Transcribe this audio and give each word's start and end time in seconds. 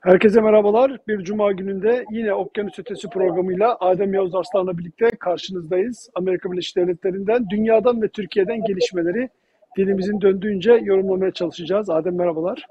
Herkese 0.00 0.40
merhabalar. 0.40 0.98
Bir 1.08 1.24
cuma 1.24 1.52
gününde 1.52 2.04
yine 2.10 2.34
Okyanus 2.34 2.78
Ötesi 2.78 3.08
programıyla 3.08 3.76
Adem 3.80 4.14
Yavuz 4.14 4.34
Arslan'la 4.34 4.78
birlikte 4.78 5.10
karşınızdayız. 5.10 6.10
Amerika 6.14 6.52
Birleşik 6.52 6.76
Devletleri'nden, 6.76 7.50
dünyadan 7.50 8.02
ve 8.02 8.08
Türkiye'den 8.08 8.64
gelişmeleri 8.64 9.28
dilimizin 9.76 10.20
döndüğünce 10.20 10.72
yorumlamaya 10.72 11.32
çalışacağız. 11.32 11.90
Adem 11.90 12.16
merhabalar. 12.16 12.66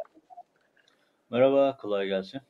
Merhaba, 1.32 1.78
kolay 1.78 2.08
gelsin. 2.08 2.42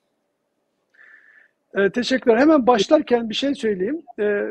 Ee, 1.76 1.90
teşekkürler. 1.90 2.38
Hemen 2.38 2.68
başlarken 2.68 3.30
bir 3.30 3.36
şey 3.36 3.56
söyleyeyim. 3.56 4.02
Ee, 4.20 4.46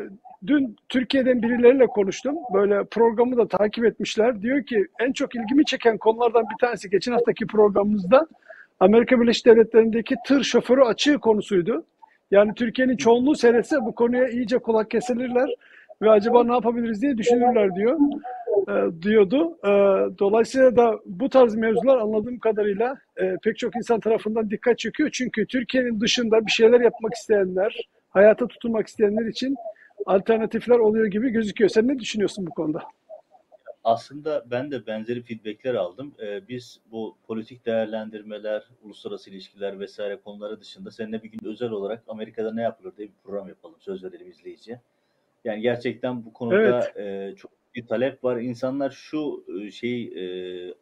dün 0.47 0.75
Türkiye'den 0.89 1.41
birileriyle 1.41 1.87
konuştum. 1.87 2.35
Böyle 2.53 2.83
programı 2.83 3.37
da 3.37 3.47
takip 3.47 3.85
etmişler. 3.85 4.41
Diyor 4.41 4.65
ki 4.65 4.87
en 4.99 5.11
çok 5.11 5.35
ilgimi 5.35 5.65
çeken 5.65 5.97
konulardan 5.97 6.43
bir 6.43 6.67
tanesi 6.67 6.89
geçen 6.89 7.11
haftaki 7.11 7.47
programımızda 7.47 8.27
Amerika 8.79 9.21
Birleşik 9.21 9.45
Devletleri'ndeki 9.45 10.15
tır 10.27 10.43
şoförü 10.43 10.81
açığı 10.81 11.17
konusuydu. 11.17 11.85
Yani 12.31 12.53
Türkiye'nin 12.55 12.97
çoğunluğu 12.97 13.35
seyretse 13.35 13.75
bu 13.81 13.95
konuya 13.95 14.27
iyice 14.27 14.57
kulak 14.57 14.91
kesilirler 14.91 15.49
ve 16.01 16.09
acaba 16.09 16.43
ne 16.43 16.53
yapabiliriz 16.53 17.01
diye 17.01 17.17
düşünürler 17.17 17.75
diyor 17.75 17.99
e, 18.69 19.01
diyordu. 19.01 19.57
E, 19.63 19.69
dolayısıyla 20.19 20.75
da 20.75 20.99
bu 21.05 21.29
tarz 21.29 21.55
mevzular 21.55 21.97
anladığım 21.97 22.39
kadarıyla 22.39 22.97
e, 23.17 23.37
pek 23.43 23.57
çok 23.57 23.75
insan 23.75 23.99
tarafından 23.99 24.49
dikkat 24.49 24.79
çekiyor. 24.79 25.09
Çünkü 25.13 25.45
Türkiye'nin 25.45 25.99
dışında 25.99 26.45
bir 26.45 26.51
şeyler 26.51 26.81
yapmak 26.81 27.13
isteyenler, 27.13 27.87
hayata 28.09 28.47
tutunmak 28.47 28.87
isteyenler 28.87 29.25
için 29.25 29.55
alternatifler 30.05 30.79
oluyor 30.79 31.05
gibi 31.05 31.29
gözüküyor. 31.29 31.69
Sen 31.69 31.87
ne 31.87 31.99
düşünüyorsun 31.99 32.47
bu 32.47 32.51
konuda? 32.51 32.83
Aslında 33.87 34.43
ben 34.51 34.71
de 34.71 34.87
benzeri 34.87 35.21
feedbackler 35.21 35.75
aldım. 35.75 36.15
Ee, 36.21 36.47
biz 36.47 36.79
bu 36.91 37.17
politik 37.27 37.65
değerlendirmeler, 37.65 38.63
uluslararası 38.83 39.29
ilişkiler 39.29 39.79
vesaire 39.79 40.15
konuları 40.15 40.61
dışında 40.61 40.91
seninle 40.91 41.23
bir 41.23 41.29
gün 41.29 41.49
özel 41.49 41.71
olarak 41.71 42.03
Amerika'da 42.07 42.53
ne 42.53 42.61
yapılır 42.61 42.97
diye 42.97 43.07
bir 43.07 43.13
program 43.23 43.47
yapalım. 43.47 43.75
Söz 43.79 44.03
verelim 44.03 44.29
izleyiciye. 44.29 44.81
Yani 45.45 45.61
gerçekten 45.61 46.25
bu 46.25 46.33
konuda 46.33 46.91
Evet. 46.95 46.97
e, 46.97 47.35
çok 47.35 47.51
bir 47.75 47.87
talep 47.87 48.23
var. 48.23 48.37
İnsanlar 48.37 48.89
şu 48.89 49.45
e, 49.61 49.71
şeyi 49.71 50.17
e, 50.17 50.23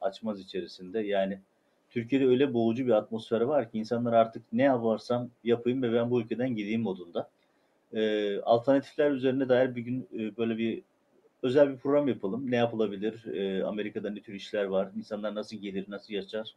açmaz 0.01 0.39
içerisinde. 0.39 0.99
Yani 0.99 1.39
Türkiye'de 1.89 2.27
öyle 2.27 2.53
boğucu 2.53 2.85
bir 2.85 2.91
atmosfer 2.91 3.41
var 3.41 3.71
ki 3.71 3.77
insanlar 3.77 4.13
artık 4.13 4.43
ne 4.53 4.63
yaparsam 4.63 5.29
yapayım 5.43 5.81
ve 5.83 5.93
ben 5.93 6.11
bu 6.11 6.21
ülkeden 6.21 6.55
gideyim 6.55 6.81
modunda. 6.81 7.29
E, 7.93 8.39
alternatifler 8.39 9.11
üzerine 9.11 9.49
dair 9.49 9.75
bir 9.75 9.81
gün 9.81 10.07
e, 10.13 10.37
böyle 10.37 10.57
bir 10.57 10.83
özel 11.45 11.69
bir 11.69 11.77
program 11.77 12.07
yapalım. 12.07 12.51
Ne 12.51 12.55
yapılabilir? 12.55 13.25
E, 13.33 13.63
Amerika'da 13.63 14.09
ne 14.09 14.21
tür 14.21 14.33
işler 14.33 14.65
var? 14.65 14.89
İnsanlar 14.97 15.35
nasıl 15.35 15.57
gelir, 15.57 15.85
nasıl 15.87 16.13
yaşar? 16.13 16.55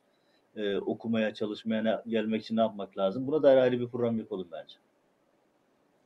E, 0.57 0.77
okumaya, 0.77 1.35
çalışmaya 1.35 1.83
ne- 1.83 1.99
gelmek 2.07 2.43
için 2.43 2.57
ne 2.57 2.61
yapmak 2.61 2.99
lazım? 2.99 3.27
Buna 3.27 3.43
dair 3.43 3.57
ayrı 3.57 3.81
bir 3.81 3.89
program 3.89 4.19
yapalım 4.19 4.49
bence. 4.53 4.75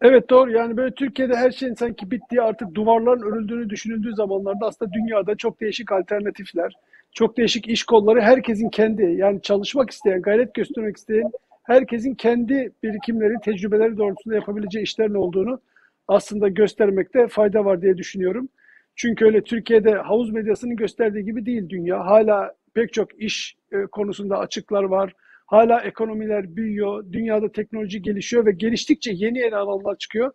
Evet 0.02 0.30
doğru 0.30 0.50
yani 0.50 0.76
böyle 0.76 0.94
Türkiye'de 0.94 1.36
her 1.36 1.50
şeyin 1.50 1.74
sanki 1.74 2.10
bittiği 2.10 2.42
artık 2.42 2.74
duvarların 2.74 3.22
örüldüğünü 3.22 3.70
düşünüldüğü 3.70 4.14
zamanlarda 4.14 4.66
aslında 4.66 4.92
dünyada 4.92 5.34
çok 5.34 5.60
değişik 5.60 5.92
alternatifler, 5.92 6.72
çok 7.12 7.36
değişik 7.36 7.68
iş 7.68 7.84
kolları 7.84 8.20
herkesin 8.20 8.68
kendi 8.68 9.02
yani 9.02 9.42
çalışmak 9.42 9.90
isteyen, 9.90 10.22
gayret 10.22 10.54
göstermek 10.54 10.96
isteyen 10.96 11.32
herkesin 11.62 12.14
kendi 12.14 12.72
birikimleri, 12.82 13.34
tecrübeleri 13.44 13.96
doğrultusunda 13.96 14.34
yapabileceği 14.34 14.82
işlerin 14.82 15.14
olduğunu 15.14 15.60
aslında 16.08 16.48
göstermekte 16.48 17.28
fayda 17.28 17.64
var 17.64 17.82
diye 17.82 17.98
düşünüyorum. 17.98 18.48
Çünkü 18.96 19.24
öyle 19.24 19.44
Türkiye'de 19.44 19.90
havuz 19.90 20.30
medyasının 20.30 20.76
gösterdiği 20.76 21.24
gibi 21.24 21.46
değil 21.46 21.68
dünya. 21.68 22.06
Hala 22.06 22.54
pek 22.74 22.92
çok 22.92 23.22
iş 23.22 23.56
e, 23.72 23.86
konusunda 23.86 24.38
açıklar 24.38 24.82
var. 24.82 25.12
Hala 25.46 25.80
ekonomiler 25.80 26.56
büyüyor, 26.56 27.04
dünyada 27.12 27.52
teknoloji 27.52 28.02
gelişiyor 28.02 28.46
ve 28.46 28.52
geliştikçe 28.52 29.12
yeni 29.14 29.38
yeni 29.38 29.56
alanlar 29.56 29.96
çıkıyor. 29.98 30.32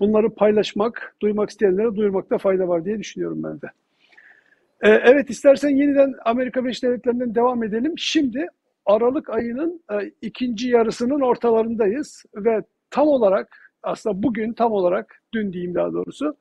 Bunları 0.00 0.34
paylaşmak, 0.34 1.16
duymak 1.22 1.50
isteyenlere 1.50 1.96
duyurmakta 1.96 2.38
fayda 2.38 2.68
var 2.68 2.84
diye 2.84 2.98
düşünüyorum 2.98 3.42
ben 3.42 3.60
de. 3.60 3.66
Ee, 4.82 4.88
evet 4.88 5.30
istersen 5.30 5.68
yeniden 5.68 6.14
Amerika 6.24 6.64
Birleşik 6.64 6.82
Devletleri'nden 6.82 7.34
devam 7.34 7.64
edelim. 7.64 7.94
Şimdi 7.96 8.46
Aralık 8.86 9.30
ayının 9.30 9.82
e, 9.92 10.12
ikinci 10.22 10.68
yarısının 10.68 11.20
ortalarındayız 11.20 12.24
ve 12.36 12.62
tam 12.90 13.08
olarak 13.08 13.56
aslında 13.82 14.22
bugün 14.22 14.52
tam 14.52 14.72
olarak 14.72 15.22
dün 15.34 15.52
diyeyim 15.52 15.74
daha 15.74 15.92
doğrusu 15.92 16.36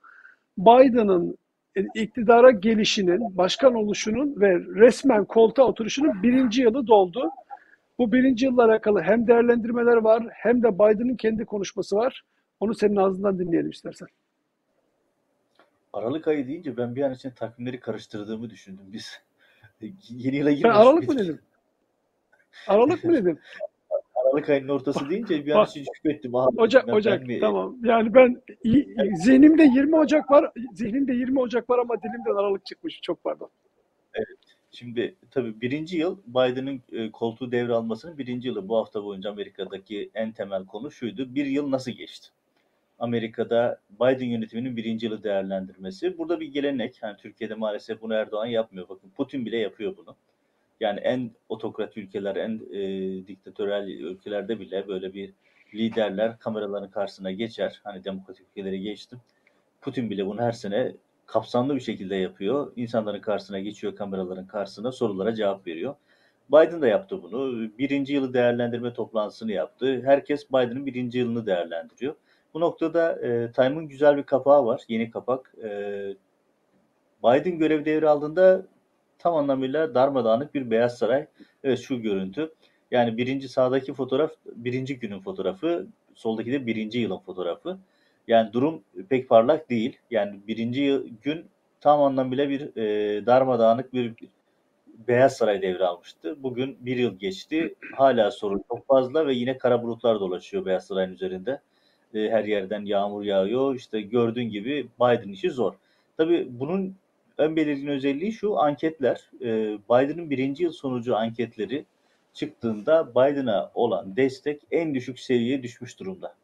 Biden'ın 0.58 1.32
e, 1.32 1.36
iktidara 1.76 2.52
gelişinin, 2.52 3.38
başkan 3.38 3.76
oluşunun 3.76 4.42
ve 4.42 4.60
resmen 4.60 5.26
koltuğa 5.26 5.66
oturuşunun 5.66 6.24
birinci 6.24 6.62
yılı 6.62 6.88
doldu. 6.88 7.30
Bu 8.00 8.12
birinci 8.12 8.46
yılla 8.46 8.66
alakalı 8.66 9.02
hem 9.02 9.28
değerlendirmeler 9.28 9.96
var 9.98 10.24
hem 10.32 10.64
de 10.64 10.74
Biden'ın 10.76 11.16
kendi 11.16 11.46
konuşması 11.46 11.96
var. 11.96 12.22
Onu 12.60 12.74
senin 12.76 12.96
ağzından 12.96 13.40
dinleyelim 13.40 13.70
istersen. 13.72 14.08
Aralık 15.94 16.28
ayı 16.28 16.48
deyince 16.48 16.78
ben 16.78 16.96
bir 16.96 17.02
an 17.02 17.14
için 17.14 17.30
takvimleri 17.30 17.80
karıştırdığımı 17.80 18.50
düşündüm. 18.50 18.86
Biz 18.88 19.22
yeni 20.10 20.36
yıla 20.36 20.50
Ben 20.50 20.56
girmedik 20.56 20.78
Aralık 20.78 21.08
mı 21.08 21.18
dedim? 21.20 21.40
Aralık 22.68 23.04
mı 23.04 23.14
dedim? 23.18 23.40
Aralık 24.26 24.50
ayının 24.50 24.70
ortası 24.70 25.10
deyince 25.10 25.46
bir 25.46 25.52
an 25.52 25.66
için 25.66 25.86
dedim 26.06 26.34
Ocak 26.36 26.94
Ocak 26.94 27.28
mi? 27.28 27.40
tamam. 27.40 27.78
Yani 27.84 28.14
ben 28.14 28.42
zihnimde 29.16 29.64
20 29.64 29.96
Ocak 29.96 30.32
var. 30.32 30.52
Zihnimde 30.74 31.14
20 31.14 31.40
Ocak 31.40 31.70
var 31.70 31.80
ama 31.80 32.02
dilimden 32.02 32.36
Aralık 32.42 32.66
çıkmış. 32.66 33.00
Çok 33.02 33.24
pardon. 33.24 33.50
Şimdi 34.72 35.16
tabii 35.32 35.62
birinci 35.62 35.98
yıl 35.98 36.18
Biden'ın 36.28 36.82
e, 36.92 37.12
koltuğu 37.12 37.52
devralmasının 37.52 38.18
birinci 38.18 38.48
yılı 38.48 38.70
bu 38.70 38.78
hafta 38.78 39.04
boyunca 39.04 39.30
Amerika'daki 39.32 40.10
en 40.14 40.32
temel 40.32 40.66
konu 40.66 40.92
şuydu. 40.92 41.36
Bir 41.36 41.46
yıl 41.46 41.72
nasıl 41.72 41.92
geçti? 41.92 42.30
Amerika'da 43.00 43.80
Biden 43.90 44.26
yönetiminin 44.26 44.78
birinci 44.78 45.06
yılı 45.06 45.24
değerlendirmesi. 45.24 46.18
Burada 46.18 46.40
bir 46.40 46.48
gelenek. 46.48 47.00
Yani 47.02 47.18
Türkiye'de 47.18 47.56
maalesef 47.56 48.02
bunu 48.02 48.14
Erdoğan 48.14 48.46
yapmıyor. 48.46 48.90
Bakın 48.90 49.10
Putin 49.10 49.46
bile 49.46 49.58
yapıyor 49.58 49.98
bunu. 49.98 50.16
Yani 50.80 51.00
en 51.00 51.32
otokrat 51.50 51.98
ülkeler, 51.98 52.36
en 52.36 52.62
e, 52.72 53.28
diktatörel 53.28 53.88
ülkelerde 53.88 54.60
bile 54.60 54.88
böyle 54.88 55.14
bir 55.14 55.34
liderler 55.74 56.40
kameraların 56.40 56.90
karşısına 56.90 57.32
geçer. 57.32 57.82
Hani 57.84 58.04
demokratik 58.04 58.48
ülkeleri 58.50 58.82
geçtim. 58.82 59.20
Putin 59.82 60.10
bile 60.10 60.26
bunu 60.26 60.42
her 60.42 60.52
sene 60.52 60.96
kapsamlı 61.26 61.76
bir 61.76 61.82
şekilde 61.82 62.16
yapıyor. 62.16 62.74
İnsanların 62.76 63.22
karşısına 63.22 63.60
geçiyor, 63.60 63.96
kameraların 63.96 64.48
karşısına 64.48 64.92
sorulara 64.92 65.36
cevap 65.36 65.68
veriyor. 65.68 65.96
Biden 66.50 66.82
da 66.82 66.88
yaptı 66.88 67.24
bunu. 67.24 67.70
Birinci 67.78 68.14
yılı 68.14 68.34
değerlendirme 68.34 68.94
toplantısını 68.94 69.52
yaptı. 69.52 70.02
Herkes 70.06 70.50
Biden'ın 70.50 70.86
birinci 70.86 71.20
yılını 71.20 71.46
değerlendiriyor. 71.46 72.16
Bu 72.54 72.60
noktada 72.60 73.22
e, 73.28 73.52
Time'ın 73.52 73.88
güzel 73.88 74.18
bir 74.18 74.24
kapağı 74.24 74.66
var, 74.66 74.82
yeni 74.88 75.12
kapak. 75.12 75.56
E, 75.64 75.70
Biden 77.24 77.60
görev 77.60 77.86
devraldığında 77.86 78.66
tam 79.20 79.36
anlamıyla 79.36 79.96
darmadağınık 79.96 80.56
bir 80.56 80.72
Beyaz 80.72 80.98
Saray. 80.98 81.26
Evet 81.64 81.80
şu 81.80 82.02
görüntü. 82.02 82.52
Yani 82.92 83.18
birinci 83.18 83.50
sağdaki 83.50 83.94
fotoğraf 83.94 84.32
birinci 84.56 85.00
günün 85.00 85.20
fotoğrafı, 85.20 85.88
soldaki 86.16 86.52
de 86.52 86.68
birinci 86.68 87.00
yılın 87.00 87.18
fotoğrafı. 87.18 87.78
Yani 88.28 88.54
durum 88.54 88.82
pek 89.10 89.30
parlak 89.30 89.70
değil. 89.70 89.98
Yani 90.12 90.40
birinci 90.48 90.82
yıl, 90.82 91.08
gün 91.22 91.46
tam 91.82 92.02
anlamıyla 92.02 92.50
bir 92.50 92.78
e, 92.78 93.26
darmadağınık 93.26 93.94
bir 93.94 94.14
Beyaz 95.08 95.38
Saray 95.38 95.62
devralmıştı. 95.62 96.44
Bugün 96.44 96.78
bir 96.82 96.98
yıl 96.98 97.20
geçti. 97.20 97.76
Hala 97.96 98.32
sorun 98.32 98.64
çok 98.68 98.88
fazla 98.88 99.28
ve 99.28 99.34
yine 99.34 99.58
kara 99.58 99.84
bulutlar 99.84 100.20
dolaşıyor 100.20 100.66
Beyaz 100.66 100.88
Saray'ın 100.88 101.14
üzerinde. 101.14 101.62
E, 102.14 102.20
her 102.30 102.44
yerden 102.44 102.86
yağmur 102.86 103.24
yağıyor. 103.24 103.76
İşte 103.76 104.02
gördüğün 104.02 104.50
gibi 104.50 104.88
Biden 105.00 105.30
işi 105.30 105.50
zor. 105.50 105.74
Tabii 106.18 106.48
bunun 106.50 106.96
ön 107.38 107.56
belirgin 107.56 107.88
özelliği 107.88 108.32
şu 108.32 108.60
anketler. 108.60 109.32
E, 109.42 109.48
Biden'ın 109.90 110.30
birinci 110.30 110.64
yıl 110.64 110.72
sonucu 110.72 111.16
anketleri 111.16 111.86
çıktığında 112.34 113.10
Biden'a 113.12 113.72
olan 113.74 114.16
destek 114.16 114.62
en 114.72 114.96
düşük 114.96 115.20
seviyeye 115.20 115.64
düşmüş 115.64 116.00
durumda. 116.00 116.36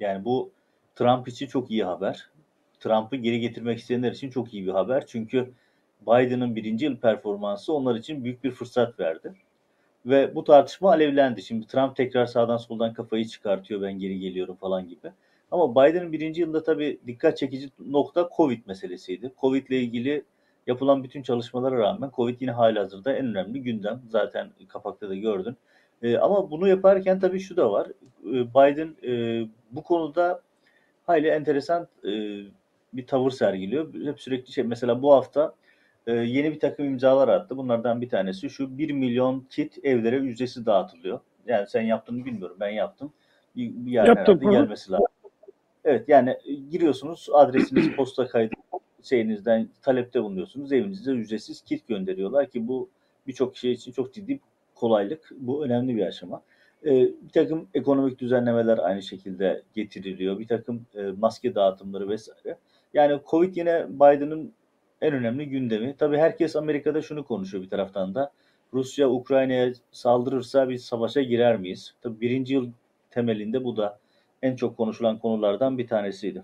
Yani 0.00 0.24
bu 0.24 0.50
Trump 0.94 1.28
için 1.28 1.46
çok 1.46 1.70
iyi 1.70 1.84
haber. 1.84 2.30
Trump'ı 2.80 3.16
geri 3.16 3.40
getirmek 3.40 3.78
isteyenler 3.78 4.12
için 4.12 4.30
çok 4.30 4.54
iyi 4.54 4.66
bir 4.66 4.72
haber. 4.72 5.06
Çünkü 5.06 5.50
Biden'ın 6.02 6.56
birinci 6.56 6.84
yıl 6.84 6.96
performansı 6.96 7.72
onlar 7.72 7.94
için 7.94 8.24
büyük 8.24 8.44
bir 8.44 8.50
fırsat 8.50 9.00
verdi. 9.00 9.34
Ve 10.06 10.34
bu 10.34 10.44
tartışma 10.44 10.90
alevlendi. 10.90 11.42
Şimdi 11.42 11.66
Trump 11.66 11.96
tekrar 11.96 12.26
sağdan 12.26 12.56
soldan 12.56 12.92
kafayı 12.92 13.24
çıkartıyor 13.24 13.82
ben 13.82 13.98
geri 13.98 14.20
geliyorum 14.20 14.56
falan 14.56 14.88
gibi. 14.88 15.12
Ama 15.50 15.74
Biden'ın 15.74 16.12
birinci 16.12 16.40
yılında 16.40 16.62
tabii 16.62 16.98
dikkat 17.06 17.38
çekici 17.38 17.70
nokta 17.78 18.28
Covid 18.36 18.66
meselesiydi. 18.66 19.32
Covid 19.40 19.66
ile 19.66 19.80
ilgili 19.80 20.24
yapılan 20.66 21.04
bütün 21.04 21.22
çalışmalara 21.22 21.78
rağmen 21.78 22.10
Covid 22.16 22.40
yine 22.40 22.50
halihazırda 22.50 23.12
en 23.12 23.26
önemli 23.26 23.62
gündem. 23.62 24.00
Zaten 24.08 24.50
kapakta 24.68 25.08
da 25.08 25.14
gördün. 25.14 25.56
Ee, 26.02 26.16
ama 26.16 26.50
bunu 26.50 26.68
yaparken 26.68 27.20
tabii 27.20 27.40
şu 27.40 27.56
da 27.56 27.72
var. 27.72 27.88
Ee, 28.26 28.30
Biden 28.30 28.96
e, 29.04 29.42
bu 29.70 29.82
konuda 29.82 30.42
hayli 31.06 31.28
enteresan 31.28 31.88
e, 32.04 32.10
bir 32.92 33.06
tavır 33.06 33.30
sergiliyor. 33.30 33.94
Hep 34.04 34.20
sürekli 34.20 34.52
şey 34.52 34.64
mesela 34.64 35.02
bu 35.02 35.12
hafta 35.12 35.54
e, 36.06 36.12
yeni 36.12 36.52
bir 36.52 36.60
takım 36.60 36.86
imzalar 36.86 37.28
attı. 37.28 37.56
Bunlardan 37.56 38.00
bir 38.00 38.08
tanesi 38.08 38.50
şu 38.50 38.78
1 38.78 38.90
milyon 38.90 39.46
kit 39.50 39.84
evlere 39.84 40.16
ücretsiz 40.16 40.66
dağıtılıyor. 40.66 41.20
Yani 41.46 41.66
sen 41.66 41.82
yaptığını 41.82 42.24
bilmiyorum. 42.24 42.56
Ben 42.60 42.68
yaptım. 42.68 43.12
Bir, 43.56 43.72
bir 43.86 43.90
yer 43.90 44.06
Yaptım, 44.06 44.24
herhalde 44.24 44.44
hı 44.44 44.48
hı. 44.48 44.52
gelmesi 44.52 44.92
lazım. 44.92 45.06
Evet 45.84 46.08
yani 46.08 46.30
e, 46.30 46.52
giriyorsunuz 46.54 47.28
adresiniz 47.32 47.96
posta 47.96 48.28
kaydı 48.28 48.55
şeyinizden 49.02 49.68
talepte 49.82 50.22
bulunuyorsunuz. 50.22 50.72
Evinize 50.72 51.12
ücretsiz 51.12 51.60
kit 51.62 51.88
gönderiyorlar 51.88 52.50
ki 52.50 52.68
bu 52.68 52.88
birçok 53.26 53.56
şey 53.56 53.72
için 53.72 53.92
çok 53.92 54.14
ciddi 54.14 54.40
kolaylık. 54.74 55.30
Bu 55.36 55.64
önemli 55.64 55.96
bir 55.96 56.06
aşama. 56.06 56.42
Ee, 56.84 56.90
bir 57.00 57.32
takım 57.34 57.68
ekonomik 57.74 58.18
düzenlemeler 58.18 58.78
aynı 58.78 59.02
şekilde 59.02 59.62
getiriliyor. 59.74 60.38
Bir 60.38 60.48
takım 60.48 60.86
e, 60.94 61.02
maske 61.02 61.54
dağıtımları 61.54 62.08
vesaire. 62.08 62.56
Yani 62.94 63.20
Covid 63.30 63.56
yine 63.56 63.86
Biden'ın 63.88 64.52
en 65.00 65.14
önemli 65.14 65.48
gündemi. 65.48 65.94
Tabii 65.98 66.16
herkes 66.18 66.56
Amerika'da 66.56 67.02
şunu 67.02 67.24
konuşuyor 67.24 67.64
bir 67.64 67.70
taraftan 67.70 68.14
da. 68.14 68.32
Rusya 68.74 69.10
Ukrayna'ya 69.10 69.72
saldırırsa 69.92 70.68
biz 70.68 70.84
savaşa 70.84 71.22
girer 71.22 71.56
miyiz? 71.56 71.94
Tabii 72.02 72.20
birinci 72.20 72.54
yıl 72.54 72.70
temelinde 73.10 73.64
bu 73.64 73.76
da 73.76 73.98
en 74.42 74.56
çok 74.56 74.76
konuşulan 74.76 75.18
konulardan 75.18 75.78
bir 75.78 75.86
tanesiydi. 75.86 76.42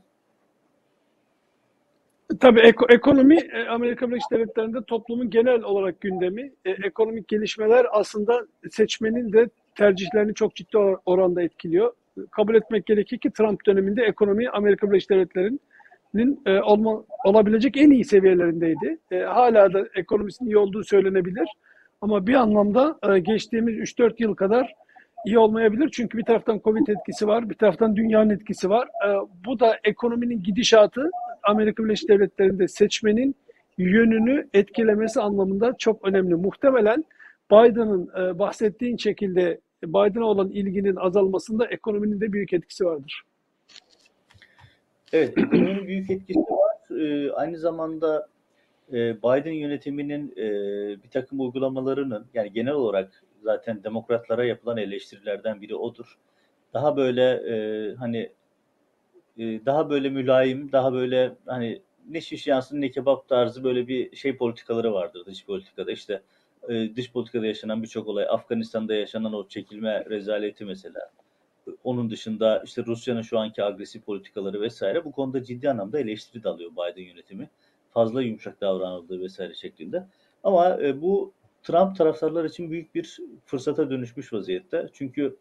Tabii 2.41 2.61
eko- 2.61 2.93
ekonomi 2.95 3.37
e, 3.53 3.65
Amerika 3.69 4.11
Birleşik 4.11 4.31
Devletleri'nde 4.31 4.85
toplumun 4.85 5.31
genel 5.31 5.63
olarak 5.63 6.01
gündemi. 6.01 6.53
E, 6.65 6.71
ekonomik 6.71 7.29
gelişmeler 7.29 7.87
aslında 7.93 8.47
seçmenin 8.71 9.33
de 9.33 9.49
tercihlerini 9.77 10.35
çok 10.35 10.55
ciddi 10.55 10.77
or- 10.77 10.99
oranda 11.07 11.43
etkiliyor. 11.43 11.93
Kabul 12.31 12.55
etmek 12.55 12.87
gerekir 12.87 13.19
ki 13.19 13.31
Trump 13.31 13.67
döneminde 13.67 14.03
ekonomi 14.03 14.49
Amerika 14.49 14.91
Birleşik 14.91 15.11
Devletleri'nin 15.11 16.41
e, 16.47 16.61
olma, 16.61 17.05
olabilecek 17.25 17.77
en 17.77 17.91
iyi 17.91 18.05
seviyelerindeydi. 18.05 18.99
E, 19.11 19.19
hala 19.19 19.73
da 19.73 19.85
ekonomisinin 19.95 20.51
iyi 20.51 20.57
olduğu 20.59 20.85
söylenebilir. 20.85 21.49
Ama 22.01 22.27
bir 22.27 22.35
anlamda 22.35 22.99
e, 23.15 23.19
geçtiğimiz 23.19 23.75
3-4 23.77 24.15
yıl 24.19 24.35
kadar 24.35 24.73
iyi 25.27 25.39
olmayabilir. 25.39 25.91
Çünkü 25.93 26.19
bir 26.19 26.25
taraftan 26.25 26.61
Covid 26.65 26.87
etkisi 26.87 27.27
var, 27.27 27.51
bir 27.51 27.55
taraftan 27.55 27.97
dünyanın 27.97 28.31
etkisi 28.31 28.71
var. 28.71 28.89
E, 29.07 29.09
bu 29.47 29.61
da 29.61 29.79
ekonominin 29.85 30.43
gidişatı 30.43 31.11
Amerika 31.43 31.85
Birleşik 31.85 32.09
Devletleri'nde 32.09 32.69
seçmenin 32.69 33.35
yönünü 33.79 34.49
etkilemesi 34.55 35.21
anlamında 35.21 35.75
çok 35.79 36.09
önemli. 36.09 36.35
Muhtemelen 36.35 37.05
Biden'ın 37.51 38.11
e, 38.19 38.39
bahsettiğin 38.39 38.97
şekilde 38.97 39.61
Biden'a 39.85 40.25
olan 40.25 40.51
ilginin 40.51 40.97
azalmasında 40.97 41.67
ekonominin 41.67 42.21
de 42.21 42.33
büyük 42.33 42.53
etkisi 42.53 42.85
vardır. 42.85 43.23
Evet, 45.13 45.39
ekonominin 45.39 45.87
büyük 45.87 46.11
etkisi 46.11 46.41
var. 46.41 46.99
Ee, 47.01 47.31
aynı 47.31 47.59
zamanda 47.59 48.29
e, 48.93 49.17
Biden 49.17 49.53
yönetiminin 49.53 50.33
e, 50.37 50.47
bir 51.03 51.09
takım 51.11 51.41
uygulamalarının, 51.41 52.27
yani 52.35 52.53
genel 52.53 52.73
olarak 52.73 53.23
zaten 53.43 53.85
demokratlara 53.85 54.45
yapılan 54.45 54.77
eleştirilerden 54.77 55.61
biri 55.61 55.75
odur. 55.75 56.19
Daha 56.75 56.97
böyle 56.97 57.23
e, 57.33 57.95
hani 57.95 58.33
e, 59.39 59.67
daha 59.67 59.91
böyle 59.91 60.11
mülayim, 60.11 60.73
daha 60.73 60.93
böyle 60.93 61.33
hani 61.47 61.83
ne 62.09 62.21
şiş 62.21 62.47
yansın 62.47 62.81
ne 62.81 62.91
kebap 62.91 63.29
tarzı 63.29 63.65
böyle 63.65 63.89
bir 63.89 64.17
şey 64.17 64.37
politikaları 64.37 64.93
vardır 64.93 65.27
dış 65.27 65.47
politikada. 65.47 65.93
İşte 65.93 66.23
e, 66.69 66.97
dış 66.97 67.13
politikada 67.13 67.47
yaşanan 67.47 67.83
birçok 67.83 68.09
olay, 68.09 68.27
Afganistan'da 68.29 68.95
yaşanan 68.95 69.33
o 69.33 69.49
çekilme 69.49 70.05
rezaleti 70.05 70.65
mesela. 70.65 71.11
Onun 71.85 72.11
dışında 72.11 72.63
işte 72.65 72.85
Rusya'nın 72.87 73.23
şu 73.23 73.39
anki 73.39 73.65
agresif 73.65 74.07
politikaları 74.07 74.61
vesaire 74.61 75.05
bu 75.05 75.13
konuda 75.13 75.45
ciddi 75.45 75.71
anlamda 75.71 76.01
eleştiri 76.01 76.45
de 76.45 76.49
alıyor 76.49 76.71
Biden 76.71 77.03
yönetimi. 77.03 77.51
Fazla 77.91 78.23
yumuşak 78.23 78.61
davranıldığı 78.61 79.21
vesaire 79.21 79.55
şeklinde. 79.55 80.07
Ama 80.45 80.79
e, 80.83 81.03
bu 81.03 81.33
Trump 81.63 81.97
taraftarlar 81.97 82.45
için 82.45 82.71
büyük 82.71 82.95
bir 82.95 83.19
fırsata 83.45 83.91
dönüşmüş 83.91 84.33
vaziyette. 84.33 84.89
Çünkü 84.93 85.37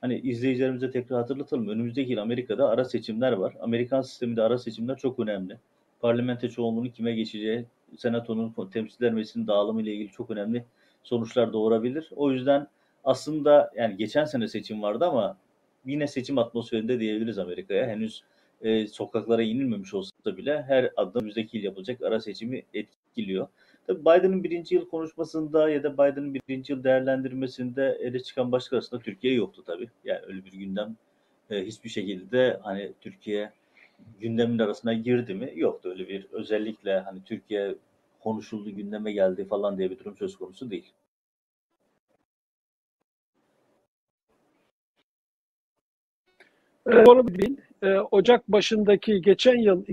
hani 0.00 0.18
izleyicilerimize 0.18 0.90
tekrar 0.90 1.18
hatırlatalım. 1.18 1.68
Önümüzdeki 1.68 2.12
yıl 2.12 2.18
Amerika'da 2.18 2.68
ara 2.68 2.84
seçimler 2.84 3.32
var. 3.32 3.56
Amerikan 3.60 4.02
sisteminde 4.02 4.42
ara 4.42 4.58
seçimler 4.58 4.96
çok 4.96 5.18
önemli. 5.18 5.58
Parlamento 6.00 6.48
çoğunluğunun 6.48 6.88
kime 6.88 7.14
geçeceği, 7.14 7.66
senatonun 7.96 8.70
temsilciler 8.72 9.12
meclisinin 9.12 9.46
dağılımı 9.46 9.82
ile 9.82 9.94
ilgili 9.94 10.10
çok 10.10 10.30
önemli 10.30 10.64
sonuçlar 11.02 11.52
doğurabilir. 11.52 12.10
O 12.16 12.32
yüzden 12.32 12.66
aslında 13.04 13.70
yani 13.76 13.96
geçen 13.96 14.24
sene 14.24 14.48
seçim 14.48 14.82
vardı 14.82 15.04
ama 15.04 15.38
yine 15.86 16.06
seçim 16.06 16.38
atmosferinde 16.38 17.00
diyebiliriz 17.00 17.38
Amerika'ya. 17.38 17.86
Henüz 17.86 18.22
e, 18.62 18.86
sokaklara 18.86 19.42
inilmemiş 19.42 19.94
olsa 19.94 20.36
bile 20.36 20.62
her 20.62 20.90
adım 20.96 21.20
önümüzdeki 21.20 21.56
yıl 21.56 21.64
yapılacak 21.64 22.02
ara 22.02 22.20
seçimi 22.20 22.62
etkiliyor. 22.74 23.48
Tabii 23.86 24.00
Biden'ın 24.00 24.44
birinci 24.44 24.74
yıl 24.74 24.88
konuşmasında 24.88 25.70
ya 25.70 25.82
da 25.82 25.94
Biden'ın 25.94 26.34
birinci 26.34 26.72
yıl 26.72 26.84
değerlendirmesinde 26.84 27.98
ele 28.00 28.20
çıkan 28.20 28.52
başka 28.52 28.76
arasında 28.76 29.00
Türkiye 29.00 29.34
yoktu 29.34 29.62
tabii. 29.66 29.90
Yani 30.04 30.20
öyle 30.26 30.44
bir 30.44 30.52
gündem 30.52 30.96
e, 31.50 31.66
hiçbir 31.66 31.88
şekilde 31.88 32.60
hani 32.62 32.92
Türkiye 33.00 33.52
gündemin 34.20 34.58
arasına 34.58 34.94
girdi 34.94 35.34
mi? 35.34 35.52
Yoktu 35.56 35.88
öyle 35.88 36.08
bir 36.08 36.26
özellikle 36.32 37.00
hani 37.00 37.24
Türkiye 37.24 37.74
konuşuldu 38.20 38.70
gündeme 38.70 39.12
geldi 39.12 39.44
falan 39.44 39.78
diye 39.78 39.90
bir 39.90 39.98
durum 39.98 40.16
söz 40.16 40.36
konusu 40.36 40.70
değil. 40.70 40.92
E, 46.88 47.06
doğru 47.06 47.28
değil. 47.28 47.56
E, 47.82 47.98
Ocak 47.98 48.48
başındaki, 48.48 49.22
geçen 49.22 49.56
yıl 49.56 49.84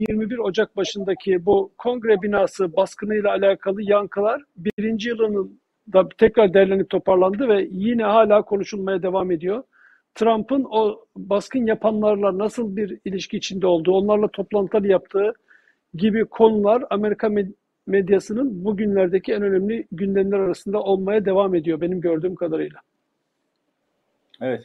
2021 0.00 0.38
Ocak 0.38 0.76
başındaki 0.76 1.46
bu 1.46 1.72
kongre 1.78 2.22
binası 2.22 2.76
baskınıyla 2.76 3.30
alakalı 3.30 3.82
yankılar 3.82 4.42
birinci 4.56 5.08
yılının 5.08 5.60
da 5.92 6.08
tekrar 6.18 6.54
derlenip 6.54 6.90
toparlandı 6.90 7.48
ve 7.48 7.68
yine 7.70 8.04
hala 8.04 8.42
konuşulmaya 8.42 9.02
devam 9.02 9.30
ediyor. 9.30 9.62
Trump'ın 10.14 10.66
o 10.70 11.04
baskın 11.16 11.66
yapanlarla 11.66 12.38
nasıl 12.38 12.76
bir 12.76 12.98
ilişki 13.04 13.36
içinde 13.36 13.66
olduğu, 13.66 13.92
onlarla 13.92 14.28
toplantılar 14.28 14.82
yaptığı 14.82 15.32
gibi 15.94 16.24
konular 16.24 16.84
Amerika 16.90 17.26
med- 17.26 17.54
medyasının 17.86 18.64
bugünlerdeki 18.64 19.32
en 19.32 19.42
önemli 19.42 19.86
gündemler 19.92 20.38
arasında 20.38 20.82
olmaya 20.82 21.24
devam 21.24 21.54
ediyor 21.54 21.80
benim 21.80 22.00
gördüğüm 22.00 22.34
kadarıyla. 22.34 22.80
Evet. 24.40 24.64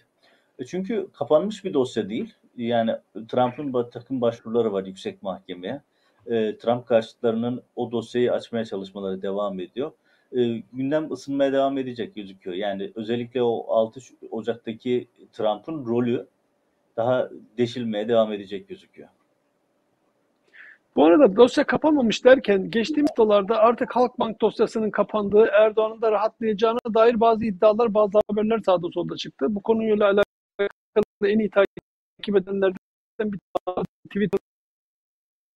E 0.60 0.66
Çünkü 0.66 1.08
kapanmış 1.14 1.66
bir 1.66 1.74
dosya 1.74 2.10
değil. 2.10 2.34
Yani 2.58 2.96
Trump'ın 3.28 3.90
takım 3.90 4.22
başvuruları 4.22 4.74
var 4.74 4.84
yüksek 4.84 5.24
mahkemeye. 5.24 5.82
E, 6.28 6.58
Trump 6.58 6.88
karşıtlarının 6.88 7.64
o 7.76 7.92
dosyayı 7.92 8.34
açmaya 8.34 8.66
çalışmaları 8.66 9.22
devam 9.22 9.60
ediyor. 9.60 9.92
E, 10.38 10.62
gündem 10.74 11.12
ısınmaya 11.12 11.54
devam 11.54 11.78
edecek 11.78 12.16
gözüküyor. 12.16 12.56
Yani 12.56 12.92
özellikle 12.96 13.44
o 13.44 13.66
6 13.68 14.02
Ş- 14.02 14.16
Ocak'taki 14.32 15.08
Trump'ın 15.34 15.86
rolü 15.86 16.28
daha 16.98 17.30
deşilmeye 17.58 18.08
devam 18.08 18.34
edecek 18.34 18.68
gözüküyor. 18.68 19.10
Bu 20.96 21.06
arada 21.06 21.36
dosya 21.36 21.64
kapanmamış 21.64 22.26
derken 22.26 22.70
geçtiğimiz 22.72 23.10
haftalarda 23.10 23.58
artık 23.58 23.96
Halkbank 23.96 24.42
dosyasının 24.42 24.92
kapandığı, 24.92 25.46
Erdoğan'ın 25.46 26.02
da 26.02 26.12
rahatlayacağına 26.12 26.94
dair 26.94 27.20
bazı 27.20 27.46
iddialar, 27.46 27.94
bazı 27.94 28.20
haberler 28.30 28.60
sağda 28.66 28.88
solda 28.94 29.16
çıktı. 29.16 29.46
Bu 29.50 29.62
konuyla 29.62 30.06
alakalı 30.06 31.30
en 31.30 31.40
iyi 31.40 31.50
takip 31.50 31.84
edenlerden 32.36 32.78
bir 33.20 33.40
Twitter 34.10 34.40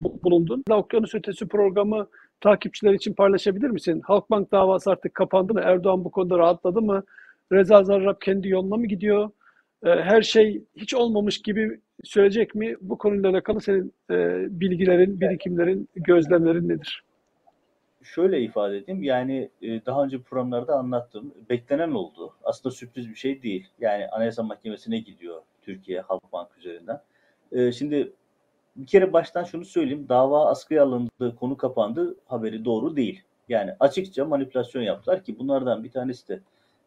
bulundun. 0.01 0.63
Okyanus 0.69 1.15
Ötesi 1.15 1.47
programı 1.47 2.07
takipçiler 2.41 2.93
için 2.93 3.13
paylaşabilir 3.13 3.69
misin? 3.69 4.01
Halkbank 4.05 4.51
davası 4.51 4.91
artık 4.91 5.13
kapandı 5.15 5.53
mı? 5.53 5.61
Erdoğan 5.63 6.05
bu 6.05 6.11
konuda 6.11 6.37
rahatladı 6.37 6.81
mı? 6.81 7.03
Reza 7.51 7.83
Zarrab 7.83 8.15
kendi 8.21 8.49
yoluna 8.49 8.75
mı 8.77 8.85
gidiyor? 8.87 9.29
Ee, 9.83 9.89
Her 9.89 10.21
şey 10.21 10.63
hiç 10.75 10.93
olmamış 10.93 11.41
gibi 11.41 11.79
söyleyecek 12.03 12.55
mi? 12.55 12.75
Bu 12.81 12.97
konuyla 12.97 13.29
alakalı 13.29 13.61
senin 13.61 13.93
e, 14.11 14.47
bilgilerin, 14.59 15.21
birikimlerin, 15.21 15.89
gözlemlerin 15.95 16.69
nedir? 16.69 17.03
Şöyle 18.03 18.41
ifade 18.41 18.77
edeyim. 18.77 19.03
Yani 19.03 19.49
e, 19.61 19.85
daha 19.85 20.03
önce 20.03 20.21
programlarda 20.21 20.75
anlattım. 20.75 21.33
Beklenen 21.49 21.91
oldu. 21.91 22.33
Aslında 22.43 22.75
sürpriz 22.75 23.09
bir 23.09 23.15
şey 23.15 23.43
değil. 23.43 23.67
Yani 23.79 24.07
Anayasa 24.07 24.43
Mahkemesi'ne 24.43 24.99
gidiyor 24.99 25.41
Türkiye 25.69 26.01
Halkbank 26.01 26.57
üzerinden. 26.57 27.01
E, 27.51 27.71
Şimdi 27.71 28.11
bir 28.75 28.85
kere 28.85 29.13
baştan 29.13 29.43
şunu 29.43 29.65
söyleyeyim. 29.65 30.05
Dava 30.09 30.49
askıya 30.49 30.83
alındı, 30.83 31.35
konu 31.39 31.57
kapandı 31.57 32.15
haberi 32.25 32.65
doğru 32.65 32.95
değil. 32.95 33.23
Yani 33.49 33.75
açıkça 33.79 34.25
manipülasyon 34.25 34.81
yaptılar 34.81 35.23
ki 35.23 35.39
bunlardan 35.39 35.83
bir 35.83 35.91
tanesi 35.91 36.27
de 36.27 36.39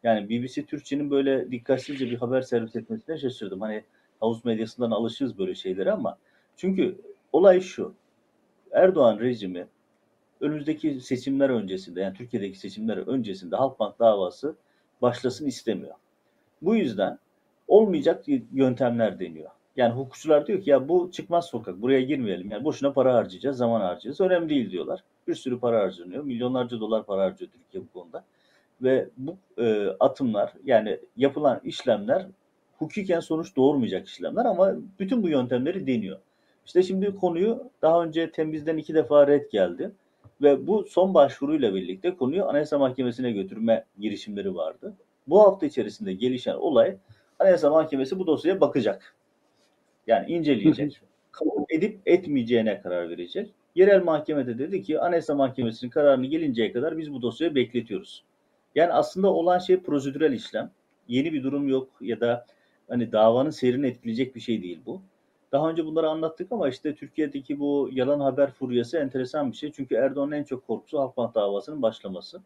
yani 0.02 0.28
BBC 0.28 0.64
Türkçe'nin 0.66 1.10
böyle 1.10 1.50
dikkatsizce 1.50 2.10
bir 2.10 2.16
haber 2.16 2.42
servis 2.42 2.76
etmesine 2.76 3.18
şaşırdım. 3.18 3.60
Hani 3.60 3.84
havuz 4.20 4.44
medyasından 4.44 4.90
alışırız 4.90 5.38
böyle 5.38 5.54
şeylere 5.54 5.92
ama 5.92 6.18
çünkü 6.56 6.98
olay 7.32 7.60
şu. 7.60 7.94
Erdoğan 8.72 9.20
rejimi 9.20 9.66
önümüzdeki 10.40 11.00
seçimler 11.00 11.50
öncesinde 11.50 12.00
yani 12.00 12.14
Türkiye'deki 12.14 12.58
seçimler 12.58 12.96
öncesinde 12.96 13.56
Halkbank 13.56 13.98
davası 13.98 14.54
başlasın 15.02 15.46
istemiyor. 15.46 15.94
Bu 16.62 16.76
yüzden 16.76 17.18
olmayacak 17.68 18.24
yöntemler 18.52 19.20
deniyor. 19.20 19.50
Yani 19.76 19.94
hukukçular 19.94 20.46
diyor 20.46 20.62
ki 20.62 20.70
ya 20.70 20.88
bu 20.88 21.10
çıkmaz 21.12 21.46
sokak 21.46 21.82
buraya 21.82 22.00
girmeyelim. 22.00 22.50
Yani 22.50 22.64
boşuna 22.64 22.92
para 22.92 23.14
harcayacağız, 23.14 23.56
zaman 23.56 23.80
harcayacağız. 23.80 24.20
Önemli 24.20 24.48
değil 24.48 24.70
diyorlar. 24.70 25.04
Bir 25.28 25.34
sürü 25.34 25.60
para 25.60 25.80
harcanıyor. 25.80 26.24
Milyonlarca 26.24 26.80
dolar 26.80 27.06
para 27.06 27.22
harcıyor 27.22 27.50
Türkiye 27.50 27.82
bu 27.82 28.00
konuda. 28.00 28.24
Ve 28.82 29.08
bu 29.16 29.36
e, 29.58 29.86
atımlar 30.00 30.52
yani 30.64 30.98
yapılan 31.16 31.60
işlemler 31.64 32.26
hukuken 32.78 33.20
sonuç 33.20 33.56
doğurmayacak 33.56 34.08
işlemler 34.08 34.44
ama 34.44 34.74
bütün 35.00 35.22
bu 35.22 35.28
yöntemleri 35.28 35.86
deniyor. 35.86 36.18
İşte 36.66 36.82
şimdi 36.82 37.16
konuyu 37.16 37.70
daha 37.82 38.04
önce 38.04 38.30
temizden 38.30 38.76
iki 38.76 38.94
defa 38.94 39.26
red 39.26 39.50
geldi 39.50 39.90
ve 40.42 40.66
bu 40.66 40.84
son 40.84 41.14
başvuruyla 41.14 41.74
birlikte 41.74 42.16
konuyu 42.16 42.44
Anayasa 42.44 42.78
Mahkemesi'ne 42.78 43.32
götürme 43.32 43.84
girişimleri 44.00 44.54
vardı. 44.54 44.94
Bu 45.26 45.40
hafta 45.40 45.66
içerisinde 45.66 46.12
gelişen 46.12 46.54
olay 46.54 46.96
Anayasa 47.42 47.70
Mahkemesi 47.70 48.18
bu 48.18 48.26
dosyaya 48.26 48.60
bakacak. 48.60 49.16
Yani 50.06 50.32
inceleyecek. 50.32 51.00
Kabul 51.32 51.64
edip 51.68 52.00
etmeyeceğine 52.06 52.80
karar 52.80 53.10
verecek. 53.10 53.54
Yerel 53.74 54.04
mahkemede 54.04 54.58
dedi 54.58 54.82
ki 54.82 55.00
Anayasa 55.00 55.34
Mahkemesi'nin 55.34 55.90
kararını 55.90 56.26
gelinceye 56.26 56.72
kadar 56.72 56.98
biz 56.98 57.12
bu 57.12 57.22
dosyayı 57.22 57.54
bekletiyoruz. 57.54 58.24
Yani 58.74 58.92
aslında 58.92 59.32
olan 59.32 59.58
şey 59.58 59.80
prosedürel 59.80 60.32
işlem. 60.32 60.70
Yeni 61.08 61.32
bir 61.32 61.42
durum 61.42 61.68
yok 61.68 61.88
ya 62.00 62.20
da 62.20 62.46
hani 62.88 63.12
davanın 63.12 63.50
seyrini 63.50 63.86
etkileyecek 63.86 64.34
bir 64.34 64.40
şey 64.40 64.62
değil 64.62 64.80
bu. 64.86 65.02
Daha 65.52 65.70
önce 65.70 65.84
bunları 65.84 66.08
anlattık 66.08 66.52
ama 66.52 66.68
işte 66.68 66.94
Türkiye'deki 66.94 67.60
bu 67.60 67.88
yalan 67.92 68.20
haber 68.20 68.50
furyası 68.50 68.98
enteresan 68.98 69.52
bir 69.52 69.56
şey. 69.56 69.72
Çünkü 69.72 69.94
Erdoğan'ın 69.94 70.32
en 70.32 70.44
çok 70.44 70.66
korkusu 70.66 70.98
Halkbank 70.98 71.34
davasının 71.34 71.82
başlaması. 71.82 72.42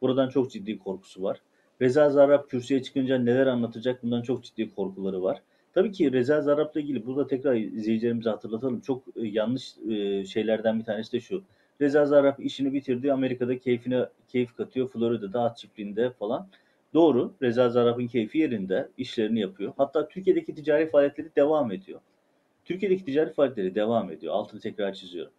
Buradan 0.00 0.28
çok 0.28 0.50
ciddi 0.50 0.78
korkusu 0.78 1.22
var. 1.22 1.40
Reza 1.80 2.10
Zarrab 2.10 2.48
kürsüye 2.48 2.82
çıkınca 2.82 3.18
neler 3.18 3.46
anlatacak 3.46 4.02
bundan 4.02 4.22
çok 4.22 4.44
ciddi 4.44 4.74
korkuları 4.74 5.22
var. 5.22 5.42
Tabii 5.74 5.92
ki 5.92 6.12
Reza 6.12 6.40
Zarrab'la 6.40 6.80
ilgili 6.80 7.06
burada 7.06 7.26
tekrar 7.26 7.54
izleyicilerimize 7.54 8.30
hatırlatalım. 8.30 8.80
Çok 8.80 9.02
e, 9.16 9.26
yanlış 9.26 9.74
e, 9.90 10.24
şeylerden 10.24 10.78
bir 10.78 10.84
tanesi 10.84 11.12
de 11.12 11.20
şu. 11.20 11.42
Reza 11.80 12.06
Zarrab 12.06 12.38
işini 12.38 12.72
bitirdi. 12.72 13.12
Amerika'da 13.12 13.58
keyfine 13.58 14.06
keyif 14.28 14.56
katıyor. 14.56 14.88
Florida'da 14.88 15.42
at 15.42 15.58
çiftliğinde 15.58 16.10
falan. 16.10 16.48
Doğru. 16.94 17.34
Reza 17.42 17.68
Zarrab'ın 17.70 18.06
keyfi 18.06 18.38
yerinde. 18.38 18.88
işlerini 18.98 19.40
yapıyor. 19.40 19.72
Hatta 19.76 20.08
Türkiye'deki 20.08 20.54
ticari 20.54 20.90
faaliyetleri 20.90 21.28
devam 21.36 21.72
ediyor. 21.72 22.00
Türkiye'deki 22.64 23.04
ticari 23.04 23.32
faaliyetleri 23.32 23.74
devam 23.74 24.10
ediyor. 24.12 24.34
Altını 24.34 24.60
tekrar 24.60 24.92
çiziyorum. 24.94 25.32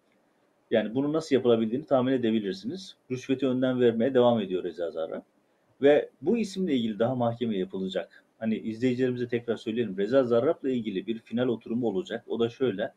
Yani 0.71 0.95
bunu 0.95 1.13
nasıl 1.13 1.35
yapılabildiğini 1.35 1.85
tahmin 1.85 2.13
edebilirsiniz. 2.13 2.95
Rüşveti 3.11 3.47
önden 3.47 3.81
vermeye 3.81 4.13
devam 4.13 4.39
ediyor 4.39 4.63
Reza 4.63 4.91
Zarrab. 4.91 5.21
Ve 5.81 6.09
bu 6.21 6.37
isimle 6.37 6.75
ilgili 6.75 6.99
daha 6.99 7.15
mahkeme 7.15 7.57
yapılacak. 7.57 8.23
Hani 8.39 8.57
izleyicilerimize 8.57 9.27
tekrar 9.27 9.57
söyleyelim. 9.57 9.97
Reza 9.97 10.23
Zarrab'la 10.23 10.69
ilgili 10.69 11.07
bir 11.07 11.19
final 11.19 11.47
oturumu 11.47 11.87
olacak. 11.87 12.23
O 12.27 12.39
da 12.39 12.49
şöyle. 12.49 12.93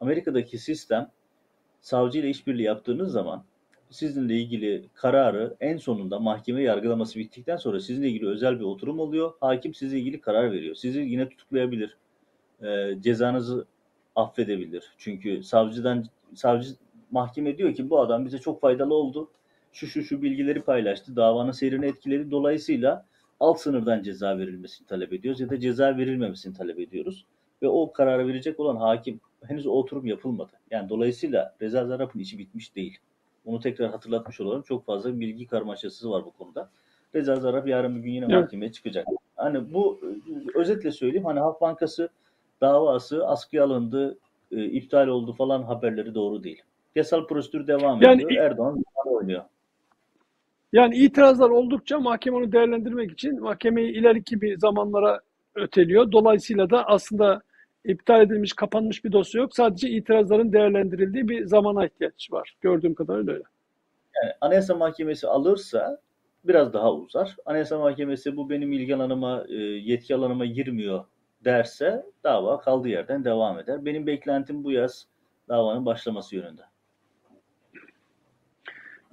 Amerika'daki 0.00 0.58
sistem 0.58 1.10
savcı 1.80 2.18
ile 2.18 2.30
işbirliği 2.30 2.62
yaptığınız 2.62 3.12
zaman 3.12 3.44
sizinle 3.90 4.36
ilgili 4.36 4.84
kararı 4.94 5.56
en 5.60 5.76
sonunda 5.76 6.18
mahkeme 6.18 6.62
yargılaması 6.62 7.18
bittikten 7.18 7.56
sonra 7.56 7.80
sizinle 7.80 8.08
ilgili 8.08 8.28
özel 8.28 8.60
bir 8.60 8.64
oturum 8.64 8.98
oluyor. 9.00 9.32
Hakim 9.40 9.74
sizle 9.74 9.98
ilgili 9.98 10.20
karar 10.20 10.52
veriyor. 10.52 10.74
Sizi 10.74 11.00
yine 11.00 11.28
tutuklayabilir. 11.28 11.96
E, 12.62 12.94
cezanızı 13.00 13.66
affedebilir. 14.16 14.92
Çünkü 14.98 15.42
savcıdan 15.42 16.04
savcı 16.34 16.70
mahkeme 17.10 17.58
diyor 17.58 17.74
ki 17.74 17.90
bu 17.90 18.00
adam 18.00 18.24
bize 18.24 18.38
çok 18.38 18.60
faydalı 18.60 18.94
oldu. 18.94 19.30
Şu 19.72 19.86
şu 19.86 20.02
şu 20.02 20.22
bilgileri 20.22 20.62
paylaştı. 20.62 21.16
Davanın 21.16 21.50
seyrini 21.50 21.86
etkiledi. 21.86 22.30
Dolayısıyla 22.30 23.04
alt 23.40 23.60
sınırdan 23.60 24.02
ceza 24.02 24.38
verilmesini 24.38 24.86
talep 24.86 25.12
ediyoruz 25.12 25.40
ya 25.40 25.48
da 25.50 25.60
ceza 25.60 25.96
verilmemesini 25.96 26.54
talep 26.54 26.78
ediyoruz. 26.78 27.24
Ve 27.62 27.68
o 27.68 27.92
kararı 27.92 28.28
verecek 28.28 28.60
olan 28.60 28.76
hakim 28.76 29.20
henüz 29.46 29.66
o 29.66 29.70
oturum 29.70 30.06
yapılmadı. 30.06 30.52
Yani 30.70 30.88
dolayısıyla 30.88 31.54
Reza 31.62 31.86
Zarrab'ın 31.86 32.18
işi 32.20 32.38
bitmiş 32.38 32.76
değil. 32.76 32.98
Onu 33.46 33.60
tekrar 33.60 33.90
hatırlatmış 33.90 34.40
olalım. 34.40 34.62
Çok 34.62 34.86
fazla 34.86 35.20
bilgi 35.20 35.46
karmaşası 35.46 36.10
var 36.10 36.24
bu 36.24 36.30
konuda. 36.30 36.70
Reza 37.14 37.36
Zarrab 37.36 37.66
yarın 37.66 37.96
bir 37.96 38.00
gün 38.00 38.12
yine 38.12 38.24
Evet. 38.30 38.42
mahkemeye 38.42 38.72
çıkacak. 38.72 39.06
Hani 39.36 39.74
bu 39.74 40.00
özetle 40.54 40.90
söyleyeyim. 40.92 41.24
Hani 41.24 41.40
Halk 41.40 41.60
Bankası 41.60 42.08
davası 42.60 43.26
askıya 43.26 43.64
alındı, 43.64 44.18
e, 44.52 44.64
iptal 44.64 45.06
oldu 45.08 45.32
falan 45.32 45.62
haberleri 45.62 46.14
doğru 46.14 46.42
değil. 46.44 46.62
Yasal 46.96 47.26
prosedür 47.26 47.66
devam 47.66 48.02
Yani- 48.02 48.22
ediyor. 48.24 48.44
Erdoğan 48.44 48.84
oynuyor. 49.06 49.44
Yani 50.72 50.96
itirazlar 50.96 51.50
oldukça 51.50 52.00
mahkeme 52.00 52.36
onu 52.36 52.52
değerlendirmek 52.52 53.12
için 53.12 53.40
mahkemeyi 53.40 53.92
ileriki 53.92 54.40
bir 54.40 54.58
zamanlara 54.58 55.20
öteliyor. 55.54 56.12
Dolayısıyla 56.12 56.70
da 56.70 56.86
aslında 56.86 57.42
iptal 57.84 58.22
edilmiş, 58.22 58.52
kapanmış 58.52 59.04
bir 59.04 59.12
dosya 59.12 59.40
yok. 59.40 59.54
Sadece 59.54 59.90
itirazların 59.90 60.52
değerlendirildiği 60.52 61.28
bir 61.28 61.46
zamana 61.46 61.86
ihtiyaç 61.86 62.32
var. 62.32 62.56
Gördüğüm 62.60 62.94
kadarıyla 62.94 63.32
öyle. 63.32 63.44
Yani 64.22 64.32
Anayasa 64.40 64.74
Mahkemesi 64.74 65.28
alırsa 65.28 66.00
biraz 66.44 66.72
daha 66.72 66.94
uzar. 66.94 67.36
Anayasa 67.46 67.78
Mahkemesi 67.78 68.36
bu 68.36 68.50
benim 68.50 68.72
ilgi 68.72 68.96
alanıma, 68.96 69.44
e, 69.48 69.54
yetki 69.54 70.14
alanıma 70.14 70.46
girmiyor 70.46 71.04
derse 71.44 72.06
dava 72.24 72.60
kaldığı 72.60 72.88
yerden 72.88 73.24
devam 73.24 73.58
eder. 73.58 73.84
Benim 73.84 74.06
beklentim 74.06 74.64
bu 74.64 74.72
yaz 74.72 75.06
davanın 75.48 75.86
başlaması 75.86 76.36
yönünde. 76.36 76.62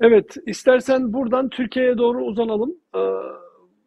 Evet, 0.01 0.37
istersen 0.45 1.13
buradan 1.13 1.49
Türkiye'ye 1.49 1.97
doğru 1.97 2.25
uzanalım. 2.25 2.75
Ee, 2.95 2.99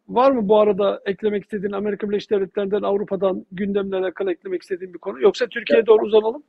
var 0.09 0.31
mı 0.31 0.49
bu 0.49 0.59
arada 0.59 1.01
eklemek 1.05 1.43
istediğin 1.43 1.71
Amerika 1.71 2.09
Birleşik 2.09 2.31
Devletleri'nden, 2.31 2.81
Avrupa'dan 2.81 3.45
gündemle 3.51 3.95
alakalı 3.95 4.31
eklemek 4.31 4.61
istediğin 4.61 4.93
bir 4.93 4.99
konu? 4.99 5.21
Yoksa 5.21 5.47
Türkiye'ye 5.47 5.85
doğru 5.85 6.05
uzanalım. 6.05 6.43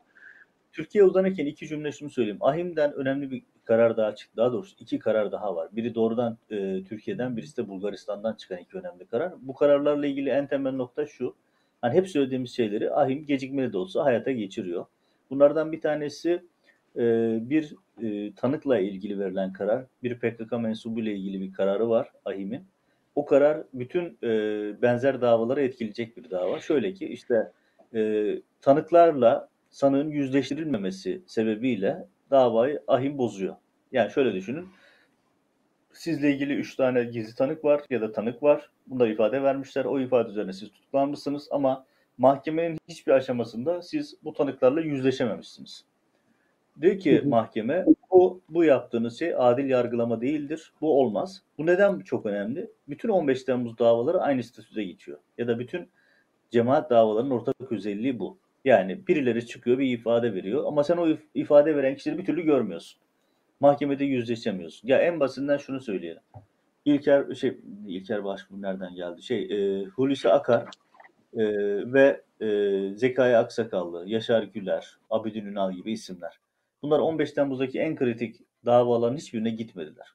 Türkiye 0.72 1.04
uzanırken 1.04 1.46
iki 1.46 1.68
cümle 1.68 1.92
şunu 1.92 2.10
söyleyeyim. 2.10 2.38
Ahim'den 2.40 2.92
önemli 2.92 3.30
bir 3.30 3.42
karar 3.64 3.96
daha 3.96 4.14
çıktı. 4.14 4.36
Daha 4.36 4.52
doğrusu 4.52 4.76
iki 4.80 4.98
karar 4.98 5.32
daha 5.32 5.56
var. 5.56 5.68
Biri 5.72 5.94
doğrudan 5.94 6.38
e, 6.50 6.84
Türkiye'den, 6.84 7.36
birisi 7.36 7.56
de 7.56 7.68
Bulgaristan'dan 7.68 8.34
çıkan 8.34 8.58
iki 8.58 8.78
önemli 8.78 9.06
karar. 9.06 9.32
Bu 9.40 9.54
kararlarla 9.54 10.06
ilgili 10.06 10.30
en 10.30 10.46
temel 10.46 10.72
nokta 10.72 11.06
şu. 11.06 11.34
Hani 11.80 11.94
hep 11.94 12.08
söylediğimiz 12.08 12.50
şeyleri 12.50 12.90
Ahim 12.90 13.26
gecikmeli 13.26 13.72
de 13.72 13.78
olsa 13.78 14.04
hayata 14.04 14.32
geçiriyor. 14.32 14.86
Bunlardan 15.30 15.72
bir 15.72 15.80
tanesi 15.80 16.42
e, 16.96 17.02
bir 17.50 17.74
e, 18.02 18.34
tanıkla 18.34 18.78
ilgili 18.78 19.18
verilen 19.18 19.52
karar. 19.52 19.84
Bir 20.02 20.18
PKK 20.18 20.52
mensubu 20.52 21.00
ile 21.00 21.14
ilgili 21.14 21.40
bir 21.40 21.52
kararı 21.52 21.88
var 21.88 22.08
Ahim'in. 22.24 22.64
O 23.14 23.24
karar 23.24 23.62
bütün 23.74 24.18
e, 24.22 24.28
benzer 24.82 25.20
davaları 25.20 25.62
etkileyecek 25.62 26.16
bir 26.16 26.30
dava. 26.30 26.60
Şöyle 26.60 26.92
ki 26.92 27.06
işte 27.06 27.52
e, 27.94 28.32
tanıklarla 28.60 29.48
sanığın 29.70 30.10
yüzleştirilmemesi 30.10 31.22
sebebiyle 31.26 32.06
davayı 32.30 32.82
ahim 32.88 33.18
bozuyor. 33.18 33.56
Yani 33.92 34.10
şöyle 34.10 34.34
düşünün. 34.34 34.68
Sizle 35.92 36.30
ilgili 36.32 36.54
3 36.54 36.76
tane 36.76 37.04
gizli 37.04 37.34
tanık 37.34 37.64
var 37.64 37.82
ya 37.90 38.00
da 38.00 38.12
tanık 38.12 38.42
var. 38.42 38.70
Bunlar 38.86 39.08
ifade 39.08 39.42
vermişler. 39.42 39.84
O 39.84 40.00
ifade 40.00 40.28
üzerine 40.30 40.52
siz 40.52 40.72
tutuklanmışsınız 40.72 41.48
ama 41.50 41.86
mahkemenin 42.18 42.78
hiçbir 42.88 43.12
aşamasında 43.12 43.82
siz 43.82 44.16
bu 44.24 44.32
tanıklarla 44.32 44.80
yüzleşememişsiniz. 44.80 45.84
Diyor 46.80 46.98
ki 46.98 47.22
mahkeme 47.26 47.84
bu, 48.10 48.40
bu 48.48 48.64
yaptığınız 48.64 49.18
şey 49.18 49.34
adil 49.36 49.70
yargılama 49.70 50.20
değildir. 50.20 50.72
Bu 50.80 51.00
olmaz. 51.00 51.42
Bu 51.58 51.66
neden 51.66 52.00
çok 52.00 52.26
önemli? 52.26 52.70
Bütün 52.88 53.08
15 53.08 53.44
Temmuz 53.44 53.78
davaları 53.78 54.20
aynı 54.20 54.42
statüde 54.44 54.84
geçiyor. 54.84 55.18
Ya 55.38 55.48
da 55.48 55.58
bütün 55.58 55.88
cemaat 56.50 56.90
davalarının 56.90 57.30
ortak 57.30 57.72
özelliği 57.72 58.18
bu. 58.18 58.38
Yani 58.64 59.06
birileri 59.06 59.46
çıkıyor 59.46 59.78
bir 59.78 59.98
ifade 59.98 60.34
veriyor 60.34 60.64
ama 60.66 60.84
sen 60.84 60.96
o 60.96 61.08
if- 61.08 61.26
ifade 61.34 61.76
veren 61.76 61.94
kişileri 61.96 62.18
bir 62.18 62.24
türlü 62.24 62.42
görmüyorsun. 62.42 63.00
Mahkemede 63.60 64.04
yüzleşemiyorsun. 64.04 64.88
Ya 64.88 64.98
en 64.98 65.20
basitinden 65.20 65.56
şunu 65.56 65.80
söyleyelim. 65.80 66.22
İlker 66.84 67.34
şey 67.34 67.58
İlker 67.86 68.24
Başbuğ 68.24 68.62
nereden 68.62 68.94
geldi? 68.94 69.22
Şey 69.22 69.42
e, 69.42 69.84
Hulusi 69.84 70.28
Akar 70.28 70.62
e, 71.34 71.42
ve 71.92 72.20
e, 72.40 72.48
Zekai 72.94 73.36
Aksakallı, 73.36 74.08
Yaşar 74.08 74.42
Güler, 74.42 74.98
Abidin 75.10 75.46
Ünal 75.46 75.72
gibi 75.72 75.92
isimler. 75.92 76.38
Bunlar 76.82 76.98
15 76.98 77.32
Temmuz'daki 77.32 77.80
en 77.80 77.96
kritik 77.96 78.36
davaların 78.64 79.16
hiçbirine 79.16 79.50
gitmediler. 79.50 80.06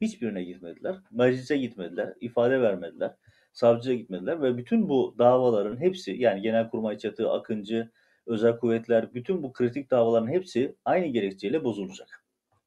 Hiçbirine 0.00 0.44
gitmediler. 0.44 0.96
Meclise 1.10 1.56
gitmediler. 1.56 2.14
ifade 2.20 2.60
vermediler. 2.60 3.14
Savcıya 3.52 3.96
gitmediler 3.96 4.42
ve 4.42 4.56
bütün 4.56 4.88
bu 4.88 5.14
davaların 5.18 5.80
hepsi 5.80 6.12
yani 6.12 6.42
Genelkurmay 6.42 6.98
Çatı, 6.98 7.30
Akıncı, 7.30 7.90
Özel 8.26 8.56
Kuvvetler 8.56 9.14
bütün 9.14 9.42
bu 9.42 9.52
kritik 9.52 9.90
davaların 9.90 10.28
hepsi 10.28 10.76
aynı 10.84 11.06
gerekçeyle 11.06 11.64
bozulacak. 11.64 12.24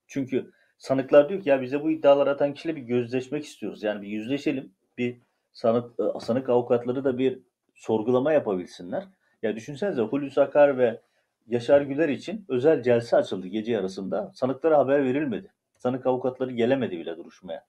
Çünkü 0.07 0.51
sanıklar 0.77 1.29
diyor 1.29 1.41
ki 1.41 1.49
ya 1.49 1.61
bize 1.61 1.83
bu 1.83 1.91
iddiaları 1.91 2.29
atan 2.29 2.53
kişiyle 2.53 2.75
bir 2.75 2.81
gözleşmek 2.81 3.45
istiyoruz. 3.45 3.83
Yani 3.83 4.01
bir 4.01 4.07
yüzleşelim. 4.07 4.73
Bir 4.97 5.17
sanık, 5.51 5.99
e, 5.99 6.19
sanık 6.19 6.49
avukatları 6.49 7.03
da 7.03 7.17
bir 7.17 7.39
sorgulama 7.75 8.33
yapabilsinler. 8.33 9.07
Ya 9.41 9.55
düşünsenize 9.55 10.01
Hulusi 10.01 10.41
Akar 10.41 10.77
ve 10.77 11.01
Yaşar 11.47 11.81
Güler 11.81 12.09
için 12.09 12.45
özel 12.49 12.83
celse 12.83 13.17
açıldı 13.17 13.47
gece 13.47 13.71
yarısında. 13.71 14.31
Sanıklara 14.33 14.77
haber 14.77 15.03
verilmedi. 15.03 15.53
Sanık 15.77 16.05
avukatları 16.05 16.51
gelemedi 16.51 16.99
bile 16.99 17.17
duruşmaya. 17.17 17.65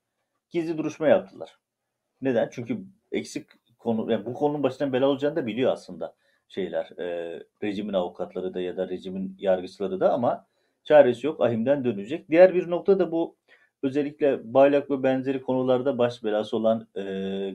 Gizli 0.51 0.79
duruşma 0.79 1.09
yaptılar. 1.09 1.59
Neden? 2.23 2.49
Çünkü 2.53 2.79
eksik 3.13 3.47
konu, 3.79 4.13
yani 4.13 4.27
bu 4.27 4.35
konunun 4.35 4.63
başına 4.63 4.93
bela 4.93 5.09
olacağını 5.09 5.37
da 5.37 5.47
biliyor 5.47 5.73
aslında 5.73 6.15
şeyler, 6.49 6.99
e, 6.99 7.39
rejimin 7.63 7.93
avukatları 7.93 8.55
da 8.55 8.61
ya 8.61 8.77
da 8.77 8.89
rejimin 8.89 9.37
yargıçları 9.39 10.01
da 10.01 10.13
ama 10.13 10.47
çaresi 10.85 11.27
yok. 11.27 11.41
Ahim'den 11.41 11.85
dönecek. 11.85 12.31
Diğer 12.31 12.55
bir 12.55 12.71
nokta 12.71 12.99
da 12.99 13.13
bu 13.13 13.37
özellikle 13.83 14.55
Bayrak 14.55 14.91
ve 14.91 15.03
benzeri 15.03 15.43
konularda 15.43 15.99
baş 15.99 16.25
belası 16.25 16.57
olan 16.57 16.89
e, 16.97 17.03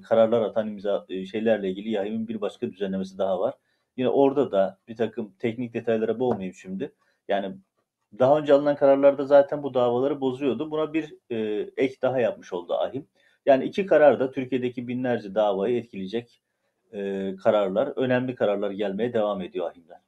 kararlar 0.01 0.41
atan 0.41 0.67
imza 0.67 1.05
e, 1.09 1.25
şeylerle 1.25 1.69
ilgili 1.69 1.89
YAHİM'in 1.89 2.27
bir 2.27 2.41
başka 2.41 2.71
düzenlemesi 2.71 3.17
daha 3.17 3.39
var. 3.39 3.53
Yine 3.97 4.09
orada 4.09 4.51
da 4.51 4.77
bir 4.87 4.95
takım 4.95 5.33
teknik 5.39 5.73
detaylara 5.73 6.19
boğmayayım 6.19 6.53
şimdi. 6.53 6.91
Yani 7.27 7.55
daha 8.19 8.39
önce 8.39 8.53
alınan 8.53 8.75
kararlarda 8.75 9.25
zaten 9.25 9.63
bu 9.63 9.73
davaları 9.73 10.21
bozuyordu. 10.21 10.71
Buna 10.71 10.93
bir 10.93 11.15
e, 11.31 11.69
ek 11.77 11.95
daha 12.01 12.19
yapmış 12.19 12.53
oldu 12.53 12.73
AHİM. 12.73 13.07
Yani 13.45 13.65
iki 13.65 13.85
karar 13.85 14.19
da 14.19 14.31
Türkiye'deki 14.31 14.87
binlerce 14.87 15.35
davayı 15.35 15.77
etkileyecek 15.77 16.41
e, 16.93 17.31
kararlar, 17.43 17.93
önemli 17.95 18.35
kararlar 18.35 18.71
gelmeye 18.71 19.13
devam 19.13 19.41
ediyor 19.41 19.67
AHİM'den. 19.69 20.01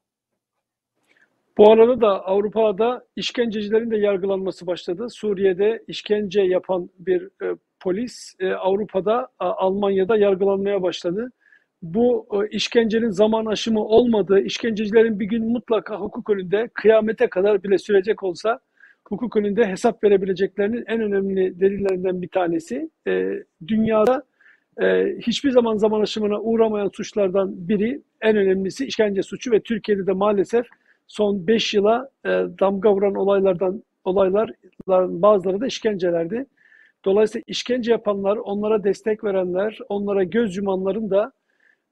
Bu 1.58 1.72
arada 1.72 2.02
da 2.02 2.26
Avrupa'da 2.26 3.06
işkencecilerin 3.16 3.92
de 3.92 3.98
yargılanması 3.98 4.68
başladı. 4.68 5.10
Suriye'de 5.10 5.84
işkence 5.88 6.42
yapan 6.42 6.90
bir 7.00 7.24
e, 7.24 7.56
polis 7.80 8.36
e, 8.40 8.54
Avrupa'da, 8.54 9.28
a, 9.40 9.54
Almanya'da 9.54 10.18
yargılanmaya 10.18 10.82
başladı. 10.82 11.32
Bu 11.94 12.28
e, 12.34 12.50
işkencenin 12.50 13.10
zaman 13.10 13.46
aşımı 13.46 13.86
olmadığı, 13.86 14.40
işkencecilerin 14.40 15.20
bir 15.20 15.26
gün 15.26 15.52
mutlaka 15.52 16.00
hukuk 16.00 16.30
önünde 16.30 16.70
kıyamete 16.74 17.28
kadar 17.28 17.64
bile 17.64 17.78
sürecek 17.78 18.24
olsa 18.24 18.60
hukuk 19.08 19.38
önünde 19.38 19.68
hesap 19.68 20.04
verebileceklerinin 20.04 20.84
en 20.88 21.02
önemli 21.02 21.60
delillerinden 21.60 22.22
bir 22.22 22.28
tanesi. 22.28 22.90
E, 23.08 23.30
dünyada 23.68 24.24
e, 24.82 25.06
hiçbir 25.28 25.52
zaman 25.52 25.78
zaman 25.78 26.02
aşımına 26.02 26.42
uğramayan 26.42 26.90
suçlardan 26.94 27.68
biri, 27.68 28.02
en 28.22 28.38
önemlisi 28.38 28.86
işkence 28.86 29.24
suçu 29.24 29.52
ve 29.52 29.60
Türkiye'de 29.60 30.08
de 30.08 30.12
maalesef 30.12 30.66
son 31.08 31.48
5 31.48 31.74
yıla 31.74 32.10
e, 32.26 32.30
damga 32.60 32.94
vuran 32.94 33.16
olaylardan 33.16 33.84
olayların 34.04 34.56
bazıları 35.22 35.62
da 35.62 35.68
işkencelerdi. 35.68 36.46
Dolayısıyla 37.06 37.44
işkence 37.48 37.92
yapanlar, 37.92 38.38
onlara 38.38 38.84
destek 38.84 39.24
verenler, 39.24 39.80
onlara 39.90 40.24
göz 40.24 40.58
yumanların 40.58 41.10
da 41.10 41.32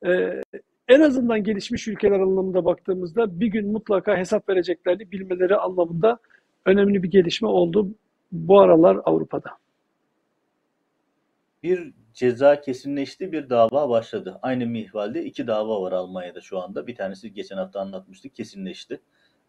e, 0.05 0.41
en 0.87 1.01
azından 1.01 1.43
gelişmiş 1.43 1.87
ülkeler 1.87 2.19
anlamında 2.19 2.65
baktığımızda 2.65 3.39
bir 3.39 3.47
gün 3.47 3.71
mutlaka 3.71 4.17
hesap 4.17 4.49
vereceklerini 4.49 5.11
bilmeleri 5.11 5.55
anlamında 5.55 6.19
önemli 6.65 7.03
bir 7.03 7.11
gelişme 7.11 7.47
oldu 7.47 7.95
bu 8.31 8.59
aralar 8.59 8.99
Avrupa'da. 9.05 9.49
Bir 11.63 11.93
ceza 12.13 12.61
kesinleşti, 12.61 13.31
bir 13.31 13.49
dava 13.49 13.89
başladı. 13.89 14.39
Aynı 14.41 14.65
mihvalde 14.65 15.25
iki 15.25 15.47
dava 15.47 15.81
var 15.81 15.91
Almanya'da 15.91 16.41
şu 16.41 16.59
anda. 16.59 16.87
Bir 16.87 16.95
tanesi 16.95 17.33
geçen 17.33 17.57
hafta 17.57 17.79
anlatmıştık, 17.79 18.35
kesinleşti. 18.35 18.99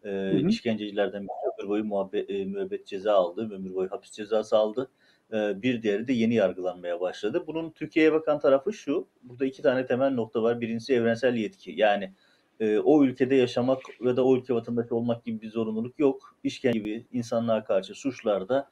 Ee, 0.03 0.09
hı 0.09 0.29
hı. 0.29 0.47
İşkencecilerden 0.47 1.23
bir 1.23 1.63
ömür 1.63 1.69
boyu 1.69 1.83
muhabbet, 1.83 2.29
e, 2.29 2.45
müebbet 2.45 2.87
ceza 2.87 3.13
aldı, 3.13 3.49
ömür 3.53 3.73
boyu 3.73 3.91
hapis 3.91 4.11
cezası 4.11 4.57
aldı. 4.57 4.89
Ee, 5.33 5.61
bir 5.61 5.81
diğeri 5.81 6.07
de 6.07 6.13
yeni 6.13 6.33
yargılanmaya 6.33 6.99
başladı. 6.99 7.43
Bunun 7.47 7.71
Türkiye'ye 7.71 8.13
bakan 8.13 8.39
tarafı 8.39 8.73
şu, 8.73 9.07
burada 9.23 9.45
iki 9.45 9.61
tane 9.61 9.85
temel 9.85 10.11
nokta 10.11 10.43
var. 10.43 10.61
Birincisi 10.61 10.93
evrensel 10.93 11.35
yetki. 11.35 11.73
Yani 11.75 12.13
e, 12.59 12.79
o 12.79 13.03
ülkede 13.03 13.35
yaşamak 13.35 13.81
ya 14.01 14.17
da 14.17 14.25
o 14.25 14.37
ülke 14.37 14.53
vatandaşı 14.53 14.95
olmak 14.95 15.25
gibi 15.25 15.41
bir 15.41 15.49
zorunluluk 15.49 15.99
yok. 15.99 16.35
İşkence 16.43 16.79
gibi 16.79 17.05
insanlığa 17.11 17.63
karşı 17.63 17.95
suçlarda 17.95 18.69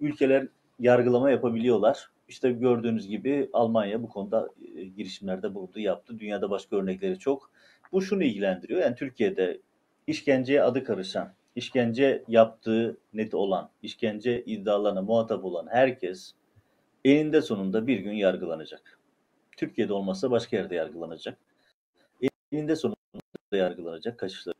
ülkeler 0.00 0.48
yargılama 0.78 1.30
yapabiliyorlar. 1.30 2.10
İşte 2.28 2.52
gördüğünüz 2.52 3.08
gibi 3.08 3.50
Almanya 3.52 4.02
bu 4.02 4.08
konuda 4.08 4.48
e, 4.76 4.84
girişimlerde 4.84 5.54
bulundu, 5.54 5.80
yaptı. 5.80 6.18
Dünyada 6.18 6.50
başka 6.50 6.76
örnekleri 6.76 7.18
çok. 7.18 7.50
Bu 7.92 8.02
şunu 8.02 8.22
ilgilendiriyor. 8.22 8.80
Yani 8.80 8.94
Türkiye'de 8.94 9.60
işkenceye 10.06 10.62
adı 10.62 10.84
karışan, 10.84 11.34
işkence 11.56 12.24
yaptığı 12.28 12.96
net 13.14 13.34
olan, 13.34 13.70
işkence 13.82 14.44
iddialarına 14.44 15.02
muhatap 15.02 15.44
olan 15.44 15.66
herkes 15.70 16.32
eninde 17.04 17.42
sonunda 17.42 17.86
bir 17.86 17.98
gün 17.98 18.12
yargılanacak. 18.12 18.98
Türkiye'de 19.56 19.92
olmazsa 19.92 20.30
başka 20.30 20.56
yerde 20.56 20.74
yargılanacak. 20.74 21.38
Eninde 22.52 22.76
sonunda 22.76 22.96
yargılanacak 23.52 24.18
kaçışları. 24.18 24.54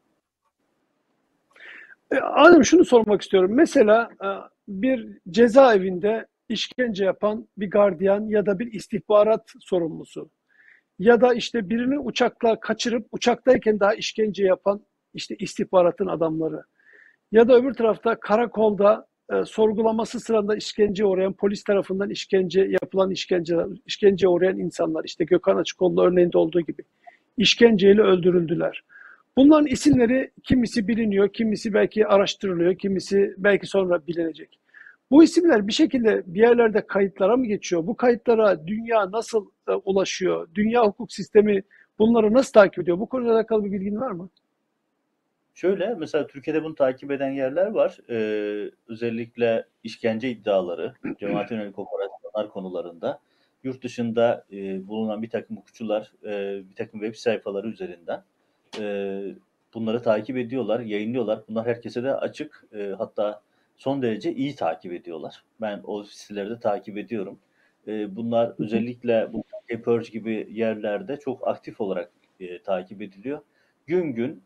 E, 2.11 2.17
Adem 2.17 2.65
şunu 2.65 2.85
sormak 2.85 3.23
istiyorum. 3.23 3.51
Mesela 3.55 4.11
e, 4.25 4.29
bir 4.69 5.19
cezaevinde 5.31 6.27
işkence 6.49 7.05
yapan 7.05 7.49
bir 7.59 7.71
gardiyan 7.71 8.29
ya 8.29 8.47
da 8.47 8.59
bir 8.59 8.73
istihbarat 8.73 9.53
sorumlusu 9.61 10.31
ya 10.99 11.21
da 11.21 11.35
işte 11.35 11.69
birini 11.69 11.99
uçakla 11.99 12.61
kaçırıp 12.61 13.07
uçaktayken 13.13 13.81
daha 13.81 13.95
işkence 13.95 14.45
yapan 14.45 14.87
işte 15.15 15.37
istihbaratın 15.37 16.07
adamları 16.07 16.63
ya 17.33 17.49
da 17.49 17.57
öbür 17.57 17.75
tarafta 17.75 18.15
karakolda 18.21 19.07
e, 19.33 19.45
sorgulaması 19.45 20.21
sırasında 20.21 20.57
işkence 20.57 21.05
uğrayan 21.05 21.33
polis 21.33 21.65
tarafından 21.65 22.11
işkence 22.11 22.69
yapılan 22.83 23.11
işkence 23.11 23.57
işkence 23.87 24.29
uğrayan 24.29 24.59
insanlar 24.59 25.05
işte 25.05 25.25
Gökhan 25.25 25.57
Açıkoğlu 25.57 26.03
örneğinde 26.05 26.39
olduğu 26.39 26.61
gibi 26.61 26.83
işkenceyle 27.37 28.03
öldürüldüler. 28.03 28.83
Bunların 29.37 29.67
isimleri 29.67 30.31
kimisi 30.43 30.89
biliniyor, 30.89 31.29
kimisi 31.29 31.75
belki 31.75 32.07
araştırılıyor, 32.07 32.79
kimisi 32.79 33.35
belki 33.39 33.67
sonra 33.67 34.07
bilinecek. 34.07 34.59
Bu 35.11 35.25
isimler 35.25 35.69
bir 35.69 35.73
şekilde 35.73 36.23
bir 36.27 36.41
yerlerde 36.41 36.87
kayıtlara 36.87 37.37
mı 37.37 37.47
geçiyor? 37.47 37.87
Bu 37.87 37.97
kayıtlara 37.97 38.67
dünya 38.67 39.11
nasıl 39.13 39.47
e, 39.69 39.73
ulaşıyor? 39.73 40.49
Dünya 40.55 40.87
hukuk 40.87 41.13
sistemi 41.13 41.63
bunları 41.99 42.33
nasıl 42.35 42.53
takip 42.53 42.79
ediyor? 42.79 42.99
Bu 42.99 43.09
konuyla 43.09 43.35
alakalı 43.35 43.65
bir 43.65 43.73
bilgin 43.73 44.01
var 44.01 44.11
mı? 44.11 44.29
Şöyle 45.57 45.95
mesela 45.95 46.27
Türkiye'de 46.27 46.65
bunu 46.65 46.75
takip 46.75 47.11
eden 47.11 47.31
yerler 47.31 47.67
var. 47.67 47.99
Ee, 48.11 48.71
özellikle 48.89 49.67
işkence 49.85 50.31
iddiaları, 50.31 50.95
cemaat 51.21 51.51
yönelik 51.51 51.79
operasyonlar 51.79 52.49
konularında 52.49 53.21
yurt 53.65 53.85
dışında 53.85 54.45
e, 54.53 54.89
bulunan 54.89 55.23
bir 55.23 55.31
takım 55.31 55.57
hukukçular 55.57 56.13
e, 56.25 56.63
bir 56.71 56.75
takım 56.75 57.01
web 57.01 57.15
sayfaları 57.15 57.69
üzerinden 57.69 58.25
e, 58.81 58.85
bunları 59.75 60.03
takip 60.03 60.37
ediyorlar, 60.37 60.81
yayınlıyorlar. 60.81 61.43
Bunlar 61.49 61.67
herkese 61.67 62.03
de 62.03 62.15
açık. 62.15 62.65
E, 62.75 62.95
hatta 62.99 63.43
son 63.77 64.03
derece 64.03 64.33
iyi 64.33 64.55
takip 64.55 64.93
ediyorlar. 64.93 65.45
Ben 65.61 65.81
o 65.85 66.05
siteleri 66.05 66.51
de 66.51 66.59
takip 66.59 66.99
ediyorum. 66.99 67.39
E, 67.87 68.17
bunlar 68.17 68.55
özellikle 68.59 69.33
bu 69.33 69.45
Purge 69.85 70.09
gibi 70.09 70.49
yerlerde 70.51 71.17
çok 71.17 71.49
aktif 71.49 71.81
olarak 71.81 72.11
e, 72.41 72.63
takip 72.63 73.03
ediliyor. 73.03 73.41
Gün 73.87 74.13
gün 74.13 74.43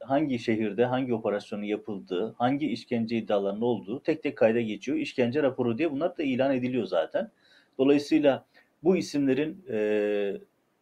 hangi 0.00 0.38
şehirde 0.38 0.84
hangi 0.84 1.14
operasyonun 1.14 1.62
yapıldığı, 1.62 2.34
hangi 2.38 2.66
işkence 2.66 3.16
iddialarının 3.16 3.60
olduğu 3.60 4.02
tek 4.02 4.22
tek 4.22 4.38
kayda 4.38 4.60
geçiyor. 4.60 4.98
İşkence 4.98 5.42
raporu 5.42 5.78
diye 5.78 5.92
bunlar 5.92 6.18
da 6.18 6.22
ilan 6.22 6.54
ediliyor 6.54 6.86
zaten. 6.86 7.30
Dolayısıyla 7.78 8.44
bu 8.82 8.96
isimlerin 8.96 9.64
e, 9.70 10.40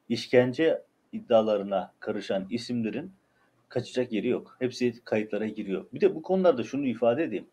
işkence 0.08 0.82
iddialarına 1.12 1.92
karışan 2.00 2.46
isimlerin 2.50 3.12
kaçacak 3.68 4.12
yeri 4.12 4.28
yok. 4.28 4.56
Hepsi 4.58 5.04
kayıtlara 5.04 5.46
giriyor. 5.46 5.86
Bir 5.94 6.00
de 6.00 6.14
bu 6.14 6.22
konularda 6.22 6.62
şunu 6.62 6.86
ifade 6.86 7.24
edeyim. 7.24 7.46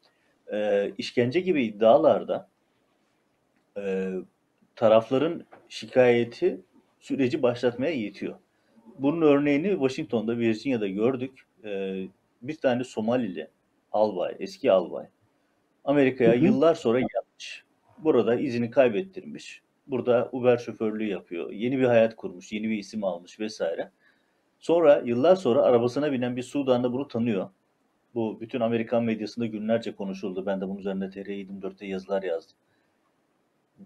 E, 0.52 0.89
işkence 0.97 1.39
gibi 1.39 1.63
iddialarda 1.63 2.49
e, 3.78 4.13
tarafların 4.76 5.45
şikayeti 5.69 6.62
süreci 6.99 7.43
başlatmaya 7.43 7.93
yetiyor. 7.93 8.36
Bunun 8.99 9.21
örneğini 9.21 9.69
Washington'da, 9.69 10.38
Virginia'da 10.38 10.88
gördük. 10.88 11.45
Ee, 11.65 12.08
bir 12.41 12.56
tane 12.58 12.84
Somalili 12.84 13.47
albay, 13.91 14.36
eski 14.39 14.71
albay 14.71 15.06
Amerika'ya 15.86 16.34
yıllar 16.34 16.76
sonra 16.76 16.99
gelmiş. 16.99 17.63
Burada 17.97 18.36
izini 18.36 18.71
kaybettirmiş. 18.71 19.62
Burada 19.88 20.30
Uber 20.32 20.58
şoförlüğü 20.58 21.08
yapıyor. 21.08 21.52
Yeni 21.52 21.80
bir 21.80 21.86
hayat 21.86 22.15
kurmuş, 22.15 22.52
yeni 22.52 22.69
bir 22.69 22.78
isim 22.78 23.04
almış 23.04 23.39
vesaire. 23.39 23.91
Sonra 24.60 25.02
yıllar 25.06 25.36
sonra 25.36 25.62
arabasına 25.62 26.12
binen 26.12 26.36
bir 26.36 26.43
Sudanlı 26.43 26.93
bunu 26.93 27.08
tanıyor. 27.08 27.49
Bu 28.15 28.41
bütün 28.41 28.60
Amerikan 28.60 29.04
medyasında 29.04 29.45
günlerce 29.45 29.95
konuşuldu. 29.95 30.45
Ben 30.45 30.62
de 30.62 30.67
bunun 30.67 30.80
üzerine 30.80 31.06
TR24'te 31.06 31.86
yazılar 31.86 32.23
yazdım. 32.23 32.58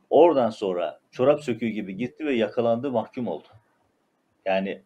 Oradan 0.10 0.50
sonra 0.50 1.00
çorap 1.12 1.44
söküğü 1.44 1.68
gibi 1.68 1.98
gitti 1.98 2.26
ve 2.26 2.34
yakalandı, 2.34 2.92
mahkum 2.92 3.28
oldu. 3.28 3.48
Yani 4.46 4.82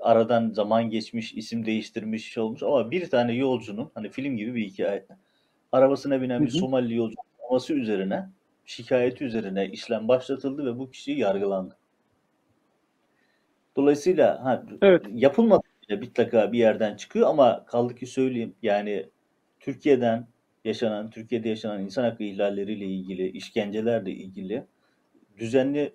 aradan 0.00 0.50
zaman 0.50 0.90
geçmiş, 0.90 1.34
isim 1.34 1.66
değiştirmiş 1.66 2.38
olmuş 2.38 2.62
ama 2.62 2.90
bir 2.90 3.10
tane 3.10 3.32
yolcunun 3.32 3.90
hani 3.94 4.08
film 4.08 4.36
gibi 4.36 4.54
bir 4.54 4.66
hikaye. 4.66 5.06
Arabasına 5.72 6.22
binen 6.22 6.44
bir 6.44 6.50
Somali 6.50 6.94
yolcu 6.94 7.16
olması 7.38 7.74
üzerine 7.74 8.28
şikayeti 8.64 9.24
üzerine 9.24 9.68
işlem 9.68 10.08
başlatıldı 10.08 10.64
ve 10.64 10.78
bu 10.78 10.90
kişi 10.90 11.12
yargılandı. 11.12 11.76
Dolayısıyla 13.76 14.44
ha, 14.44 14.64
evet. 14.82 15.06
yapılmadı 15.12 15.62
mutlaka 15.90 16.52
bir 16.52 16.58
yerden 16.58 16.96
çıkıyor 16.96 17.28
ama 17.28 17.64
kaldı 17.66 17.94
ki 17.94 18.06
söyleyeyim 18.06 18.54
yani 18.62 19.06
Türkiye'den 19.60 20.26
yaşanan, 20.64 21.10
Türkiye'de 21.10 21.48
yaşanan 21.48 21.82
insan 21.82 22.04
hakkı 22.04 22.24
ihlalleriyle 22.24 22.84
ilgili, 22.84 23.30
işkencelerle 23.30 24.10
ilgili 24.10 24.66
düzenli 25.38 25.92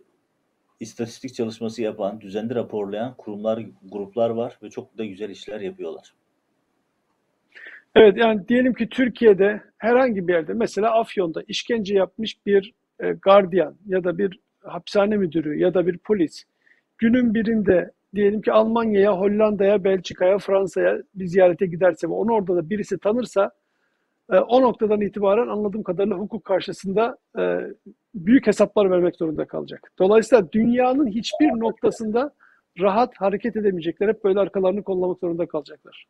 istatistik 0.80 1.34
çalışması 1.34 1.82
yapan, 1.82 2.22
düzenli 2.22 2.56
raporlayan 2.56 3.14
kurumlar, 3.18 3.66
gruplar 3.92 4.30
var 4.30 4.60
ve 4.64 4.70
çok 4.70 4.98
da 4.98 5.06
güzel 5.06 5.30
işler 5.30 5.62
yapıyorlar. 5.62 6.14
Evet 7.96 8.18
yani 8.18 8.48
diyelim 8.48 8.74
ki 8.74 8.90
Türkiye'de 8.90 9.62
herhangi 9.78 10.28
bir 10.28 10.34
yerde 10.34 10.54
mesela 10.54 11.00
Afyon'da 11.00 11.44
işkence 11.48 11.96
yapmış 11.96 12.46
bir 12.46 12.74
e, 13.00 13.12
gardiyan 13.12 13.76
ya 13.88 14.04
da 14.04 14.18
bir 14.18 14.40
hapishane 14.64 15.18
müdürü 15.18 15.60
ya 15.60 15.74
da 15.74 15.88
bir 15.88 15.98
polis 15.98 16.44
günün 16.98 17.34
birinde 17.34 17.92
diyelim 18.16 18.42
ki 18.42 18.52
Almanya'ya, 18.52 19.18
Hollanda'ya, 19.18 19.84
Belçika'ya, 19.84 20.38
Fransa'ya 20.38 20.98
bir 21.16 21.26
ziyarete 21.26 21.66
giderse 21.66 22.08
ve 22.08 22.12
onu 22.12 22.34
orada 22.34 22.56
da 22.56 22.70
birisi 22.70 22.98
tanırsa 22.98 23.52
e, 24.32 24.38
o 24.38 24.62
noktadan 24.62 25.02
itibaren 25.02 25.48
anladığım 25.48 25.84
kadarıyla 25.84 26.18
hukuk 26.18 26.46
karşısında 26.46 27.18
e, 27.40 27.60
büyük 28.16 28.48
hesaplar 28.48 28.92
vermek 28.92 29.16
zorunda 29.16 29.46
kalacak. 29.46 29.92
Dolayısıyla 30.00 30.52
dünyanın 30.52 31.08
hiçbir 31.08 31.48
noktasında 31.48 32.34
rahat 32.80 33.16
hareket 33.16 33.56
edemeyecekler. 33.56 34.10
Hep 34.10 34.24
böyle 34.24 34.40
arkalarını 34.40 34.84
kollamak 34.84 35.20
zorunda 35.20 35.46
kalacaklar. 35.46 36.08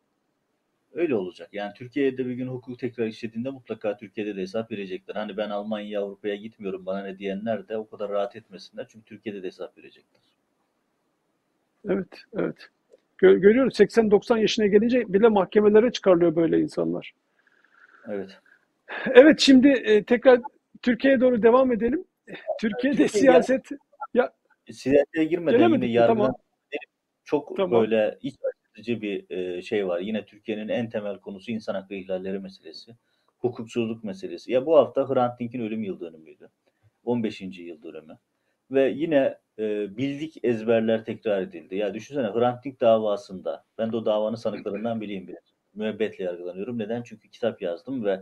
Öyle 0.94 1.16
olacak. 1.16 1.50
Yani 1.52 1.74
Türkiye'de 1.74 2.26
bir 2.26 2.34
gün 2.34 2.48
hukuk 2.48 2.80
tekrar 2.80 3.08
işlediğinde 3.08 3.50
mutlaka 3.50 3.98
Türkiye'de 3.98 4.36
de 4.36 4.42
hesap 4.42 4.72
verecekler. 4.72 5.16
Hani 5.16 5.38
ben 5.38 5.50
Almanya, 5.50 6.02
Avrupa'ya 6.02 6.36
gitmiyorum 6.36 6.86
bana 6.86 7.04
ne 7.04 7.18
diyenler 7.18 7.68
de 7.68 7.78
o 7.78 7.90
kadar 7.90 8.10
rahat 8.10 8.36
etmesinler. 8.36 8.88
Çünkü 8.90 9.06
Türkiye'de 9.06 9.44
de 9.44 9.48
hesap 9.48 9.78
verecekler. 9.78 10.22
Evet, 11.90 12.08
evet. 12.34 12.70
Gö- 13.22 13.40
görüyoruz 13.40 13.80
80-90 13.80 14.40
yaşına 14.40 14.68
gelince 14.68 15.14
bile 15.14 15.28
mahkemelere 15.28 15.92
çıkarılıyor 15.92 16.36
böyle 16.36 16.60
insanlar. 16.60 17.14
Evet. 18.10 18.40
Evet 19.14 19.40
şimdi 19.40 19.68
e, 19.68 20.04
tekrar 20.04 20.42
Türkiye'ye 20.82 21.22
doğru 21.22 21.44
devam 21.44 21.72
edelim. 21.72 22.06
Türkiye'de 22.60 22.98
Türkiye 22.98 23.22
siyaset 23.22 23.70
ya 24.14 24.34
Siyasete 24.72 25.24
girmeden 25.24 25.58
Gelemedik 25.58 25.84
yine 25.84 25.94
yargıdan 25.94 26.16
Tamam. 26.18 26.36
çok 27.24 27.58
Tamam. 27.58 27.82
böyle 27.82 28.18
iç 28.22 28.36
açıcı 28.72 29.02
bir 29.02 29.30
e, 29.30 29.62
şey 29.62 29.88
var. 29.88 30.00
Yine 30.00 30.26
Türkiye'nin 30.26 30.68
en 30.68 30.90
temel 30.90 31.20
konusu 31.20 31.52
insan 31.52 31.76
hakkı 31.76 31.94
ihlalleri 31.94 32.40
meselesi. 32.40 32.96
Hukuksuzluk 33.38 34.04
meselesi. 34.04 34.52
Ya 34.52 34.66
bu 34.66 34.78
hafta 34.78 35.10
Hrant 35.10 35.40
Dink'in 35.40 35.62
ölüm 35.62 35.84
yıl 35.84 36.00
dönümüydü. 36.00 36.50
15. 37.04 37.42
yıl 37.42 37.84
dönümü. 37.84 38.18
Ve 38.72 38.90
yine 38.90 39.38
e, 39.60 39.98
bildik 39.98 40.38
ezberler 40.44 41.06
tekrar 41.06 41.42
edildi. 41.42 41.76
Ya 41.76 41.94
düşünsene 41.94 42.28
Hrant 42.28 42.66
Dink 42.66 42.82
davasında 42.82 43.66
ben 43.78 43.92
de 43.92 43.98
o 43.98 44.06
davanın 44.06 44.36
sanıklarından 44.36 45.02
biriyim 45.02 45.28
bir. 45.28 45.36
Müebbetle 45.76 46.24
yargılanıyorum. 46.24 46.80
Neden? 46.80 47.04
Çünkü 47.04 47.30
kitap 47.30 47.62
yazdım 47.62 48.06
ve 48.06 48.22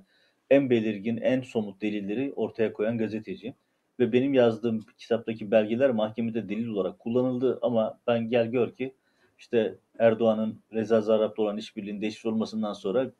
en 0.49 0.69
belirgin, 0.69 1.17
en 1.17 1.41
somut 1.41 1.81
delilleri 1.81 2.33
ortaya 2.35 2.73
koyan 2.73 2.97
gazeteciyim. 2.97 3.55
Ve 3.99 4.13
benim 4.13 4.33
yazdığım 4.33 4.85
kitaptaki 4.97 5.51
belgeler 5.51 5.91
mahkemede 5.91 6.49
delil 6.49 6.67
olarak 6.67 6.99
kullanıldı 6.99 7.59
ama 7.61 7.99
ben 8.07 8.29
gel 8.29 8.47
gör 8.47 8.71
ki 8.71 8.93
işte 9.39 9.75
Erdoğan'ın 9.99 10.59
Reza 10.73 11.01
Zarrab'la 11.01 11.43
olan 11.43 11.57
işbirliğinin 11.57 12.01
deşifre 12.01 12.29
olmasından 12.29 12.73
sonra 12.73 13.11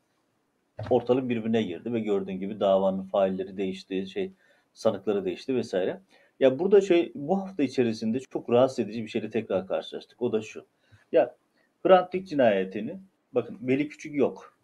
ortalık 0.90 1.30
birbirine 1.30 1.64
girdi 1.64 1.94
ve 1.94 2.00
gördüğün 2.00 2.40
gibi 2.40 2.60
davanın 2.60 3.04
failleri 3.04 3.58
değişti, 3.58 4.08
şey 4.08 4.32
sanıkları 4.74 5.26
değişti 5.26 5.56
vesaire. 5.56 6.02
Ya 6.40 6.60
burada 6.60 6.82
şey 6.82 7.12
bu 7.16 7.42
hafta 7.42 7.64
içerisinde 7.64 8.20
çok 8.20 8.50
rahatsız 8.50 8.80
edici 8.80 9.04
bir 9.04 9.08
şeyle 9.08 9.30
tekrar 9.30 9.68
karşılaştık. 9.68 10.22
O 10.22 10.32
da 10.32 10.42
şu. 10.42 10.66
Ya 11.12 11.36
Hrant 11.84 12.14
Dink 12.14 12.28
cinayetini 12.28 13.00
bakın 13.36 13.58
Veli 13.62 13.90
Küçük 13.90 14.16
yok. 14.16 14.58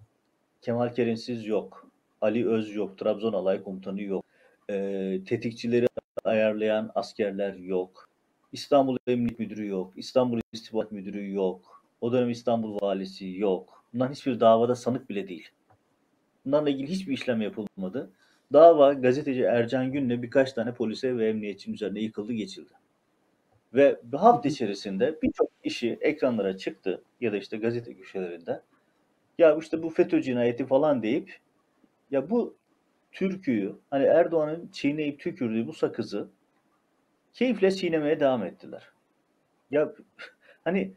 Kemal 0.61 0.93
Kerimsiz 0.93 1.45
yok. 1.45 1.91
Ali 2.21 2.49
Öz 2.49 2.75
yok. 2.75 2.97
Trabzon 2.97 3.33
Alay 3.33 3.63
Komutanı 3.63 4.01
yok. 4.01 4.25
Ee, 4.69 5.19
tetikçileri 5.27 5.87
ayarlayan 6.23 6.91
askerler 6.95 7.53
yok. 7.53 8.09
İstanbul 8.51 8.97
Emniyet 9.07 9.39
Müdürü 9.39 9.67
yok. 9.67 9.93
İstanbul 9.95 10.39
İstihbarat 10.53 10.91
Müdürü 10.91 11.33
yok. 11.33 11.83
O 12.01 12.13
dönem 12.13 12.29
İstanbul 12.29 12.81
Valisi 12.81 13.29
yok. 13.37 13.83
Bunların 13.93 14.13
hiçbir 14.13 14.39
davada 14.39 14.75
sanık 14.75 15.09
bile 15.09 15.27
değil. 15.27 15.49
Bunlarla 16.45 16.69
ilgili 16.69 16.87
hiçbir 16.87 17.13
işlem 17.13 17.41
yapılmadı. 17.41 18.09
Dava 18.53 18.93
gazeteci 18.93 19.41
Ercan 19.41 19.91
Gün'le 19.91 20.21
birkaç 20.21 20.53
tane 20.53 20.73
polise 20.73 21.17
ve 21.17 21.29
emniyetçinin 21.29 21.75
üzerine 21.75 21.99
yıkıldı 21.99 22.33
geçildi. 22.33 22.78
Ve 23.73 23.99
bir 24.03 24.17
hafta 24.17 24.49
içerisinde 24.49 25.19
birçok 25.23 25.49
işi 25.63 25.97
ekranlara 26.01 26.57
çıktı 26.57 27.03
ya 27.21 27.31
da 27.33 27.37
işte 27.37 27.57
gazete 27.57 27.93
köşelerinde. 27.95 28.61
Ya 29.37 29.57
işte 29.57 29.83
bu 29.83 29.89
FETÖ 29.89 30.21
cinayeti 30.21 30.65
falan 30.65 31.03
deyip 31.03 31.37
ya 32.11 32.29
bu 32.29 32.57
türküyü 33.11 33.75
hani 33.89 34.05
Erdoğan'ın 34.05 34.69
çiğneyip 34.71 35.19
tükürdüğü 35.19 35.67
bu 35.67 35.73
sakızı 35.73 36.29
keyifle 37.33 37.71
çiğnemeye 37.71 38.19
devam 38.19 38.43
ettiler. 38.43 38.89
Ya 39.71 39.93
hani 40.63 40.93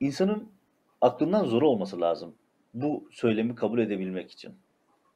insanın 0.00 0.52
aklından 1.00 1.44
zoru 1.44 1.68
olması 1.68 2.00
lazım 2.00 2.34
bu 2.74 3.08
söylemi 3.12 3.54
kabul 3.54 3.78
edebilmek 3.78 4.30
için. 4.30 4.54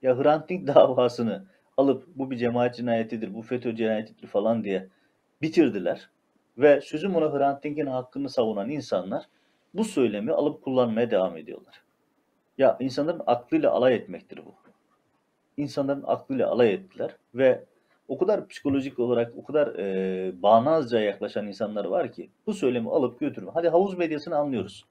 Ya 0.03 0.19
Hrant 0.19 0.49
Dink 0.49 0.67
davasını 0.67 1.47
alıp 1.77 2.07
bu 2.15 2.31
bir 2.31 2.37
cemaat 2.37 2.77
cinayetidir, 2.77 3.35
bu 3.35 3.43
FETÖ 3.43 3.75
cinayetidir 3.75 4.27
falan 4.27 4.65
diye 4.65 4.89
bitirdiler. 5.43 6.11
Ve 6.59 6.81
sözüm 6.81 7.17
ona 7.17 7.33
Hrant 7.33 7.65
Dink'in 7.65 7.87
hakkını 7.87 8.29
savunan 8.29 8.71
insanlar 8.71 9.25
bu 9.75 9.85
söylemi 9.85 10.33
alıp 10.33 10.63
kullanmaya 10.63 11.11
devam 11.11 11.37
ediyorlar. 11.37 11.83
Ya 12.59 12.77
insanların 12.81 13.23
aklıyla 13.27 13.71
alay 13.71 13.95
etmektir 13.95 14.41
bu. 14.47 14.55
İnsanların 15.57 16.05
aklıyla 16.07 16.49
alay 16.49 16.75
ettiler 16.75 17.17
ve 17.35 17.65
o 18.09 18.19
kadar 18.19 18.49
psikolojik 18.49 18.99
olarak 18.99 19.33
o 19.37 19.45
kadar 19.45 19.75
e, 19.75 20.43
bağnazca 20.43 21.01
yaklaşan 21.01 21.47
insanlar 21.47 21.85
var 21.85 22.13
ki 22.13 22.31
bu 22.47 22.55
söylemi 22.55 22.91
alıp 22.91 23.21
götürün. 23.21 23.51
Hadi 23.55 23.69
havuz 23.69 23.99
medyasını 23.99 24.37
anlıyoruz. 24.37 24.85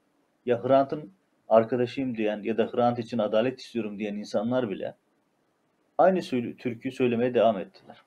Ya 0.45 0.63
Hrant'ın 0.63 1.11
arkadaşıyım 1.49 2.17
diyen 2.17 2.43
ya 2.43 2.57
da 2.57 2.69
Hrant 2.73 2.99
için 2.99 3.17
adalet 3.17 3.59
istiyorum 3.59 3.99
diyen 3.99 4.15
insanlar 4.15 4.69
bile 4.69 4.95
aynı 5.97 6.21
türküyü 6.57 6.91
söylemeye 6.91 7.33
devam 7.33 7.57
ettiler. 7.57 8.06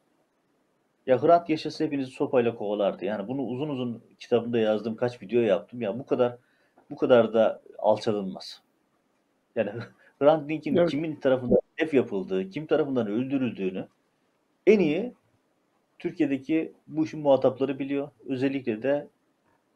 Ya 1.10 1.22
Hrant 1.22 1.48
yaşasa 1.50 1.84
hepinizi 1.84 2.10
sopayla 2.10 2.54
kovalardı. 2.54 3.04
Yani 3.04 3.28
bunu 3.28 3.42
uzun 3.42 3.68
uzun 3.68 4.02
kitabımda 4.18 4.58
yazdığım 4.58 4.96
kaç 4.96 5.22
video 5.22 5.40
yaptım. 5.40 5.82
Ya 5.82 5.98
bu 5.98 6.06
kadar 6.06 6.36
bu 6.90 6.96
kadar 6.96 7.34
da 7.34 7.62
alçalınmaz. 7.78 8.62
Yani 9.56 9.70
Hrant 10.18 10.48
Dink'in 10.48 10.76
Evet. 10.76 10.90
kimin 10.90 11.16
tarafından 11.16 11.58
hedef 11.76 11.94
yapıldığı, 11.94 12.50
kim 12.50 12.66
tarafından 12.66 13.06
öldürüldüğünü 13.06 13.88
en 14.66 14.78
iyi 14.78 15.14
Türkiye'deki 15.98 16.72
bu 16.86 17.04
işin 17.04 17.20
muhatapları 17.20 17.78
biliyor. 17.78 18.08
Özellikle 18.26 18.82
de 18.82 19.08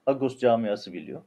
Agos 0.06 0.38
camiası 0.38 0.92
biliyor. 0.92 1.22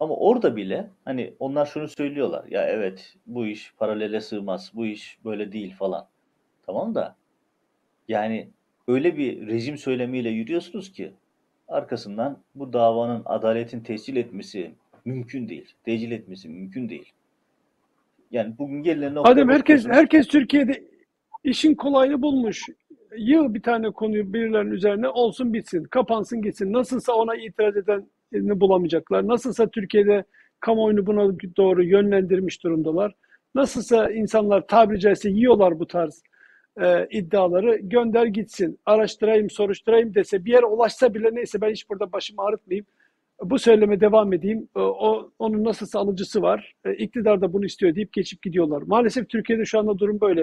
Ama 0.00 0.16
orada 0.16 0.56
bile 0.56 0.90
hani 1.04 1.34
onlar 1.38 1.66
şunu 1.66 1.88
söylüyorlar. 1.88 2.44
Ya 2.48 2.66
evet 2.66 3.14
bu 3.26 3.46
iş 3.46 3.74
paralele 3.78 4.20
sığmaz. 4.20 4.70
Bu 4.74 4.86
iş 4.86 5.18
böyle 5.24 5.52
değil 5.52 5.74
falan. 5.76 6.08
Tamam 6.66 6.94
da 6.94 7.16
yani 8.08 8.57
öyle 8.88 9.16
bir 9.16 9.46
rejim 9.46 9.78
söylemiyle 9.78 10.28
yürüyorsunuz 10.28 10.92
ki 10.92 11.12
arkasından 11.68 12.38
bu 12.54 12.72
davanın 12.72 13.22
adaletin 13.24 13.80
tescil 13.80 14.16
etmesi 14.16 14.70
mümkün 15.04 15.48
değil. 15.48 15.74
Tecil 15.84 16.10
etmesi 16.10 16.48
mümkün 16.48 16.88
değil. 16.88 17.12
Yani 18.30 18.54
bugün 18.58 18.82
gelinen 18.82 19.14
noktaya 19.14 19.32
Adem 19.32 19.48
herkes 19.48 19.86
herkes 19.86 20.28
Türkiye'de 20.28 20.84
işin 21.44 21.74
kolayını 21.74 22.22
bulmuş. 22.22 22.66
Yığ 23.16 23.54
bir 23.54 23.62
tane 23.62 23.90
konuyu 23.90 24.32
birilerinin 24.32 24.70
üzerine 24.70 25.08
olsun 25.08 25.54
bitsin, 25.54 25.84
kapansın 25.84 26.42
gitsin. 26.42 26.72
Nasılsa 26.72 27.12
ona 27.12 27.36
itiraz 27.36 27.76
edenini 27.76 28.60
bulamayacaklar. 28.60 29.28
Nasılsa 29.28 29.66
Türkiye'de 29.66 30.24
kamuoyunu 30.60 31.06
buna 31.06 31.38
doğru 31.56 31.82
yönlendirmiş 31.82 32.64
durumdalar. 32.64 33.14
Nasılsa 33.54 34.10
insanlar 34.10 34.66
tabiri 34.66 35.00
caizse 35.00 35.30
yiyorlar 35.30 35.78
bu 35.78 35.86
tarz 35.86 36.22
e, 36.80 37.06
iddiaları. 37.10 37.76
Gönder 37.76 38.26
gitsin, 38.26 38.78
araştırayım, 38.86 39.50
soruşturayım 39.50 40.14
dese 40.14 40.44
bir 40.44 40.52
yere 40.52 40.66
ulaşsa 40.66 41.14
bile 41.14 41.34
neyse 41.34 41.60
ben 41.60 41.70
hiç 41.70 41.88
burada 41.90 42.12
başımı 42.12 42.42
ağrıtmayayım. 42.42 42.86
Bu 43.42 43.58
söyleme 43.58 44.00
devam 44.00 44.32
edeyim. 44.32 44.68
E, 44.76 44.80
O, 44.80 45.30
onun 45.38 45.64
nasılsa 45.64 45.98
alıcısı 45.98 46.42
var. 46.42 46.74
E, 46.84 46.94
iktidar 46.94 47.40
da 47.40 47.52
bunu 47.52 47.64
istiyor 47.64 47.94
deyip 47.94 48.12
geçip 48.12 48.42
gidiyorlar. 48.42 48.82
Maalesef 48.86 49.28
Türkiye'de 49.28 49.64
şu 49.64 49.78
anda 49.78 49.98
durum 49.98 50.20
böyle. 50.20 50.40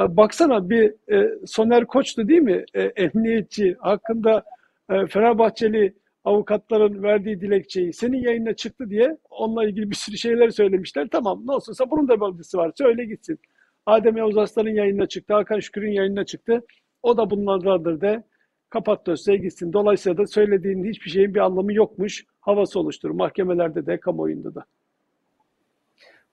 E, 0.00 0.16
Baksana 0.16 0.70
bir 0.70 0.94
e, 1.12 1.46
Soner 1.46 1.86
Koç'tu 1.86 2.28
değil 2.28 2.42
mi? 2.42 2.64
Emniyetçi 2.96 3.76
hakkında 3.78 4.44
e, 4.90 5.06
Fenerbahçeli 5.06 5.94
avukatların 6.24 7.02
verdiği 7.02 7.40
dilekçeyi 7.40 7.92
senin 7.92 8.18
yayına 8.22 8.54
çıktı 8.54 8.90
diye 8.90 9.16
onunla 9.30 9.64
ilgili 9.64 9.90
bir 9.90 9.96
sürü 9.96 10.16
şeyler 10.18 10.50
söylemişler. 10.50 11.08
Tamam 11.12 11.42
ne 11.46 11.52
olsunsa 11.52 11.90
bunun 11.90 12.08
da 12.08 12.14
alıcısı 12.14 12.58
var. 12.58 12.72
Söyle 12.78 13.04
gitsin. 13.04 13.38
Adem 13.86 14.16
Yavuz 14.16 14.38
Aslan'ın 14.38 14.70
yayınına 14.70 15.06
çıktı. 15.06 15.34
Hakan 15.34 15.60
Şükür'ün 15.60 15.92
yayınına 15.92 16.24
çıktı. 16.24 16.60
O 17.02 17.16
da 17.16 17.30
bunlardandır 17.30 18.00
de 18.00 18.22
kapat 18.70 19.06
dosyayı 19.06 19.42
gitsin. 19.42 19.72
Dolayısıyla 19.72 20.18
da 20.18 20.26
söylediğinin 20.26 20.90
hiçbir 20.90 21.10
şeyin 21.10 21.34
bir 21.34 21.40
anlamı 21.40 21.72
yokmuş. 21.72 22.24
Havası 22.40 22.80
oluşturur. 22.80 23.14
Mahkemelerde 23.14 23.86
de 23.86 24.00
kamuoyunda 24.00 24.54
da. 24.54 24.64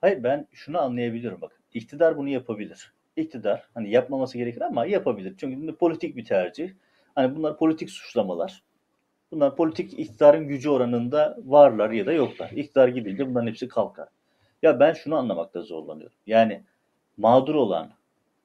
Hayır 0.02 0.24
ben 0.24 0.48
şunu 0.52 0.82
anlayabiliyorum 0.82 1.42
bak. 1.42 1.62
İktidar 1.74 2.18
bunu 2.18 2.30
yapabilir. 2.30 2.94
İktidar 3.16 3.64
hani 3.74 3.90
yapmaması 3.92 4.38
gerekir 4.38 4.62
ama 4.62 4.86
yapabilir. 4.86 5.36
Çünkü 5.38 5.76
politik 5.76 6.16
bir 6.16 6.26
tercih. 6.26 6.72
Hani 7.16 7.36
bunlar 7.36 7.58
politik 7.58 7.90
suçlamalar. 7.90 8.64
Bunlar 9.32 9.56
politik 9.56 10.00
iktidarın 10.00 10.48
gücü 10.48 10.70
oranında 10.70 11.38
varlar 11.46 11.92
ya 11.92 12.06
da 12.06 12.14
yoklar. 12.14 12.52
İktidar 12.52 12.88
gidince 12.88 13.30
bunların 13.30 13.48
hepsi 13.48 13.68
kalkar. 13.68 14.08
Ya 14.62 14.80
ben 14.80 14.94
şunu 14.94 15.16
anlamakta 15.16 15.62
zorlanıyorum. 15.62 16.18
Yani 16.26 16.64
mağdur 17.18 17.56
olan, 17.56 17.92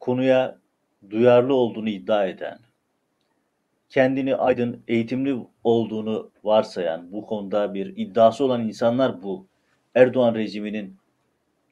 konuya 0.01 0.59
duyarlı 1.11 1.55
olduğunu 1.55 1.89
iddia 1.89 2.27
eden, 2.27 2.59
kendini 3.89 4.37
aydın, 4.37 4.83
eğitimli 4.89 5.37
olduğunu 5.65 6.31
varsayan, 6.45 7.13
bu 7.13 7.27
konuda 7.27 7.75
bir 7.75 7.97
iddiası 7.97 8.45
olan 8.45 8.69
insanlar 8.69 9.23
bu 9.23 9.47
Erdoğan 9.95 10.35
rejiminin 10.35 10.97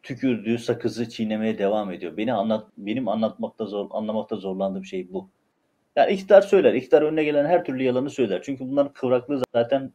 tükürdüğü 0.03 0.59
sakızı 0.59 1.09
çiğnemeye 1.09 1.59
devam 1.59 1.93
ediyor. 1.93 2.17
Beni 2.17 2.33
anlat, 2.33 2.67
benim 2.79 3.09
anlatmakta 3.09 3.67
zor, 3.67 3.87
anlamakta 3.91 4.37
zorlandığım 4.37 4.85
şey 4.85 5.13
bu. 5.13 5.29
Yani 5.97 6.13
iktidar 6.13 6.43
söyler, 6.43 6.75
iktidar 6.75 7.03
önüne 7.03 7.25
gelen 7.25 7.47
her 7.47 7.65
türlü 7.65 7.83
yalanı 7.83 8.11
söyler. 8.11 8.43
Çünkü 8.43 8.69
bunların 8.69 8.93
kıvraklığı 8.93 9.43
zaten 9.53 9.93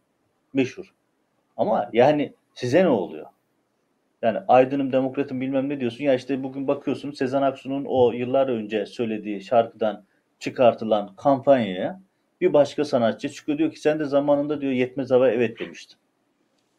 meşhur. 0.54 0.94
Ama 1.58 1.90
yani 1.94 2.34
size 2.54 2.84
ne 2.84 2.90
oluyor? 2.90 3.26
Yani 4.22 4.40
aydınım, 4.48 4.92
demokratım 4.92 5.42
bilmem 5.42 5.70
ne 5.70 5.80
diyorsun. 5.80 6.04
Ya 6.04 6.14
işte 6.14 6.44
bugün 6.44 6.68
bakıyorsun 6.68 7.12
Sezen 7.12 7.42
Aksu'nun 7.42 7.86
o 7.88 8.12
yıllar 8.12 8.48
önce 8.48 8.86
söylediği 8.86 9.42
şarkıdan 9.42 10.06
çıkartılan 10.40 11.16
kampanyaya 11.16 12.02
bir 12.42 12.54
başka 12.54 12.86
sanatçı 12.86 13.30
çıkıyor 13.30 13.58
diyor 13.58 13.72
ki 13.72 13.80
sen 13.80 14.00
de 14.00 14.06
zamanında 14.06 14.62
diyor 14.62 14.74
yetmez 14.74 15.12
hava 15.12 15.30
evet 15.30 15.60
demiştin. 15.60 15.98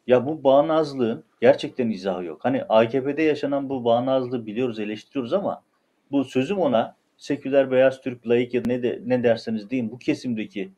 Ya 0.07 0.25
bu 0.25 0.43
bağnazlığın 0.43 1.23
gerçekten 1.41 1.89
izahı 1.89 2.23
yok. 2.23 2.45
Hani 2.45 2.63
AKP'de 2.63 3.21
yaşanan 3.21 3.69
bu 3.69 3.85
bağnazlığı 3.85 4.45
biliyoruz, 4.45 4.79
eleştiriyoruz 4.79 5.33
ama 5.33 5.63
bu 6.11 6.23
sözüm 6.23 6.57
ona 6.57 6.95
seküler 7.17 7.71
beyaz 7.71 8.01
Türk 8.01 8.27
laik 8.27 8.53
ya 8.53 8.65
da 8.65 8.67
ne, 8.67 8.83
de, 8.83 9.01
ne 9.05 9.23
derseniz 9.23 9.69
deyin 9.69 9.91
bu 9.91 9.97
kesimdeki 9.97 10.71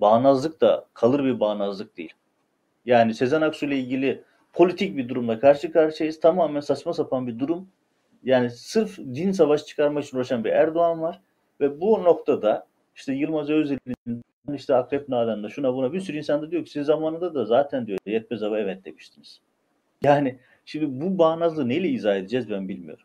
bağnazlık 0.00 0.60
da 0.60 0.86
kalır 0.94 1.24
bir 1.24 1.40
bağnazlık 1.40 1.96
değil. 1.96 2.12
Yani 2.86 3.14
Sezen 3.14 3.40
Aksu 3.40 3.66
ile 3.66 3.78
ilgili 3.78 4.24
politik 4.52 4.96
bir 4.96 5.08
durumla 5.08 5.40
karşı 5.40 5.72
karşıyayız. 5.72 6.20
Tamamen 6.20 6.60
saçma 6.60 6.92
sapan 6.92 7.26
bir 7.26 7.38
durum. 7.38 7.68
Yani 8.24 8.50
sırf 8.50 8.98
din 8.98 9.32
savaşı 9.32 9.66
çıkarmak 9.66 10.04
için 10.04 10.16
uğraşan 10.16 10.44
bir 10.44 10.50
Erdoğan 10.50 11.02
var. 11.02 11.20
Ve 11.60 11.80
bu 11.80 12.04
noktada 12.04 12.66
işte 12.94 13.12
Yılmaz 13.12 13.50
Özel'in 13.50 14.22
işte 14.54 14.74
Akrep 14.74 15.08
Nalan'da 15.08 15.48
şuna 15.48 15.74
buna 15.74 15.92
bir 15.92 16.00
sürü 16.00 16.16
insan 16.16 16.42
da 16.42 16.50
diyor 16.50 16.64
ki 16.64 16.70
siz 16.70 16.86
zamanında 16.86 17.34
da 17.34 17.44
zaten 17.44 17.86
diyor 17.86 17.98
yetmez 18.06 18.42
hava 18.42 18.58
evet 18.58 18.84
demiştiniz. 18.84 19.40
Yani 20.02 20.38
şimdi 20.64 21.00
bu 21.00 21.18
bağnazlığı 21.18 21.68
neyle 21.68 21.88
izah 21.88 22.16
edeceğiz 22.16 22.50
ben 22.50 22.68
bilmiyorum. 22.68 23.04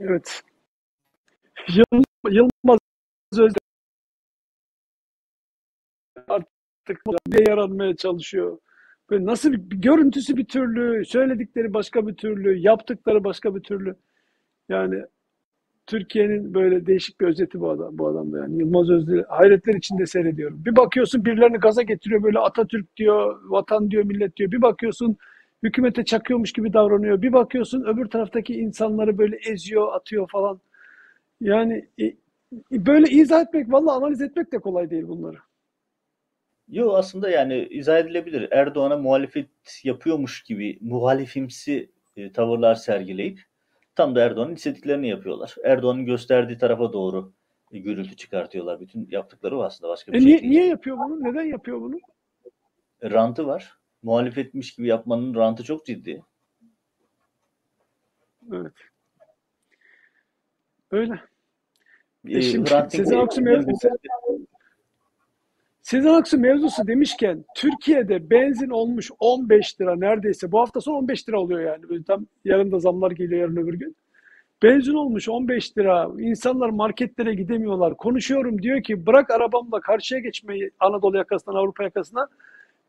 Evet. 0.00 0.42
Yılmaz 2.30 2.78
Özdemir 3.32 3.60
artık 6.28 7.00
yaranmaya 7.48 7.96
çalışıyor. 7.96 8.58
Böyle 9.10 9.26
nasıl 9.26 9.52
bir, 9.52 9.76
görüntüsü 9.76 10.36
bir 10.36 10.44
türlü, 10.44 11.04
söyledikleri 11.04 11.74
başka 11.74 12.06
bir 12.06 12.14
türlü, 12.14 12.58
yaptıkları 12.58 13.24
başka 13.24 13.54
bir 13.54 13.60
türlü. 13.60 13.96
Yani 14.68 15.04
Türkiye'nin 15.86 16.54
böyle 16.54 16.86
değişik 16.86 17.20
bir 17.20 17.26
özeti 17.26 17.60
bu 17.60 17.70
adam 17.70 17.98
bu 17.98 18.08
adamda 18.08 18.38
yani. 18.38 18.58
Yılmaz 18.58 18.90
Özdil 18.90 19.22
hayretler 19.28 19.74
içinde 19.74 20.06
seyrediyorum. 20.06 20.62
Bir 20.64 20.76
bakıyorsun 20.76 21.24
birilerini 21.24 21.56
gaza 21.56 21.82
getiriyor 21.82 22.22
böyle 22.22 22.38
Atatürk 22.38 22.96
diyor, 22.96 23.40
vatan 23.44 23.90
diyor, 23.90 24.04
millet 24.04 24.36
diyor. 24.36 24.50
Bir 24.50 24.62
bakıyorsun 24.62 25.16
hükümete 25.62 26.04
çakıyormuş 26.04 26.52
gibi 26.52 26.72
davranıyor. 26.72 27.22
Bir 27.22 27.32
bakıyorsun 27.32 27.84
öbür 27.84 28.06
taraftaki 28.06 28.54
insanları 28.54 29.18
böyle 29.18 29.36
eziyor, 29.36 29.92
atıyor 29.92 30.28
falan. 30.30 30.60
Yani 31.40 31.88
e, 32.00 32.14
böyle 32.72 33.10
izah 33.10 33.42
etmek, 33.42 33.72
vallahi 33.72 33.96
analiz 33.96 34.20
etmek 34.20 34.52
de 34.52 34.58
kolay 34.58 34.90
değil 34.90 35.08
bunları. 35.08 35.36
Yok 36.70 36.94
aslında 36.98 37.30
yani 37.30 37.66
izah 37.70 37.98
edilebilir. 37.98 38.48
Erdoğan'a 38.50 38.96
muhalefet 38.96 39.48
yapıyormuş 39.84 40.42
gibi 40.42 40.78
muhalifimsi 40.80 41.90
e, 42.16 42.32
tavırlar 42.32 42.74
sergileyip 42.74 43.40
tam 43.94 44.14
da 44.14 44.20
Erdoğan'ın 44.24 44.54
istediklerini 44.54 45.08
yapıyorlar. 45.08 45.54
Erdoğan'ın 45.64 46.06
gösterdiği 46.06 46.58
tarafa 46.58 46.92
doğru 46.92 47.32
e, 47.72 47.78
gürültü 47.78 48.16
çıkartıyorlar. 48.16 48.80
Bütün 48.80 49.08
yaptıkları 49.10 49.58
o 49.58 49.62
aslında 49.62 49.90
başka 49.92 50.12
bir 50.12 50.16
E 50.16 50.20
şey 50.20 50.26
niye, 50.28 50.40
değil. 50.40 50.50
niye 50.50 50.66
yapıyor 50.66 50.98
bunu? 50.98 51.24
Neden 51.24 51.42
yapıyor 51.44 51.80
bunu? 51.80 51.98
E, 53.02 53.10
Rantı 53.10 53.46
var. 53.46 53.78
Muhalefetmiş 54.02 54.74
gibi 54.74 54.86
yapmanın 54.86 55.34
rantı 55.34 55.64
çok 55.64 55.86
ciddi. 55.86 56.22
Evet. 58.52 58.72
Öyle. 60.90 61.20
E 62.28 62.38
E, 62.38 62.42
şimdi 62.42 62.70
Hrant 62.70 62.94
Aksu 63.00 63.04
Sezen 65.82 66.14
Aksu 66.14 66.38
mevzusu 66.38 66.86
demişken 66.86 67.44
Türkiye'de 67.56 68.30
benzin 68.30 68.70
olmuş 68.70 69.10
15 69.20 69.80
lira 69.80 69.96
neredeyse. 69.96 70.52
Bu 70.52 70.60
hafta 70.60 70.80
son 70.80 70.94
15 70.94 71.28
lira 71.28 71.40
oluyor 71.40 71.60
yani. 71.60 71.88
Böyle 71.88 72.04
tam 72.04 72.26
yarın 72.44 72.72
da 72.72 72.78
zamlar 72.78 73.10
geliyor 73.10 73.40
yarın 73.40 73.56
öbür 73.56 73.74
gün. 73.74 73.96
Benzin 74.62 74.94
olmuş 74.94 75.28
15 75.28 75.78
lira. 75.78 76.10
İnsanlar 76.18 76.68
marketlere 76.68 77.34
gidemiyorlar. 77.34 77.96
Konuşuyorum 77.96 78.62
diyor 78.62 78.82
ki 78.82 79.06
bırak 79.06 79.30
arabamla 79.30 79.80
karşıya 79.80 80.20
geçmeyi 80.20 80.70
Anadolu 80.80 81.16
yakasından 81.16 81.56
Avrupa 81.56 81.84
yakasına. 81.84 82.28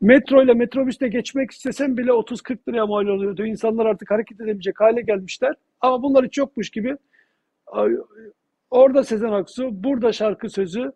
Metro 0.02 0.44
ile 0.44 0.54
metrobüsle 0.54 1.08
geçmek 1.08 1.52
istesem 1.52 1.98
bile 1.98 2.12
30-40 2.12 2.58
liraya 2.70 2.86
mal 2.86 3.08
oluyordu. 3.08 3.46
İnsanlar 3.46 3.86
artık 3.86 4.12
hareket 4.12 4.42
edemeyecek 4.42 4.82
hale 4.82 5.02
gelmişler. 5.02 5.56
Ama 5.82 6.04
bunlar 6.04 6.26
hiç 6.26 6.38
yokmuş 6.38 6.70
gibi. 6.70 6.98
Orada 8.72 9.04
Sezen 9.04 9.32
Aksu, 9.32 9.84
burada 9.84 10.12
şarkı 10.12 10.50
sözü 10.50 10.92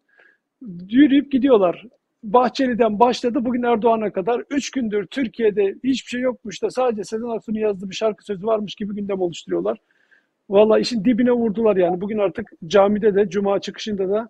yürüyüp 0.89 1.31
gidiyorlar. 1.31 1.85
Bahçeli'den 2.23 2.99
başladı 2.99 3.45
bugün 3.45 3.63
Erdoğan'a 3.63 4.11
kadar. 4.11 4.43
Üç 4.49 4.71
gündür 4.71 5.05
Türkiye'de 5.05 5.75
hiçbir 5.83 6.09
şey 6.09 6.21
yokmuş 6.21 6.63
da 6.63 6.69
sadece 6.69 7.03
Sezen 7.03 7.27
Aksu'nun 7.27 7.59
yazdığı 7.59 7.89
bir 7.89 7.95
şarkı 7.95 8.25
sözü 8.25 8.45
varmış 8.45 8.75
gibi 8.75 8.95
gündem 8.95 9.21
oluşturuyorlar. 9.21 9.77
Valla 10.49 10.79
işin 10.79 11.05
dibine 11.05 11.31
vurdular 11.31 11.75
yani. 11.75 12.01
Bugün 12.01 12.17
artık 12.17 12.51
camide 12.67 13.15
de, 13.15 13.29
cuma 13.29 13.59
çıkışında 13.59 14.09
da 14.09 14.29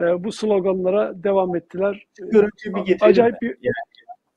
e, 0.00 0.24
bu 0.24 0.32
sloganlara 0.32 1.24
devam 1.24 1.56
ettiler. 1.56 2.06
Şu 2.18 2.28
görüntüyü 2.28 2.74
bir 2.74 2.80
getirelim 2.80 3.10
Acayip 3.10 3.42
bir 3.42 3.48
Yani 3.48 3.74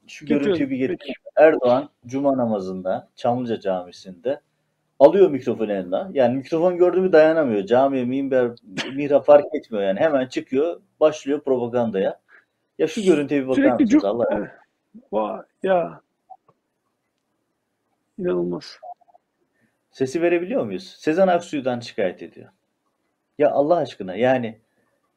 şu 0.07 0.25
Getirelim, 0.25 0.43
görüntüyü 0.43 0.69
bir 0.69 0.77
getirelim. 0.77 1.13
Erdoğan 1.37 1.89
Cuma 2.05 2.37
namazında 2.37 3.09
Çamlıca 3.15 3.59
Camisi'nde 3.59 4.41
alıyor 4.99 5.29
mikrofonu 5.31 5.71
eline. 5.71 6.03
Yani 6.13 6.37
mikrofon 6.37 6.77
gördü 6.77 7.01
mü 7.01 7.11
dayanamıyor. 7.11 7.65
Camiye, 7.65 8.05
minber, 8.05 8.51
mihrap 8.95 9.25
fark 9.25 9.45
etmiyor 9.55 9.83
yani. 9.83 9.99
Hemen 9.99 10.27
çıkıyor, 10.27 10.81
başlıyor 10.99 11.41
propagandaya. 11.41 12.19
Ya 12.79 12.87
şu 12.87 13.01
görüntüye 13.01 13.41
bir 13.43 13.47
bakar 13.47 13.55
sürekli 13.55 13.83
mısınız 13.83 14.03
cu- 14.03 14.07
Allah 14.07 14.51
Vay 15.11 15.41
ya 15.63 16.01
inanılmaz. 18.19 18.79
Sesi 19.91 20.21
verebiliyor 20.21 20.65
muyuz? 20.65 20.95
Sezen 20.99 21.27
Aksu'dan 21.27 21.79
şikayet 21.79 22.23
ediyor. 22.23 22.49
Ya 23.39 23.51
Allah 23.51 23.75
aşkına 23.77 24.15
yani 24.15 24.59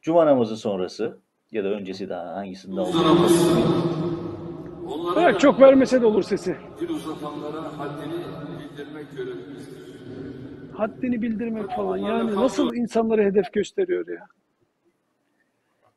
Cuma 0.02 0.26
namazı 0.26 0.56
sonrası 0.56 1.18
ya 1.52 1.64
da 1.64 1.68
öncesi 1.68 2.08
daha 2.08 2.34
hangisinde 2.36 2.80
oldu? 2.80 2.96
Onlara 4.92 5.16
Bırak 5.16 5.40
çok 5.40 5.60
vermese 5.60 6.02
de 6.02 6.06
olur 6.06 6.22
sesi. 6.22 6.56
dil 6.80 6.88
uzatanlara 6.88 7.78
haddini 7.78 8.14
bildirmek 8.78 9.16
görevimizdir. 9.16 9.78
Haddini 10.72 11.22
bildirmek 11.22 11.70
falan. 11.70 11.96
Yani 11.96 12.34
nasıl 12.34 12.74
insanlara 12.74 13.22
hedef 13.22 13.52
gösteriyor 13.52 14.08
ya. 14.08 14.26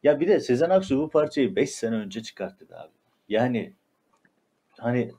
Ya 0.04 0.20
bir 0.20 0.28
de 0.28 0.39
Sezen 0.39 0.70
Aksu 0.70 0.98
bu 0.98 1.10
parçayı 1.10 1.56
5 1.56 1.72
sene 1.72 1.96
önce 1.96 2.24
çıkarttı 2.24 2.65
abi. 2.78 2.91
Yani 3.30 3.74
hani 4.80 5.12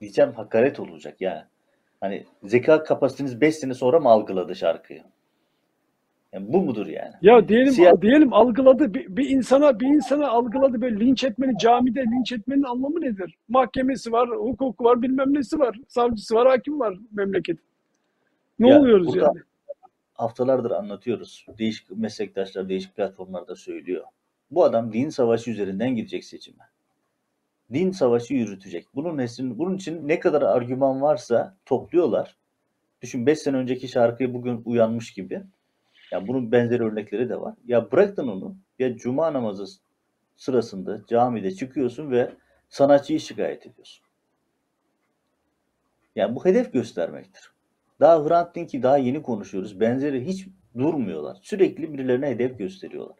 diyeceğim 0.00 0.32
hakaret 0.32 0.80
olacak 0.80 1.20
ya. 1.20 1.48
Hani 2.00 2.26
zeka 2.44 2.82
kapasiteniz 2.84 3.40
5 3.40 3.56
sene 3.56 3.74
sonra 3.74 4.00
mı 4.00 4.08
algıladı 4.08 4.56
şarkıyı? 4.56 5.04
Yani 6.34 6.52
bu 6.52 6.62
mudur 6.62 6.86
yani? 6.86 7.12
Ya 7.22 7.48
diyelim 7.48 7.72
Siyah- 7.72 8.02
diyelim 8.02 8.32
algıladı 8.32 8.94
bir, 8.94 9.16
bir 9.16 9.30
insana 9.30 9.80
bir 9.80 9.86
insana 9.86 10.28
algıladı 10.28 10.80
böyle 10.80 11.00
linç 11.00 11.24
etmenin 11.24 11.56
camide 11.56 12.00
linç 12.02 12.32
etmenin 12.32 12.62
anlamı 12.62 13.00
nedir? 13.00 13.34
Mahkemesi 13.48 14.12
var, 14.12 14.28
hukuku 14.28 14.84
var, 14.84 15.02
bilmem 15.02 15.34
nesi 15.34 15.58
var, 15.58 15.76
savcısı 15.88 16.34
var, 16.34 16.48
hakim 16.48 16.80
var 16.80 16.98
memleket. 17.12 17.58
Ne 18.58 18.68
Ya 18.68 18.80
oluyoruz 18.80 19.16
yani? 19.16 19.38
haftalardır 20.14 20.70
anlatıyoruz. 20.70 21.46
Değişik 21.58 21.90
meslektaşlar 21.96 22.68
değişik 22.68 22.96
platformlarda 22.96 23.56
söylüyor. 23.56 24.04
Bu 24.50 24.64
adam 24.64 24.92
din 24.92 25.08
savaşı 25.08 25.50
üzerinden 25.50 25.96
gidecek 25.96 26.24
seçime. 26.24 26.64
Din 27.72 27.90
savaşı 27.90 28.34
yürütecek. 28.34 28.86
Bunun, 28.94 29.16
neslin, 29.16 29.58
bunun 29.58 29.76
için 29.76 30.08
ne 30.08 30.20
kadar 30.20 30.42
argüman 30.42 31.02
varsa 31.02 31.56
topluyorlar. 31.66 32.36
Düşün 33.02 33.26
5 33.26 33.38
sene 33.38 33.56
önceki 33.56 33.88
şarkıyı 33.88 34.34
bugün 34.34 34.62
uyanmış 34.64 35.12
gibi. 35.12 35.42
Ya 36.14 36.26
bunun 36.26 36.52
benzeri 36.52 36.82
örnekleri 36.82 37.28
de 37.28 37.40
var. 37.40 37.54
Ya 37.66 37.92
bırakın 37.92 38.28
onu. 38.28 38.56
Ya 38.78 38.96
cuma 38.96 39.32
namazı 39.32 39.64
sırasında 40.36 41.02
camide 41.08 41.50
çıkıyorsun 41.50 42.10
ve 42.10 42.32
sanatçıyı 42.68 43.20
şikayet 43.20 43.66
ediyorsun. 43.66 44.04
Yani 46.16 46.36
bu 46.36 46.44
hedef 46.44 46.72
göstermektir. 46.72 47.52
Daha 48.00 48.24
Hrant 48.24 48.54
Dink'i 48.54 48.82
daha 48.82 48.98
yeni 48.98 49.22
konuşuyoruz. 49.22 49.80
Benzeri 49.80 50.26
hiç 50.26 50.48
durmuyorlar. 50.78 51.38
Sürekli 51.42 51.92
birilerine 51.92 52.26
hedef 52.26 52.58
gösteriyorlar. 52.58 53.16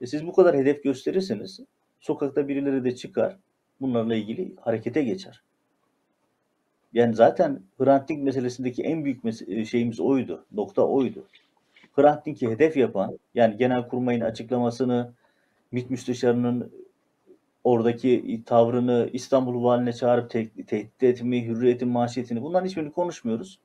E 0.00 0.06
siz 0.06 0.26
bu 0.26 0.32
kadar 0.32 0.56
hedef 0.56 0.84
gösterirseniz 0.84 1.60
sokakta 2.00 2.48
birileri 2.48 2.84
de 2.84 2.96
çıkar 2.96 3.36
bunlarla 3.80 4.14
ilgili 4.14 4.56
harekete 4.60 5.02
geçer. 5.02 5.42
Yani 6.92 7.14
zaten 7.14 7.62
Hrant 7.78 8.08
Dink 8.08 8.22
meselesindeki 8.22 8.82
en 8.82 9.04
büyük 9.04 9.24
mes- 9.24 9.64
şeyimiz 9.66 10.00
oydu. 10.00 10.46
Nokta 10.52 10.86
oydu. 10.86 11.26
Hrant 11.92 12.26
Dink'i 12.26 12.48
hedef 12.48 12.76
yapan 12.76 13.18
yani 13.34 13.56
Genelkurmay'ın 13.56 14.20
açıklamasını 14.20 15.12
MİT 15.72 15.90
Müsteşarı'nın 15.90 16.72
oradaki 17.64 18.42
tavrını 18.46 19.10
İstanbul 19.12 19.64
Valiliğine 19.64 19.92
çağırıp 19.92 20.30
te- 20.30 20.64
tehdit 20.66 21.02
etmeyi, 21.02 21.46
hürriyetin 21.46 21.88
manşetini 21.88 22.42
bunların 22.42 22.66
hiçbirini 22.66 22.92
konuşmuyoruz. 22.92 23.60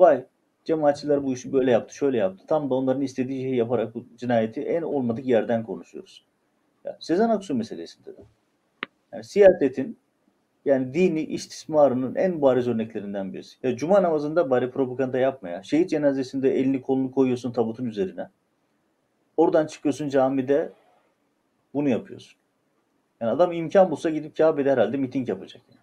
Vay 0.00 0.24
cemaatçiler 0.64 1.24
bu 1.24 1.32
işi 1.32 1.52
böyle 1.52 1.70
yaptı, 1.70 1.94
şöyle 1.94 2.16
yaptı. 2.16 2.46
Tam 2.46 2.70
da 2.70 2.74
onların 2.74 3.02
istediği 3.02 3.42
şeyi 3.42 3.56
yaparak 3.56 3.94
bu 3.94 4.04
cinayeti 4.16 4.60
en 4.60 4.82
olmadık 4.82 5.26
yerden 5.26 5.64
konuşuyoruz. 5.64 6.24
Ya, 6.84 6.96
Sezen 7.00 7.28
Aksu 7.28 7.54
meselesinde 7.54 8.16
de. 8.16 8.20
Yani 9.12 9.24
siyasetin 9.24 9.98
yani 10.68 10.94
dini 10.94 11.22
istismarının 11.22 12.14
en 12.14 12.42
bariz 12.42 12.68
örneklerinden 12.68 13.32
birisi. 13.32 13.56
Ya 13.62 13.76
cuma 13.76 14.02
namazında 14.02 14.50
bari 14.50 14.70
propaganda 14.70 15.18
yapma 15.18 15.48
ya. 15.48 15.62
Şehit 15.62 15.90
cenazesinde 15.90 16.58
elini 16.58 16.82
kolunu 16.82 17.10
koyuyorsun 17.10 17.52
tabutun 17.52 17.84
üzerine. 17.84 18.28
Oradan 19.36 19.66
çıkıyorsun 19.66 20.08
camide 20.08 20.72
bunu 21.74 21.88
yapıyorsun. 21.88 22.38
Yani 23.20 23.30
adam 23.30 23.52
imkan 23.52 23.90
bulsa 23.90 24.10
gidip 24.10 24.36
Kabe'de 24.36 24.72
herhalde 24.72 24.96
miting 24.96 25.28
yapacak. 25.28 25.62
Yani. 25.70 25.78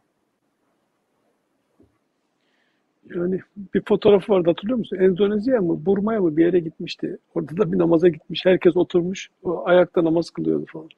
Yani 3.16 3.40
bir 3.74 3.82
fotoğraf 3.88 4.30
vardı 4.30 4.50
hatırlıyor 4.50 4.78
musun? 4.78 4.98
Endonezya 4.98 5.62
mı, 5.62 5.86
Burma'ya 5.86 6.22
mı 6.22 6.38
bir 6.38 6.46
yere 6.46 6.60
gitmişti. 6.60 7.18
Orada 7.36 7.58
da 7.58 7.72
bir 7.72 7.78
namaza 7.78 8.08
gitmiş. 8.08 8.46
Herkes 8.46 8.78
oturmuş. 8.78 9.30
Ayakta 9.66 10.04
namaz 10.04 10.30
kılıyordu 10.30 10.66
falan. 10.66 10.90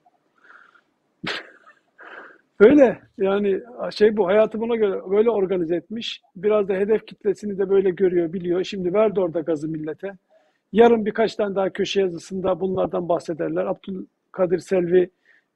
Öyle 2.59 2.99
yani 3.17 3.61
şey 3.91 4.17
bu 4.17 4.27
hayatı 4.27 4.59
buna 4.59 4.75
göre 4.75 5.01
böyle 5.11 5.29
organize 5.29 5.75
etmiş. 5.75 6.21
Biraz 6.35 6.67
da 6.67 6.73
hedef 6.73 7.07
kitlesini 7.07 7.57
de 7.57 7.69
böyle 7.69 7.89
görüyor, 7.89 8.33
biliyor. 8.33 8.63
Şimdi 8.63 8.93
verdi 8.93 9.19
orada 9.19 9.39
gazı 9.39 9.67
millete. 9.67 10.17
Yarın 10.71 11.05
birkaç 11.05 11.35
tane 11.35 11.55
daha 11.55 11.69
köşe 11.69 12.01
yazısında 12.01 12.59
bunlardan 12.59 13.09
bahsederler. 13.09 13.65
Abdülkadir 13.65 14.59
Selvi 14.59 15.09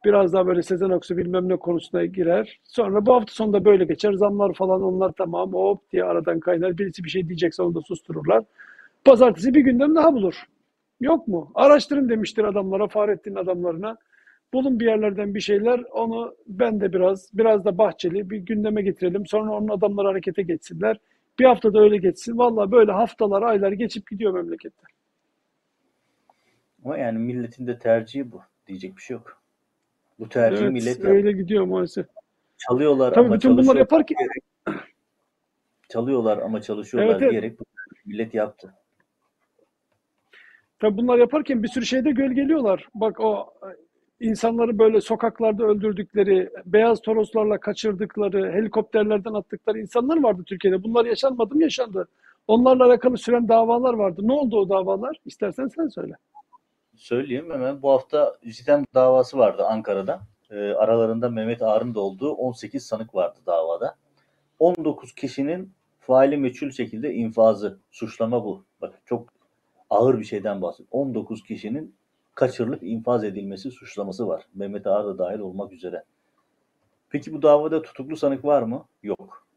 biraz 0.05 0.33
daha 0.33 0.47
böyle 0.47 0.63
Sezen 0.63 0.89
Aksu 0.89 1.17
bilmem 1.17 1.49
ne 1.49 1.55
konusuna 1.55 2.05
girer. 2.05 2.59
Sonra 2.63 3.05
bu 3.05 3.13
hafta 3.13 3.33
sonunda 3.33 3.65
böyle 3.65 3.85
geçer. 3.85 4.13
Zamlar 4.13 4.53
falan 4.53 4.81
onlar 4.81 5.11
tamam 5.11 5.53
hop 5.53 5.91
diye 5.91 6.03
aradan 6.03 6.39
kaynar. 6.39 6.77
Birisi 6.77 7.03
bir 7.03 7.09
şey 7.09 7.27
diyecekse 7.27 7.63
onu 7.63 7.75
da 7.75 7.81
sustururlar. 7.81 8.43
Pazartesi 9.05 9.53
bir 9.53 9.61
gündem 9.61 9.95
daha 9.95 10.13
bulur. 10.13 10.35
Yok 11.01 11.27
mu? 11.27 11.51
Araştırın 11.55 12.09
demiştir 12.09 12.43
adamlara, 12.43 12.87
Fahrettin 12.87 13.35
adamlarına. 13.35 13.97
Bulun 14.53 14.79
bir 14.79 14.85
yerlerden 14.85 15.35
bir 15.35 15.39
şeyler. 15.39 15.79
Onu 15.79 16.35
ben 16.47 16.81
de 16.81 16.93
biraz, 16.93 17.29
biraz 17.33 17.65
da 17.65 17.77
Bahçeli 17.77 18.29
bir 18.29 18.37
gündeme 18.37 18.81
getirelim. 18.81 19.25
Sonra 19.27 19.51
onun 19.51 19.67
adamları 19.67 20.07
harekete 20.07 20.41
geçsinler. 20.41 20.97
Bir 21.39 21.45
haftada 21.45 21.79
öyle 21.79 21.97
geçsin. 21.97 22.37
Vallahi 22.37 22.71
böyle 22.71 22.91
haftalar, 22.91 23.41
aylar 23.41 23.71
geçip 23.71 24.09
gidiyor 24.09 24.33
memlekette. 24.33 24.83
Ama 26.85 26.97
yani 26.97 27.19
milletin 27.19 27.67
de 27.67 27.79
tercihi 27.79 28.31
bu. 28.31 28.41
Diyecek 28.67 28.97
bir 28.97 29.01
şey 29.01 29.13
yok. 29.13 29.41
Bu 30.19 30.29
tercihi 30.29 30.63
Evet, 30.63 30.73
millet 30.73 31.05
öyle 31.05 31.27
yaptı. 31.29 31.43
gidiyor 31.43 31.65
maalesef. 31.65 32.05
Çalıyorlar 32.57 33.13
Tabii 33.13 33.25
ama 33.25 33.35
bütün 33.35 33.49
çalışıyorlar 33.49 33.79
yaparken 33.79 34.17
diyerek, 34.17 34.83
çalıyorlar 35.89 36.37
ama 36.37 36.61
çalışıyorlar 36.61 37.11
Evet, 37.11 37.21
evet. 37.21 37.31
diyerek 37.31 37.59
millet 38.05 38.33
yaptı. 38.33 38.73
Tabii 40.79 40.97
bunlar 40.97 41.17
yaparken 41.17 41.63
bir 41.63 41.67
sürü 41.67 41.85
şeyde 41.85 42.11
gölgeliyorlar. 42.11 42.87
Bak 42.95 43.19
o 43.19 43.53
insanları 44.21 44.79
böyle 44.79 45.01
sokaklarda 45.01 45.63
öldürdükleri, 45.63 46.49
beyaz 46.65 47.01
toroslarla 47.01 47.57
kaçırdıkları, 47.59 48.51
helikopterlerden 48.51 49.33
attıkları 49.33 49.79
insanlar 49.79 50.23
vardı 50.23 50.43
Türkiye'de. 50.47 50.83
Bunlar 50.83 51.05
yaşanmadı 51.05 51.55
mı? 51.55 51.63
Yaşandı. 51.63 52.07
Onlarla 52.47 52.85
alakalı 52.85 53.17
süren 53.17 53.47
davalar 53.47 53.93
vardı. 53.93 54.21
Ne 54.23 54.33
oldu 54.33 54.59
o 54.59 54.69
davalar? 54.69 55.17
İstersen 55.25 55.67
sen 55.67 55.87
söyle. 55.87 56.13
Söyleyeyim 56.95 57.49
hemen. 57.51 57.81
Bu 57.81 57.91
hafta 57.91 58.37
JITEM 58.43 58.85
davası 58.93 59.37
vardı 59.37 59.63
Ankara'da. 59.65 60.21
Ee, 60.51 60.55
aralarında 60.55 61.29
Mehmet 61.29 61.61
Ağar'ın 61.61 61.95
da 61.95 61.99
olduğu 61.99 62.31
18 62.31 62.85
sanık 62.85 63.15
vardı 63.15 63.39
davada. 63.45 63.95
19 64.59 65.15
kişinin 65.15 65.73
faili 65.99 66.37
meçhul 66.37 66.71
şekilde 66.71 67.13
infazı, 67.13 67.79
suçlama 67.91 68.45
bu. 68.45 68.65
Bak 68.81 69.01
çok 69.05 69.29
ağır 69.89 70.19
bir 70.19 70.25
şeyden 70.25 70.61
bahsediyorum. 70.61 70.99
19 70.99 71.43
kişinin 71.43 71.95
kaçırılıp 72.35 72.83
infaz 72.83 73.23
edilmesi 73.23 73.71
suçlaması 73.71 74.27
var. 74.27 74.43
Mehmet 74.55 74.87
Ağar 74.87 75.05
da 75.05 75.17
dahil 75.17 75.39
olmak 75.39 75.71
üzere. 75.71 76.03
Peki 77.09 77.33
bu 77.33 77.41
davada 77.41 77.81
tutuklu 77.81 78.17
sanık 78.17 78.45
var 78.45 78.61
mı? 78.61 78.85
Yok. 79.03 79.47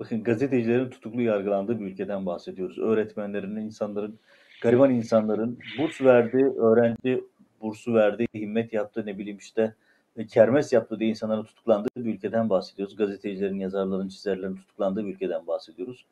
Bakın 0.00 0.22
gazetecilerin 0.22 0.90
tutuklu 0.90 1.22
yargılandığı 1.22 1.80
bir 1.80 1.84
ülkeden 1.84 2.26
bahsediyoruz. 2.26 2.78
Öğretmenlerin, 2.78 3.56
insanların, 3.56 4.18
gariban 4.62 4.90
insanların 4.90 5.58
burs 5.78 6.00
verdiği, 6.00 6.44
öğrenci 6.44 7.24
bursu 7.60 7.94
verdiği, 7.94 8.28
himmet 8.34 8.72
yaptığı 8.72 9.06
ne 9.06 9.18
bileyim 9.18 9.38
işte 9.38 9.74
e, 10.16 10.26
kermes 10.26 10.72
yaptığı 10.72 10.98
diye 10.98 11.10
insanların 11.10 11.44
tutuklandığı 11.44 11.88
bir 11.96 12.14
ülkeden 12.14 12.50
bahsediyoruz. 12.50 12.96
Gazetecilerin, 12.96 13.58
yazarların, 13.58 14.08
çizerlerin 14.08 14.56
tutuklandığı 14.56 15.06
bir 15.06 15.14
ülkeden 15.14 15.46
bahsediyoruz. 15.46 16.06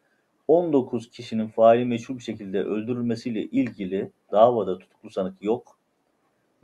19 0.49 1.11
kişinin 1.11 1.49
faili 1.49 1.85
meçhul 1.85 2.19
bir 2.19 2.23
şekilde 2.23 2.63
öldürülmesiyle 2.63 3.43
ilgili 3.43 4.11
davada 4.33 4.79
tutuklu 4.79 5.11
sanık 5.11 5.43
yok. 5.43 5.79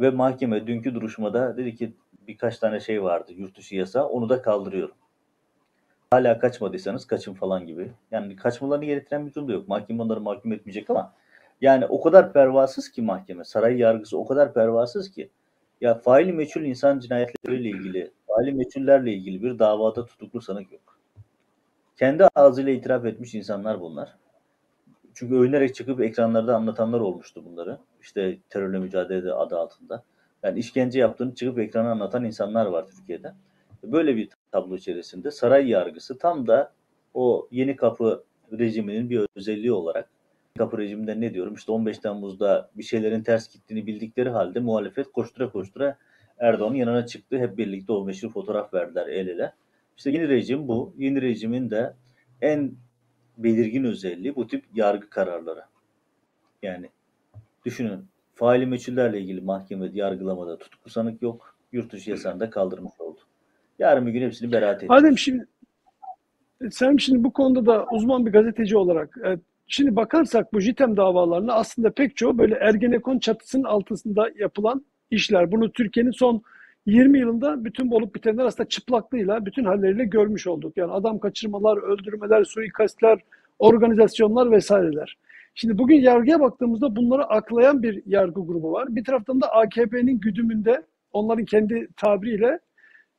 Ve 0.01 0.11
mahkeme 0.11 0.67
dünkü 0.67 0.95
duruşmada 0.95 1.57
dedi 1.57 1.75
ki 1.75 1.93
birkaç 2.27 2.59
tane 2.59 2.81
şey 2.81 3.03
vardı 3.03 3.33
yurt 3.33 3.57
dışı 3.59 3.77
yasa 3.77 4.09
onu 4.09 4.29
da 4.29 4.43
kaldırıyorum. 4.43 4.95
Hala 6.11 6.39
kaçmadıysanız 6.39 7.07
kaçın 7.07 7.35
falan 7.35 7.67
gibi. 7.67 7.93
Yani 8.11 8.37
kaçmalarını 8.37 8.85
gerektiren 8.85 9.27
bir 9.27 9.35
durum 9.35 9.49
da 9.49 9.53
yok. 9.53 9.69
Mahkeme 9.69 10.03
onları 10.03 10.21
mahkum 10.21 10.53
etmeyecek 10.53 10.91
ama 10.91 11.13
yani 11.61 11.87
o 11.87 12.01
kadar 12.01 12.33
pervasız 12.33 12.91
ki 12.91 13.03
mahkeme, 13.03 13.45
saray 13.45 13.79
yargısı 13.79 14.19
o 14.19 14.27
kadar 14.27 14.55
pervasız 14.55 15.11
ki 15.11 15.31
ya 15.81 15.95
faili 15.95 16.33
meçhul 16.33 16.61
insan 16.61 16.99
cinayetleriyle 16.99 17.69
ilgili, 17.69 18.13
faili 18.27 18.53
meçhullerle 18.53 19.13
ilgili 19.13 19.43
bir 19.43 19.59
davada 19.59 20.07
tutuklu 20.07 20.41
sanık 20.41 20.73
yok. 20.73 20.99
Kendi 21.97 22.25
ağzıyla 22.35 22.73
itiraf 22.73 23.05
etmiş 23.05 23.35
insanlar 23.35 23.81
bunlar. 23.81 24.17
Çünkü 25.19 25.35
övünerek 25.35 25.75
çıkıp 25.75 26.01
ekranlarda 26.01 26.57
anlatanlar 26.57 27.01
olmuştu 27.01 27.45
bunları. 27.45 27.79
İşte 28.03 28.39
terörle 28.51 28.79
mücadele 28.79 29.33
adı 29.33 29.59
altında. 29.59 30.05
Yani 30.43 30.59
işkence 30.59 31.01
yaptığını 31.01 31.35
çıkıp 31.35 31.59
ekrana 31.59 31.91
anlatan 31.91 32.25
insanlar 32.25 32.67
var 32.67 32.87
Türkiye'de. 32.87 33.33
Böyle 33.85 34.17
bir 34.17 34.29
tablo 34.53 34.77
içerisinde 34.77 35.31
saray 35.31 35.69
yargısı 35.69 36.19
tam 36.19 36.47
da 36.47 36.73
o 37.15 37.49
yeni 37.51 37.77
kapı 37.77 38.25
rejiminin 38.53 39.11
bir 39.11 39.27
özelliği 39.37 39.73
olarak 39.73 40.09
kapı 40.59 40.79
rejiminde 40.79 41.21
ne 41.21 41.35
diyorum 41.35 41.55
işte 41.55 41.73
15 41.73 41.99
Temmuz'da 41.99 42.71
bir 42.75 42.83
şeylerin 42.83 43.23
ters 43.23 43.53
gittiğini 43.53 43.87
bildikleri 43.87 44.31
halde 44.31 44.61
muhalefet 44.61 45.13
koştura 45.13 45.51
koştura 45.53 45.99
Erdoğan'ın 46.39 46.75
yanına 46.75 47.07
çıktı. 47.07 47.39
Hep 47.39 47.59
birlikte 47.59 47.93
o 47.93 48.05
meşhur 48.05 48.31
fotoğraf 48.31 48.75
verdiler 48.75 49.07
el 49.07 49.29
ele. 49.29 49.53
İşte 49.97 50.11
yeni 50.11 50.29
rejim 50.29 50.69
bu. 50.69 50.95
Yeni 50.99 51.23
rejimin 51.23 51.71
de 51.71 51.95
en 52.41 52.73
belirgin 53.39 53.85
özelliği 53.85 54.37
bu 54.37 54.47
tip 54.47 54.65
yargı 54.75 55.11
kararları. 55.11 55.63
Yani 56.63 56.89
düşünün 57.65 58.05
faili 58.35 58.67
meçhullerle 58.67 59.21
ilgili 59.21 59.41
mahkemede 59.41 59.99
yargılamada 59.99 60.59
tutuklu 60.59 60.91
sanık 60.91 61.23
yok. 61.23 61.55
Yurt 61.73 61.93
dışı 61.93 62.11
yasağını 62.11 62.41
da 62.41 62.51
kaldırmış 62.51 62.93
oldu. 62.99 63.21
Yarın 63.79 64.07
bir 64.07 64.13
gün 64.13 64.23
hepsini 64.23 64.53
beraat 64.53 64.83
edeceğiz. 64.83 65.03
Adem 65.03 65.19
şimdi 65.19 65.47
sen 66.71 66.97
şimdi 66.97 67.25
bu 67.25 67.33
konuda 67.33 67.67
da 67.67 67.87
uzman 67.93 68.27
bir 68.27 68.33
gazeteci 68.33 68.77
olarak 68.77 69.19
e, 69.27 69.39
şimdi 69.67 69.97
bakarsak 69.97 70.53
bu 70.53 70.61
JITEM 70.61 70.97
davalarına 70.97 71.53
aslında 71.53 71.91
pek 71.91 72.17
çoğu 72.17 72.39
böyle 72.39 72.55
Ergenekon 72.55 73.19
çatısının 73.19 73.65
altında 73.65 74.31
yapılan 74.39 74.85
işler. 75.11 75.53
Bunu 75.53 75.73
Türkiye'nin 75.73 76.11
son 76.11 76.43
20 76.87 77.19
yılında 77.19 77.65
bütün 77.65 77.91
olup 77.91 78.15
bitenler 78.15 78.45
aslında 78.45 78.69
çıplaklığıyla, 78.69 79.47
bütün 79.47 79.65
halleriyle 79.65 80.05
görmüş 80.05 80.47
olduk. 80.47 80.77
Yani 80.77 80.93
adam 80.93 81.19
kaçırmalar, 81.19 81.77
öldürmeler, 81.77 82.45
suikastler, 82.45 83.19
organizasyonlar 83.59 84.51
vesaireler. 84.51 85.19
Şimdi 85.55 85.79
bugün 85.79 85.97
yargıya 85.97 86.41
baktığımızda 86.41 86.97
bunları 86.97 87.25
aklayan 87.25 87.83
bir 87.83 88.03
yargı 88.07 88.47
grubu 88.47 88.73
var. 88.73 88.97
Bir 88.97 89.05
taraftan 89.05 89.41
da 89.41 89.53
AKP'nin 89.53 90.21
güdümünde 90.21 90.83
onların 91.13 91.45
kendi 91.45 91.89
tabiriyle 91.97 92.59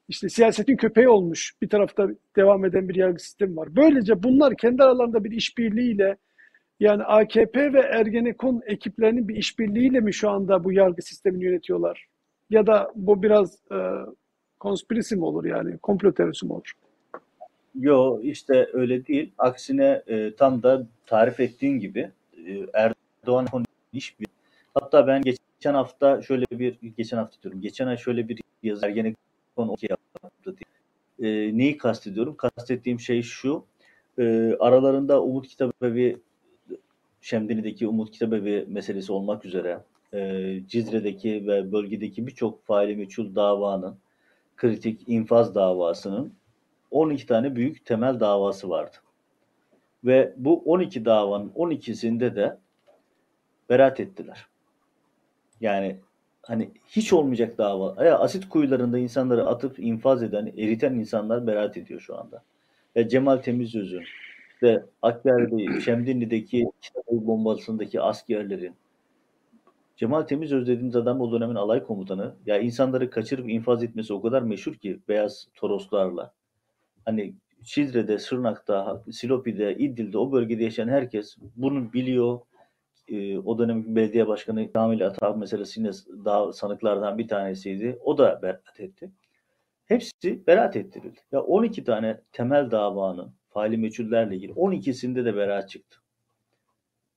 işte 0.07 0.29
siyasetin 0.29 0.77
köpeği 0.77 1.09
olmuş 1.09 1.53
bir 1.61 1.69
tarafta 1.69 2.07
devam 2.35 2.65
eden 2.65 2.89
bir 2.89 2.95
yargı 2.95 3.19
sistemi 3.19 3.57
var. 3.57 3.75
Böylece 3.75 4.23
bunlar 4.23 4.57
kendi 4.57 4.83
aralarında 4.83 5.23
bir 5.23 5.31
işbirliğiyle 5.31 6.17
yani 6.79 7.03
AKP 7.03 7.73
ve 7.73 7.79
Ergenekon 7.79 8.61
ekiplerinin 8.65 9.27
bir 9.27 9.35
işbirliğiyle 9.35 9.99
mi 9.99 10.13
şu 10.13 10.29
anda 10.29 10.63
bu 10.63 10.71
yargı 10.71 11.01
sistemini 11.01 11.43
yönetiyorlar? 11.43 12.07
Ya 12.49 12.67
da 12.67 12.91
bu 12.95 13.23
biraz 13.23 13.59
e, 13.71 13.77
konspirisi 14.59 15.15
mi 15.15 15.25
olur 15.25 15.45
yani 15.45 15.77
komplo 15.77 16.13
teorisi 16.13 16.45
mi 16.45 16.53
olur? 16.53 16.71
Yo 17.75 18.21
işte 18.21 18.69
öyle 18.73 19.07
değil. 19.07 19.31
Aksine 19.37 20.03
e, 20.07 20.35
tam 20.35 20.63
da 20.63 20.87
tarif 21.05 21.39
ettiğin 21.39 21.79
gibi 21.79 22.11
e, 22.47 22.65
Erdoğan 22.73 23.47
iş 23.93 24.19
bir. 24.19 24.27
Hatta 24.73 25.07
ben 25.07 25.21
geçen 25.21 25.73
hafta 25.73 26.21
şöyle 26.21 26.45
bir 26.51 26.77
geçen 26.97 27.17
hafta 27.17 27.41
diyorum. 27.43 27.61
Geçen 27.61 27.87
ay 27.87 27.97
şöyle 27.97 28.29
bir 28.29 28.41
yazı 28.63 28.85
Ergenekon 28.85 29.67
okey 29.67 29.89
yaptı 29.89 30.55
diye. 30.57 31.29
E, 31.31 31.57
neyi 31.57 31.77
kastediyorum? 31.77 32.35
Kastettiğim 32.35 32.99
şey 32.99 33.21
şu. 33.21 33.65
Ee, 34.19 34.55
aralarında 34.59 35.23
Umut 35.23 35.47
Kitabevi, 35.47 36.17
Şemdinli'deki 37.21 37.87
Umut 37.87 38.11
Kitabevi 38.11 38.65
meselesi 38.67 39.11
olmak 39.11 39.45
üzere 39.45 39.79
e, 40.13 40.59
Cizre'deki 40.67 41.47
ve 41.47 41.71
bölgedeki 41.71 42.27
birçok 42.27 42.65
faili 42.65 42.95
meçhul 42.95 43.35
davanın, 43.35 43.95
kritik 44.57 45.01
infaz 45.07 45.55
davasının 45.55 46.33
12 46.91 47.25
tane 47.25 47.55
büyük 47.55 47.85
temel 47.85 48.19
davası 48.19 48.69
vardı. 48.69 48.97
Ve 50.03 50.33
bu 50.37 50.63
12 50.65 51.05
davanın 51.05 51.49
12'sinde 51.49 52.35
de 52.35 52.57
beraat 53.69 53.99
ettiler. 53.99 54.47
Yani 55.61 55.97
hani 56.43 56.69
hiç 56.87 57.13
olmayacak 57.13 57.57
dava. 57.57 58.05
Ya 58.05 58.19
asit 58.19 58.49
kuyularında 58.49 58.97
insanları 58.97 59.47
atıp 59.47 59.79
infaz 59.79 60.23
eden, 60.23 60.47
eriten 60.47 60.93
insanlar 60.93 61.47
beraat 61.47 61.77
ediyor 61.77 61.99
şu 61.99 62.19
anda. 62.19 62.43
Ya 62.95 63.07
Cemal 63.07 63.37
Temizöz'ün 63.37 64.03
ve 64.63 64.83
Akber'de, 65.01 65.81
Şemdinli'deki 65.81 66.65
Kitabevi 66.81 67.27
bombasındaki 67.27 68.01
askerlerin 68.01 68.75
Cemal 69.99 70.21
Temizöz 70.21 70.67
dediğimiz 70.67 70.95
adam 70.95 71.21
o 71.21 71.31
dönemin 71.31 71.55
alay 71.55 71.83
komutanı. 71.83 72.35
Ya 72.45 72.59
insanları 72.59 73.09
kaçırıp 73.09 73.49
infaz 73.49 73.83
etmesi 73.83 74.13
o 74.13 74.21
kadar 74.21 74.41
meşhur 74.41 74.73
ki 74.73 74.99
beyaz 75.07 75.47
toroslarla. 75.55 76.31
Hani 77.05 77.33
Şidre'de, 77.63 78.19
Sırnak'ta, 78.19 79.03
Silopi'de, 79.11 79.75
İdil'de 79.77 80.17
o 80.17 80.31
bölgede 80.31 80.63
yaşayan 80.63 80.87
herkes 80.87 81.35
bunu 81.55 81.93
biliyor. 81.93 82.39
Ee, 83.07 83.37
o 83.37 83.59
dönemin 83.59 83.95
belediye 83.95 84.27
başkanı 84.27 84.71
Kamil 84.71 85.07
Atab 85.07 85.37
meselesi 85.37 85.79
yine 85.79 85.91
daha 86.25 86.53
sanıklardan 86.53 87.17
bir 87.17 87.27
tanesiydi. 87.27 87.99
O 88.03 88.17
da 88.17 88.41
beraat 88.41 88.79
etti. 88.79 89.11
Hepsi 89.85 90.47
beraat 90.47 90.75
ettirildi. 90.75 91.19
Ya 91.31 91.41
12 91.41 91.83
tane 91.83 92.21
temel 92.31 92.71
davanın 92.71 93.33
faili 93.49 93.77
meçhullerle 93.77 94.35
ilgili 94.35 94.51
12'sinde 94.51 95.25
de 95.25 95.35
beraat 95.35 95.69
çıktı. 95.69 95.99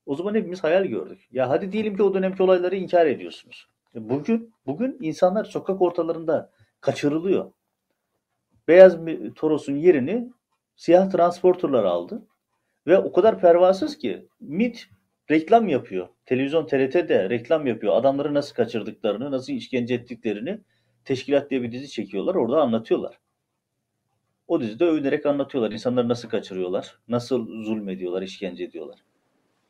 O 0.07 0.15
zaman 0.15 0.35
hepimiz 0.35 0.65
hayal 0.65 0.85
gördük. 0.85 1.29
Ya 1.33 1.49
hadi 1.49 1.73
diyelim 1.73 1.97
ki 1.97 2.03
o 2.03 2.15
dönemki 2.15 2.43
olayları 2.43 2.77
inkar 2.77 3.07
ediyorsunuz. 3.07 3.69
E 3.95 4.09
Bugün 4.09 4.53
bugün 4.67 4.99
insanlar 5.01 5.45
sokak 5.45 5.83
ortalarında 5.83 6.51
kaçırılıyor. 6.81 7.53
Beyaz 8.69 8.99
Toros'un 9.35 9.77
yerini 9.77 10.33
siyah 10.77 11.11
transporterlar 11.11 11.85
aldı. 11.85 12.23
Ve 12.87 12.99
o 12.99 13.13
kadar 13.13 13.41
pervasız 13.41 13.99
ki 13.99 14.27
MIT 14.41 14.89
reklam 15.31 15.69
yapıyor. 15.69 16.09
Televizyon 16.27 16.67
TRT 16.67 16.95
de 16.95 17.31
reklam 17.31 17.67
yapıyor. 17.67 17.97
Adamları 17.97 18.35
nasıl 18.35 18.55
kaçırdıklarını, 18.55 19.31
nasıl 19.31 19.53
işkence 19.53 19.95
ettiklerini 19.95 20.61
Teşkilat 21.05 21.51
diye 21.51 21.63
bir 21.63 21.73
dizi 21.73 21.89
çekiyorlar. 21.91 22.35
Orada 22.35 22.63
anlatıyorlar. 22.63 23.19
O 24.49 24.61
dizide 24.61 24.85
övünerek 24.85 25.27
anlatıyorlar. 25.27 25.73
İnsanları 25.73 26.09
nasıl 26.09 26.29
kaçırıyorlar, 26.29 26.99
nasıl 27.09 27.65
zulmediyorlar, 27.65 28.23
işkence 28.23 28.65
ediyorlar. 28.65 28.99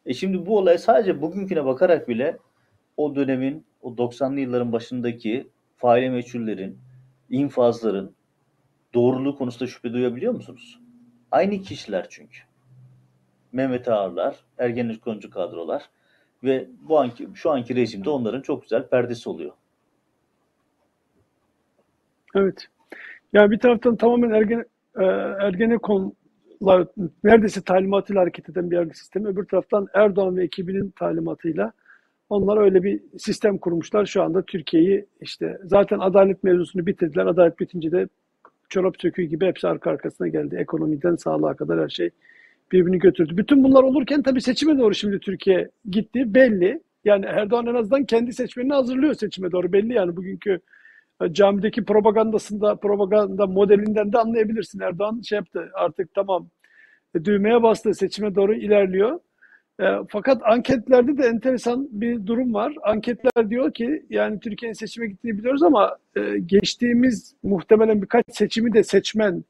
E 0.07 0.14
şimdi 0.14 0.47
bu 0.47 0.59
olay 0.59 0.78
sadece 0.78 1.22
bugünküne 1.22 1.64
bakarak 1.64 2.09
bile 2.09 2.38
o 2.97 3.16
dönemin, 3.16 3.66
o 3.82 3.90
90'lı 3.90 4.40
yılların 4.40 4.72
başındaki 4.72 5.49
faile 5.76 6.11
meçhullerin, 6.11 6.78
infazların 7.30 8.14
doğruluğu 8.95 9.36
konusunda 9.36 9.70
şüphe 9.70 9.93
duyabiliyor 9.93 10.32
musunuz? 10.32 10.80
Aynı 11.30 11.61
kişiler 11.61 12.07
çünkü. 12.11 12.38
Mehmet 13.53 13.88
Ağarlar, 13.88 14.36
Ergenekoncu 14.59 15.30
kadrolar 15.30 15.82
ve 16.45 16.68
bu 16.80 17.01
anki, 17.01 17.28
şu 17.34 17.51
anki 17.51 17.76
rejimde 17.76 18.11
onların 18.11 18.43
çok 18.43 18.62
güzel 18.62 18.88
perdesi 18.88 19.28
oluyor. 19.28 19.53
Evet. 22.34 22.66
Yani 23.32 23.51
bir 23.51 23.59
taraftan 23.59 23.97
tamamen 23.97 24.30
Ergene, 24.30 24.64
e, 24.99 25.05
Ergenekon'la 25.40 26.86
neredeyse 27.24 27.62
talimatıyla 27.62 28.22
hareket 28.22 28.49
eden 28.49 28.70
bir 28.70 28.76
yargı 28.76 28.99
sistemi. 28.99 29.28
Öbür 29.28 29.45
taraftan 29.45 29.86
Erdoğan 29.95 30.36
ve 30.36 30.45
ekibinin 30.45 30.90
talimatıyla 30.90 31.72
onlar 32.28 32.57
öyle 32.57 32.82
bir 32.82 33.01
sistem 33.18 33.59
kurmuşlar. 33.59 34.07
Şu 34.07 34.22
anda 34.22 34.43
Türkiye'yi 34.43 35.07
işte 35.20 35.59
zaten 35.64 35.99
adalet 35.99 36.45
mevzusunu 36.45 36.86
bitirdiler. 36.86 37.26
Adalet 37.26 37.61
bitince 37.61 37.93
de 37.93 38.09
çorap 38.72 38.94
söküğü 39.00 39.22
gibi 39.22 39.46
hepsi 39.46 39.68
arka 39.68 39.90
arkasına 39.90 40.28
geldi. 40.28 40.56
Ekonomiden 40.56 41.16
sağlığa 41.16 41.56
kadar 41.56 41.80
her 41.80 41.88
şey 41.88 42.10
birbirini 42.72 42.98
götürdü. 42.98 43.36
Bütün 43.36 43.64
bunlar 43.64 43.82
olurken 43.82 44.22
tabii 44.22 44.40
seçime 44.40 44.78
doğru 44.78 44.94
şimdi 44.94 45.18
Türkiye 45.20 45.70
gitti. 45.90 46.34
Belli. 46.34 46.82
Yani 47.04 47.26
Erdoğan 47.26 47.66
en 47.66 47.74
azından 47.74 48.04
kendi 48.04 48.32
seçmenini 48.32 48.72
hazırlıyor 48.72 49.14
seçime 49.14 49.52
doğru. 49.52 49.72
Belli 49.72 49.94
yani 49.94 50.16
bugünkü 50.16 50.60
e, 51.22 51.32
camideki 51.32 51.84
propagandasında, 51.84 52.76
propaganda 52.76 53.46
modelinden 53.46 54.12
de 54.12 54.18
anlayabilirsin. 54.18 54.80
Erdoğan 54.80 55.20
şey 55.20 55.36
yaptı 55.36 55.70
artık 55.74 56.14
tamam 56.14 56.48
e, 57.14 57.24
düğmeye 57.24 57.62
bastı 57.62 57.94
seçime 57.94 58.34
doğru 58.34 58.54
ilerliyor. 58.54 59.20
E, 59.80 59.84
fakat 60.08 60.42
anketlerde 60.44 61.18
de 61.18 61.26
enteresan 61.26 61.88
bir 61.90 62.26
durum 62.26 62.54
var. 62.54 62.74
Anketler 62.82 63.50
diyor 63.50 63.72
ki 63.72 64.06
yani 64.10 64.40
Türkiye'nin 64.40 64.74
seçime 64.74 65.06
gittiğini 65.06 65.38
biliyoruz 65.38 65.62
ama 65.62 65.96
e, 66.16 66.38
geçtiğimiz 66.46 67.34
muhtemelen 67.42 68.02
birkaç 68.02 68.24
seçimi 68.28 68.72
de 68.72 68.82
seçmen 68.82 69.44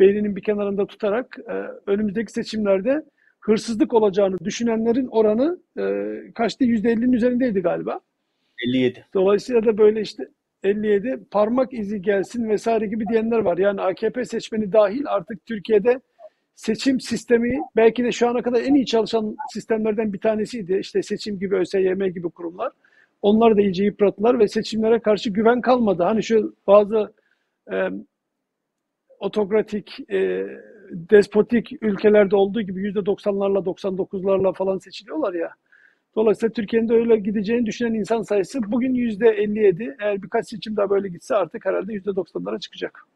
beyninin 0.00 0.36
bir 0.36 0.42
kenarında 0.42 0.86
tutarak 0.86 1.38
e, 1.48 1.52
önümüzdeki 1.86 2.32
seçimlerde 2.32 3.02
hırsızlık 3.40 3.94
olacağını 3.94 4.38
düşünenlerin 4.38 5.06
oranı 5.06 5.58
e, 5.78 6.14
kaçtı? 6.34 6.64
%50'nin 6.64 7.12
üzerindeydi 7.12 7.60
galiba. 7.60 8.00
57. 8.66 9.06
Dolayısıyla 9.14 9.64
da 9.64 9.78
böyle 9.78 10.00
işte 10.00 10.28
57 10.62 11.20
parmak 11.30 11.72
izi 11.72 12.02
gelsin 12.02 12.48
vesaire 12.48 12.86
gibi 12.86 13.08
diyenler 13.08 13.38
var. 13.38 13.58
Yani 13.58 13.80
AKP 13.80 14.24
seçmeni 14.24 14.72
dahil 14.72 15.02
artık 15.06 15.46
Türkiye'de 15.46 16.00
seçim 16.54 17.00
sistemi 17.00 17.60
belki 17.76 18.04
de 18.04 18.12
şu 18.12 18.28
ana 18.28 18.42
kadar 18.42 18.60
en 18.62 18.74
iyi 18.74 18.86
çalışan 18.86 19.36
sistemlerden 19.52 20.12
bir 20.12 20.18
tanesiydi. 20.18 20.78
İşte 20.80 21.02
seçim 21.02 21.38
gibi 21.38 21.56
ÖSYM 21.56 22.04
gibi 22.04 22.30
kurumlar. 22.30 22.72
Onlar 23.22 23.56
da 23.56 23.60
iyice 23.60 23.84
yıprattılar 23.84 24.38
ve 24.38 24.48
seçimlere 24.48 24.98
karşı 25.00 25.30
güven 25.30 25.60
kalmadı. 25.60 26.02
Hani 26.02 26.22
şu 26.22 26.54
bazı 26.66 27.12
e, 27.72 27.88
otokratik, 29.20 30.10
e, 30.10 30.46
despotik 30.92 31.82
ülkelerde 31.82 32.36
olduğu 32.36 32.62
gibi 32.62 32.88
%90'larla 32.88 33.64
99'larla 33.64 34.54
falan 34.54 34.78
seçiliyorlar 34.78 35.34
ya. 35.34 35.50
Dolayısıyla 36.16 36.52
Türkiye'nin 36.52 36.88
de 36.88 36.94
öyle 36.94 37.16
gideceğini 37.16 37.66
düşünen 37.66 37.94
insan 37.94 38.22
sayısı 38.22 38.60
bugün 38.66 38.94
%57. 38.94 39.96
Eğer 40.00 40.22
birkaç 40.22 40.48
seçim 40.48 40.76
daha 40.76 40.90
böyle 40.90 41.08
gitse 41.08 41.34
artık 41.34 41.66
herhalde 41.66 41.92
%90'lara 41.92 42.60
çıkacak. 42.60 43.06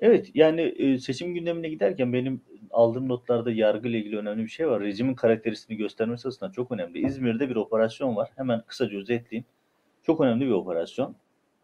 Evet 0.00 0.30
yani 0.34 0.60
e, 0.60 0.98
seçim 0.98 1.34
gündemine 1.34 1.68
giderken 1.68 2.12
benim 2.12 2.40
aldığım 2.70 3.08
notlarda 3.08 3.52
yargı 3.52 3.88
ile 3.88 3.98
ilgili 3.98 4.18
önemli 4.18 4.42
bir 4.42 4.48
şey 4.48 4.68
var. 4.68 4.80
Rejimin 4.82 5.14
karakterisini 5.14 5.76
göstermesi 5.76 6.28
açısından 6.28 6.52
çok 6.52 6.72
önemli. 6.72 7.06
İzmir'de 7.06 7.50
bir 7.50 7.56
operasyon 7.56 8.16
var. 8.16 8.30
Hemen 8.36 8.62
kısaca 8.66 8.98
özetleyeyim. 8.98 9.44
Çok 10.02 10.20
önemli 10.20 10.46
bir 10.46 10.50
operasyon. 10.50 11.16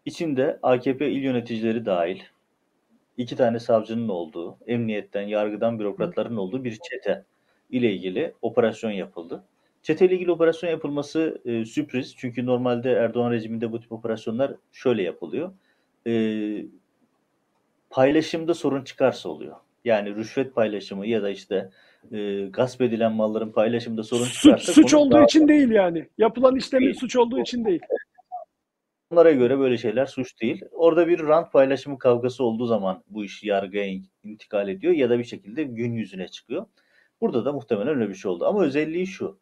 İçinde 0.05 0.59
AKP 0.63 1.11
il 1.11 1.23
yöneticileri 1.23 1.85
dahil 1.85 2.19
iki 3.17 3.35
tane 3.35 3.59
savcının 3.59 4.09
olduğu, 4.09 4.57
emniyetten, 4.67 5.21
yargıdan 5.21 5.79
bürokratların 5.79 6.37
olduğu 6.37 6.63
bir 6.63 6.77
çete 6.91 7.25
ile 7.69 7.93
ilgili 7.93 8.33
operasyon 8.41 8.91
yapıldı. 8.91 9.43
Çete 9.83 10.05
ile 10.05 10.15
ilgili 10.15 10.31
operasyon 10.31 10.69
yapılması 10.69 11.41
e, 11.45 11.65
sürpriz. 11.65 12.15
Çünkü 12.17 12.45
normalde 12.45 12.91
Erdoğan 12.91 13.31
rejiminde 13.31 13.71
bu 13.71 13.79
tip 13.79 13.91
operasyonlar 13.91 14.55
şöyle 14.71 15.03
yapılıyor. 15.03 15.53
E, 16.07 16.11
paylaşımda 17.89 18.53
sorun 18.53 18.83
çıkarsa 18.83 19.29
oluyor. 19.29 19.55
Yani 19.85 20.15
rüşvet 20.15 20.55
paylaşımı 20.55 21.07
ya 21.07 21.23
da 21.23 21.29
işte 21.29 21.69
e, 22.11 22.45
gasp 22.45 22.81
edilen 22.81 23.11
malların 23.11 23.51
paylaşımında 23.51 24.03
sorun 24.03 24.23
Suç, 24.23 24.41
çıkarsa 24.41 24.71
suç 24.73 24.93
olduğu 24.93 25.11
daha- 25.15 25.23
için 25.23 25.47
değil 25.47 25.69
yani. 25.69 26.07
Yapılan 26.17 26.55
işlemin 26.55 26.93
suç 26.93 27.15
olduğu 27.15 27.39
için 27.41 27.65
değil. 27.65 27.79
Onlara 29.11 29.31
göre 29.31 29.59
böyle 29.59 29.77
şeyler 29.77 30.05
suç 30.05 30.41
değil. 30.41 30.61
Orada 30.71 31.07
bir 31.07 31.19
rant 31.19 31.51
paylaşımı 31.53 31.97
kavgası 31.99 32.43
olduğu 32.43 32.65
zaman 32.65 33.03
bu 33.07 33.25
iş 33.25 33.43
yargıya 33.43 33.85
in- 33.85 34.05
intikal 34.23 34.67
ediyor 34.69 34.93
ya 34.93 35.09
da 35.09 35.19
bir 35.19 35.23
şekilde 35.23 35.63
gün 35.63 35.93
yüzüne 35.93 36.27
çıkıyor. 36.27 36.65
Burada 37.21 37.45
da 37.45 37.53
muhtemelen 37.53 37.87
öyle 37.95 38.09
bir 38.09 38.15
şey 38.15 38.31
oldu. 38.31 38.45
Ama 38.45 38.63
özelliği 38.63 39.07
şu. 39.07 39.39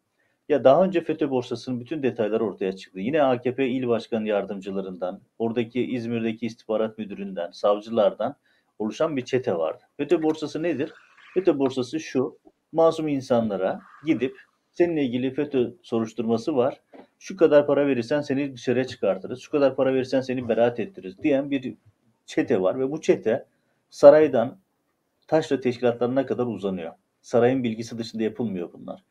Ya 0.48 0.64
daha 0.64 0.84
önce 0.84 1.00
FETÖ 1.00 1.30
borsasının 1.30 1.80
bütün 1.80 2.02
detayları 2.02 2.44
ortaya 2.44 2.76
çıktı. 2.76 3.00
Yine 3.00 3.22
AKP 3.22 3.68
il 3.68 3.88
başkan 3.88 4.24
yardımcılarından, 4.24 5.20
oradaki 5.38 5.86
İzmir'deki 5.86 6.46
istihbarat 6.46 6.98
müdüründen, 6.98 7.50
savcılardan 7.50 8.36
oluşan 8.78 9.16
bir 9.16 9.24
çete 9.24 9.54
vardı. 9.54 9.84
FETÖ 9.96 10.22
borsası 10.22 10.62
nedir? 10.62 10.92
FETÖ 11.34 11.58
borsası 11.58 12.00
şu. 12.00 12.38
Masum 12.72 13.08
insanlara 13.08 13.80
gidip 14.04 14.36
seninle 14.72 15.04
ilgili 15.04 15.34
FETÖ 15.34 15.72
soruşturması 15.82 16.56
var. 16.56 16.80
Şu 17.18 17.36
kadar 17.36 17.66
para 17.66 17.86
verirsen 17.86 18.20
seni 18.20 18.54
dışarıya 18.54 18.86
çıkartırız. 18.86 19.40
Şu 19.40 19.50
kadar 19.50 19.76
para 19.76 19.94
verirsen 19.94 20.20
seni 20.20 20.48
beraat 20.48 20.80
ettiririz 20.80 21.22
diyen 21.22 21.50
bir 21.50 21.74
çete 22.26 22.60
var 22.60 22.78
ve 22.78 22.90
bu 22.90 23.00
çete 23.00 23.46
saraydan 23.90 24.58
taşra 25.26 25.60
teşkilatlarına 25.60 26.26
kadar 26.26 26.46
uzanıyor. 26.46 26.92
Sarayın 27.22 27.64
bilgisi 27.64 27.98
dışında 27.98 28.22
yapılmıyor 28.22 28.72
bunlar. 28.72 29.02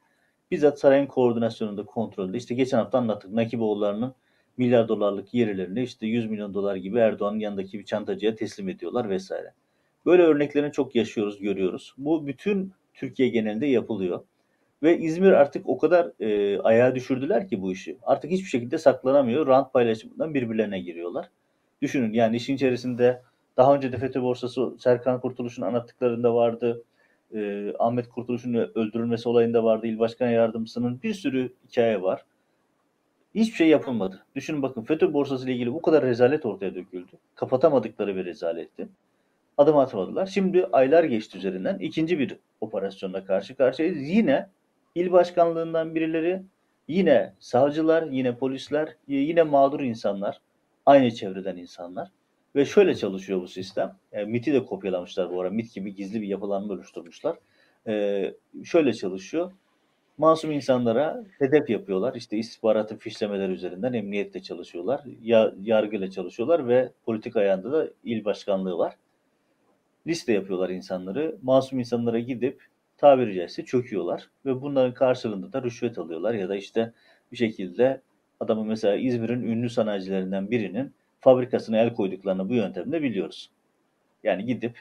Bizzat 0.52 0.80
sarayın 0.80 1.06
koordinasyonunda, 1.06 1.86
kontrolünde. 1.86 2.38
İşte 2.38 2.56
geçen 2.56 2.78
hafta 2.78 2.98
anlattık. 2.98 3.32
Nakiboğullarının 3.32 4.16
milyar 4.58 4.88
dolarlık 4.88 5.34
yerlerini 5.34 5.84
işte 5.84 6.08
100 6.08 6.30
milyon 6.30 6.54
dolar 6.54 6.76
gibi 6.76 7.00
Erdoğan'ın 7.00 7.40
yanındaki 7.40 7.80
bir 7.80 7.86
çantacıya 7.86 8.36
teslim 8.36 8.70
ediyorlar 8.70 9.10
vesaire. 9.10 9.54
Böyle 10.06 10.24
örneklerini 10.24 10.72
çok 10.72 10.96
yaşıyoruz, 10.96 11.40
görüyoruz. 11.40 11.94
Bu 11.98 12.28
bütün 12.28 12.74
Türkiye 12.94 13.30
genelinde 13.30 13.66
yapılıyor. 13.66 14.24
Ve 14.84 14.98
İzmir 15.00 15.32
artık 15.32 15.70
o 15.70 15.78
kadar 15.78 16.12
e, 16.20 16.60
ayağa 16.60 16.96
düşürdüler 16.96 17.48
ki 17.48 17.62
bu 17.62 17.72
işi. 17.72 17.98
Artık 18.04 18.32
hiçbir 18.32 18.50
şekilde 18.50 18.78
saklanamıyor. 18.78 19.48
Rant 19.48 19.74
paylaşımından 19.74 20.34
birbirlerine 20.34 20.80
giriyorlar. 20.80 21.30
Düşünün 21.82 22.14
yani 22.14 22.36
işin 22.36 22.56
içerisinde 22.56 23.22
daha 23.58 23.76
önce 23.76 23.92
de 23.92 23.98
FETÖ 23.98 24.22
borsası 24.22 24.76
Serkan 24.80 25.22
Kurtuluş'un 25.22 25.62
anlattıklarında 25.62 26.36
vardı. 26.36 26.84
E, 27.34 27.74
Ahmet 27.80 28.10
Kurtuluş'un 28.10 28.54
öldürülmesi 28.54 29.30
olayında 29.30 29.64
vardı. 29.64 29.88
İl 29.88 30.00
Başkan 30.00 30.30
Yardımcısının 30.30 31.02
bir 31.04 31.14
sürü 31.14 31.54
hikaye 31.70 32.02
var. 32.02 32.26
Hiçbir 33.36 33.56
şey 33.56 33.68
yapılmadı. 33.68 34.26
Düşünün 34.36 34.62
bakın 34.62 34.82
FETÖ 34.82 35.14
borsası 35.14 35.46
ile 35.46 35.54
ilgili 35.54 35.74
bu 35.74 35.82
kadar 35.82 36.06
rezalet 36.06 36.46
ortaya 36.46 36.76
döküldü. 36.76 37.12
Kapatamadıkları 37.36 38.16
bir 38.16 38.26
rezaletti. 38.26 38.88
Adım 39.58 39.78
atmadılar. 39.78 40.26
Şimdi 40.26 40.66
aylar 40.66 41.04
geçti 41.04 41.38
üzerinden. 41.38 41.80
ikinci 41.80 42.20
bir 42.20 42.38
operasyonla 42.62 43.26
karşı 43.26 43.56
karşıyayız. 43.56 44.10
Yine 44.10 44.50
il 44.96 45.12
başkanlığından 45.12 45.96
birileri, 45.96 46.42
yine 46.88 47.34
savcılar, 47.40 48.04
yine 48.04 48.36
polisler, 48.36 48.96
yine 49.08 49.44
mağdur 49.44 49.80
insanlar, 49.80 50.42
aynı 50.86 51.12
çevreden 51.12 51.58
insanlar. 51.58 52.10
Ve 52.56 52.66
şöyle 52.66 52.96
çalışıyor 52.96 53.42
bu 53.42 53.48
sistem. 53.48 53.96
Yani 54.12 54.32
MIT'i 54.32 54.54
de 54.54 54.66
kopyalamışlar 54.66 55.32
bu 55.32 55.42
ara. 55.42 55.50
MIT 55.50 55.74
gibi 55.74 55.96
gizli 55.96 56.22
bir 56.22 56.28
yapılanma 56.28 56.74
oluşturmuşlar. 56.74 57.38
Ee, 57.88 58.34
şöyle 58.64 58.94
çalışıyor. 58.94 59.52
Masum 60.18 60.52
insanlara 60.52 61.24
hedef 61.40 61.70
yapıyorlar. 61.70 62.16
İşte 62.16 62.38
istihbaratı 62.38 62.98
fişlemeler 62.98 63.50
üzerinden 63.50 63.94
emniyetle 63.94 64.42
çalışıyorlar. 64.42 65.02
Ya, 65.22 65.54
yargıyla 65.62 66.12
çalışıyorlar 66.12 66.68
ve 66.68 66.92
politik 67.06 67.36
ayağında 67.36 67.72
da 67.72 67.90
il 68.04 68.26
başkanlığı 68.26 68.78
var. 68.78 68.96
Liste 70.08 70.34
yapıyorlar 70.34 70.70
insanları. 70.70 71.38
Masum 71.42 71.80
insanlara 71.80 72.20
gidip 72.20 72.62
tabiri 72.98 73.36
caizse 73.36 73.66
çöküyorlar. 73.66 74.30
Ve 74.46 74.62
bunların 74.62 74.94
karşılığında 74.94 75.54
da 75.54 75.64
rüşvet 75.64 75.98
alıyorlar. 75.98 76.34
Ya 76.34 76.50
da 76.50 76.56
işte 76.56 76.94
bir 77.32 77.38
şekilde 77.38 78.02
adamı 78.40 78.66
mesela 78.66 78.96
İzmir'in 78.96 79.44
ünlü 79.44 79.70
sanayicilerinden 79.70 80.52
birinin 80.52 80.94
fabrikasına 81.26 81.78
el 81.78 81.94
koyduklarını 81.94 82.50
bu 82.50 82.54
yöntemde 82.54 83.02
biliyoruz. 83.02 83.50
Yani 84.24 84.46
gidip 84.46 84.80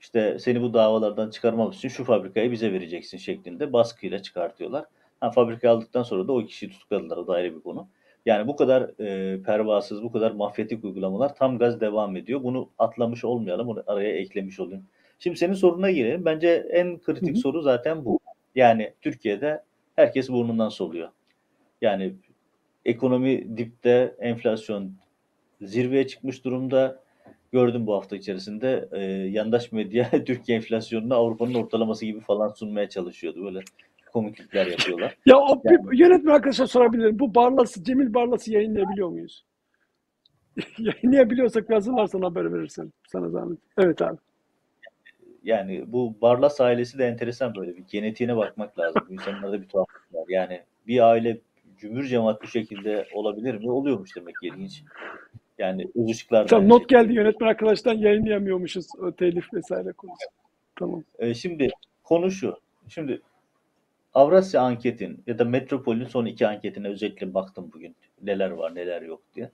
işte 0.00 0.38
seni 0.38 0.62
bu 0.62 0.74
davalardan 0.74 1.30
çıkarmamız 1.30 1.76
için 1.76 1.88
şu 1.88 2.04
fabrikayı 2.04 2.50
bize 2.52 2.72
vereceksin 2.72 3.18
şeklinde 3.18 3.72
baskıyla 3.72 4.22
çıkartıyorlar. 4.22 4.84
Ha, 5.20 5.30
fabrika 5.30 5.70
aldıktan 5.70 6.02
sonra 6.02 6.28
da 6.28 6.32
o 6.32 6.44
kişiyi 6.44 6.70
tutukladılar. 6.70 7.16
O 7.16 7.26
da 7.26 7.32
ayrı 7.32 7.56
bir 7.56 7.60
konu. 7.60 7.88
Yani 8.26 8.46
bu 8.48 8.56
kadar 8.56 9.00
e, 9.00 9.42
pervasız, 9.42 10.02
bu 10.02 10.12
kadar 10.12 10.30
mafyatik 10.30 10.84
uygulamalar 10.84 11.34
tam 11.34 11.58
gaz 11.58 11.80
devam 11.80 12.16
ediyor. 12.16 12.42
Bunu 12.42 12.68
atlamış 12.78 13.24
olmayalım, 13.24 13.66
bunu 13.66 13.82
araya 13.86 14.16
eklemiş 14.16 14.60
olayım. 14.60 14.84
Şimdi 15.18 15.36
senin 15.36 15.54
soruna 15.54 15.90
girelim. 15.90 16.24
Bence 16.24 16.66
en 16.70 16.98
kritik 16.98 17.28
Hı 17.28 17.32
hı. 17.32 17.40
soru 17.40 17.62
zaten 17.62 18.04
bu. 18.04 18.18
Yani 18.54 18.94
Türkiye'de 19.00 19.62
herkes 19.96 20.28
burnundan 20.28 20.68
soluyor. 20.68 21.08
Yani 21.80 22.14
ekonomi 22.84 23.56
dipte, 23.56 24.14
enflasyon 24.18 25.01
zirveye 25.66 26.06
çıkmış 26.06 26.44
durumda. 26.44 27.02
Gördüm 27.52 27.86
bu 27.86 27.94
hafta 27.94 28.16
içerisinde 28.16 28.88
e, 28.92 29.00
yandaş 29.30 29.72
medya 29.72 30.10
Türkiye 30.26 30.58
enflasyonunu 30.58 31.14
Avrupa'nın 31.14 31.54
ortalaması 31.54 32.06
gibi 32.06 32.20
falan 32.20 32.48
sunmaya 32.48 32.88
çalışıyordu. 32.88 33.44
Böyle 33.44 33.60
komiklikler 34.12 34.66
yapıyorlar. 34.66 35.16
Ya 35.26 35.38
o 35.38 35.62
Yani- 35.64 36.00
yönetmen 36.00 36.34
arkadaşa 36.34 36.66
sorabilirim. 36.66 37.18
Bu 37.18 37.34
Barlas'ı, 37.34 37.84
Cemil 37.84 38.14
Barlas'ı 38.14 38.52
yayınlayabiliyor 38.52 39.08
muyuz? 39.08 39.44
Yayınlayabiliyorsak 40.78 41.70
yazılarsan 41.70 42.22
haber 42.22 42.52
verirsen. 42.52 42.92
Sana 43.06 43.28
zahmet. 43.28 43.58
Evet 43.78 44.02
abi. 44.02 44.16
Yani 45.44 45.84
bu 45.86 46.14
Barlas 46.22 46.60
ailesi 46.60 46.98
de 46.98 47.06
enteresan 47.06 47.54
böyle 47.54 47.76
bir 47.76 47.84
genetiğine 47.90 48.36
bakmak 48.36 48.78
lazım. 48.78 49.02
Bu 49.08 49.12
insanlarda 49.12 49.62
bir 49.62 49.68
tuhaflık 49.68 50.14
var. 50.14 50.24
Yani 50.28 50.62
bir 50.86 51.00
aile 51.10 51.40
cümbür 51.78 52.04
cemaat 52.04 52.42
bu 52.42 52.46
şekilde 52.46 53.06
olabilir 53.14 53.54
mi? 53.54 53.70
Oluyormuş 53.70 54.16
demek 54.16 54.34
ki 54.42 54.46
ilginç. 54.48 54.82
Yani 55.58 55.88
da 56.30 56.46
Tamam 56.46 56.68
not 56.68 56.88
geldi 56.88 57.12
yönetmen 57.12 57.48
arkadaştan 57.48 57.94
yayınlayamıyormuşuz 57.94 58.86
o 58.98 59.12
telif 59.12 59.54
vesaire 59.54 59.92
konusu. 59.92 60.26
Tamam. 60.76 61.04
E, 61.18 61.34
şimdi 61.34 61.68
konu 62.04 62.30
şu. 62.30 62.56
Şimdi 62.88 63.20
Avrasya 64.14 64.62
anketin 64.62 65.22
ya 65.26 65.38
da 65.38 65.44
Metropol'ün 65.44 66.04
son 66.04 66.26
iki 66.26 66.46
anketine 66.46 66.88
özellikle 66.88 67.34
baktım 67.34 67.70
bugün. 67.74 67.96
Neler 68.22 68.50
var 68.50 68.74
neler 68.74 69.02
yok 69.02 69.22
diye. 69.34 69.50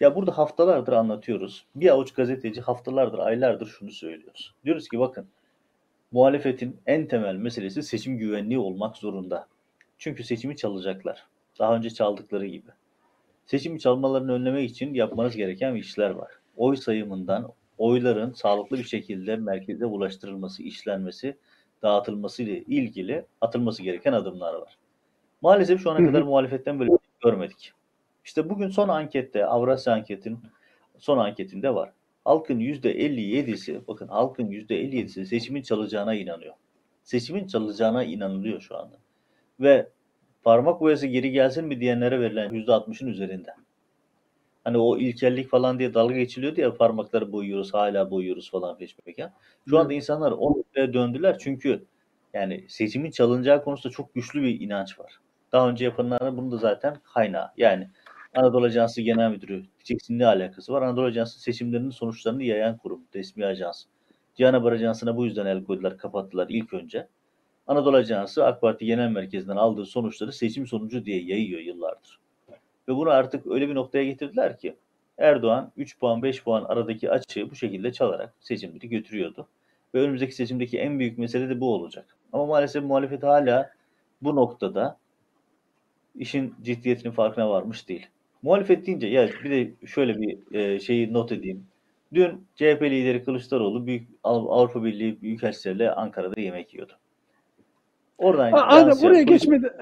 Ya 0.00 0.16
burada 0.16 0.38
haftalardır 0.38 0.92
anlatıyoruz. 0.92 1.66
Bir 1.74 1.88
avuç 1.88 2.12
gazeteci 2.12 2.60
haftalardır, 2.60 3.18
aylardır 3.18 3.66
şunu 3.66 3.90
söylüyoruz. 3.90 4.54
Diyoruz 4.64 4.88
ki 4.88 4.98
bakın 4.98 5.26
muhalefetin 6.12 6.76
en 6.86 7.06
temel 7.06 7.34
meselesi 7.34 7.82
seçim 7.82 8.18
güvenliği 8.18 8.58
olmak 8.58 8.96
zorunda. 8.96 9.46
Çünkü 9.98 10.24
seçimi 10.24 10.56
çalacaklar. 10.56 11.26
Daha 11.58 11.76
önce 11.76 11.90
çaldıkları 11.90 12.46
gibi. 12.46 12.70
Seçimi 13.50 13.80
çalmalarını 13.80 14.32
önlemek 14.32 14.70
için 14.70 14.94
yapmanız 14.94 15.36
gereken 15.36 15.74
işler 15.74 16.10
var. 16.10 16.30
Oy 16.56 16.76
sayımından 16.76 17.52
oyların 17.78 18.32
sağlıklı 18.32 18.78
bir 18.78 18.84
şekilde 18.84 19.36
merkeze 19.36 19.86
ulaştırılması, 19.86 20.62
işlenmesi, 20.62 21.36
dağıtılması 21.82 22.42
ile 22.42 22.62
ilgili 22.62 23.24
atılması 23.40 23.82
gereken 23.82 24.12
adımlar 24.12 24.54
var. 24.54 24.78
Maalesef 25.42 25.82
şu 25.82 25.90
ana 25.90 26.06
kadar 26.06 26.22
muhalefetten 26.22 26.80
böyle 26.80 26.90
bir 26.90 26.98
şey 26.98 27.30
görmedik. 27.30 27.72
İşte 28.24 28.50
bugün 28.50 28.68
son 28.68 28.88
ankette, 28.88 29.46
Avrasya 29.46 29.94
anketin 29.94 30.38
son 30.98 31.18
anketinde 31.18 31.74
var. 31.74 31.92
Halkın 32.24 32.60
%57'si, 32.60 33.86
bakın 33.88 34.08
halkın 34.08 34.46
%57'si 34.46 35.26
seçimin 35.26 35.62
çalacağına 35.62 36.14
inanıyor. 36.14 36.54
Seçimin 37.02 37.46
çalacağına 37.46 38.04
inanılıyor 38.04 38.60
şu 38.60 38.76
anda. 38.76 38.98
Ve 39.60 39.88
parmak 40.44 40.80
boyası 40.80 41.06
geri 41.06 41.30
gelsin 41.30 41.64
mi 41.64 41.80
diyenlere 41.80 42.20
verilen 42.20 42.50
%60'ın 42.50 43.08
üzerinde. 43.08 43.50
Hani 44.64 44.78
o 44.78 44.98
ilkellik 44.98 45.50
falan 45.50 45.78
diye 45.78 45.94
dalga 45.94 46.14
geçiliyordu 46.14 46.60
ya 46.60 46.74
parmakları 46.74 47.32
boyuyoruz, 47.32 47.74
hala 47.74 48.10
boyuyoruz 48.10 48.50
falan 48.50 48.78
peşmeken. 48.78 49.32
Şu 49.68 49.78
anda 49.78 49.92
insanlar 49.92 50.32
o 50.32 50.50
noktaya 50.50 50.92
döndüler 50.92 51.38
çünkü 51.38 51.84
yani 52.34 52.64
seçimin 52.68 53.10
çalınacağı 53.10 53.64
konusunda 53.64 53.92
çok 53.94 54.14
güçlü 54.14 54.42
bir 54.42 54.60
inanç 54.60 54.98
var. 54.98 55.12
Daha 55.52 55.68
önce 55.68 55.84
yapanların 55.84 56.36
bunun 56.36 56.52
da 56.52 56.56
zaten 56.56 56.96
kaynağı. 57.14 57.50
Yani 57.56 57.88
Anadolu 58.34 58.64
Ajansı 58.66 59.02
Genel 59.02 59.30
Müdürü 59.30 59.64
diyeceksin 59.78 60.18
ne 60.18 60.26
alakası 60.26 60.72
var? 60.72 60.82
Anadolu 60.82 61.04
Ajansı 61.04 61.40
seçimlerinin 61.40 61.90
sonuçlarını 61.90 62.42
yayan 62.42 62.76
kurum, 62.76 63.04
resmi 63.14 63.46
ajans. 63.46 63.84
Cihan 64.34 64.54
Haber 64.54 64.72
Ajansı'na 64.72 65.16
bu 65.16 65.24
yüzden 65.24 65.46
el 65.46 65.64
koydular, 65.64 65.98
kapattılar 65.98 66.46
ilk 66.48 66.74
önce. 66.74 67.08
Anadolu 67.70 67.96
Ajansı 67.96 68.46
AK 68.46 68.60
Parti 68.60 68.86
Genel 68.86 69.10
Merkezi'nden 69.10 69.56
aldığı 69.56 69.86
sonuçları 69.86 70.32
seçim 70.32 70.66
sonucu 70.66 71.04
diye 71.04 71.22
yayıyor 71.22 71.60
yıllardır. 71.60 72.20
Ve 72.88 72.96
bunu 72.96 73.10
artık 73.10 73.46
öyle 73.46 73.68
bir 73.68 73.74
noktaya 73.74 74.04
getirdiler 74.04 74.58
ki 74.58 74.76
Erdoğan 75.18 75.72
3 75.76 75.98
puan 75.98 76.22
5 76.22 76.44
puan 76.44 76.64
aradaki 76.64 77.10
açığı 77.10 77.50
bu 77.50 77.54
şekilde 77.54 77.92
çalarak 77.92 78.34
seçimleri 78.40 78.88
götürüyordu. 78.88 79.48
Ve 79.94 80.00
önümüzdeki 80.00 80.34
seçimdeki 80.34 80.78
en 80.78 80.98
büyük 80.98 81.18
mesele 81.18 81.48
de 81.48 81.60
bu 81.60 81.74
olacak. 81.74 82.16
Ama 82.32 82.46
maalesef 82.46 82.84
muhalefet 82.84 83.22
hala 83.22 83.70
bu 84.22 84.36
noktada 84.36 84.98
işin 86.14 86.54
ciddiyetinin 86.62 87.12
farkına 87.12 87.50
varmış 87.50 87.88
değil. 87.88 88.06
Muhalefet 88.42 88.86
deyince 88.86 89.06
ya 89.06 89.28
bir 89.44 89.50
de 89.50 89.86
şöyle 89.86 90.20
bir 90.20 90.54
e, 90.54 90.80
şeyi 90.80 91.12
not 91.12 91.32
edeyim. 91.32 91.66
Dün 92.14 92.46
CHP 92.54 92.82
lideri 92.82 93.24
Kılıçdaroğlu 93.24 93.86
büyük 93.86 94.08
Avrupa 94.24 94.84
Birliği 94.84 95.22
Büyükelçileriyle 95.22 95.92
Ankara'da 95.92 96.40
yemek 96.40 96.74
yiyordu. 96.74 96.92
Oradan 98.20 98.52
Ha, 98.52 98.66
Adem 98.66 98.92
politik- 98.98 99.28
geçmedi. 99.28 99.72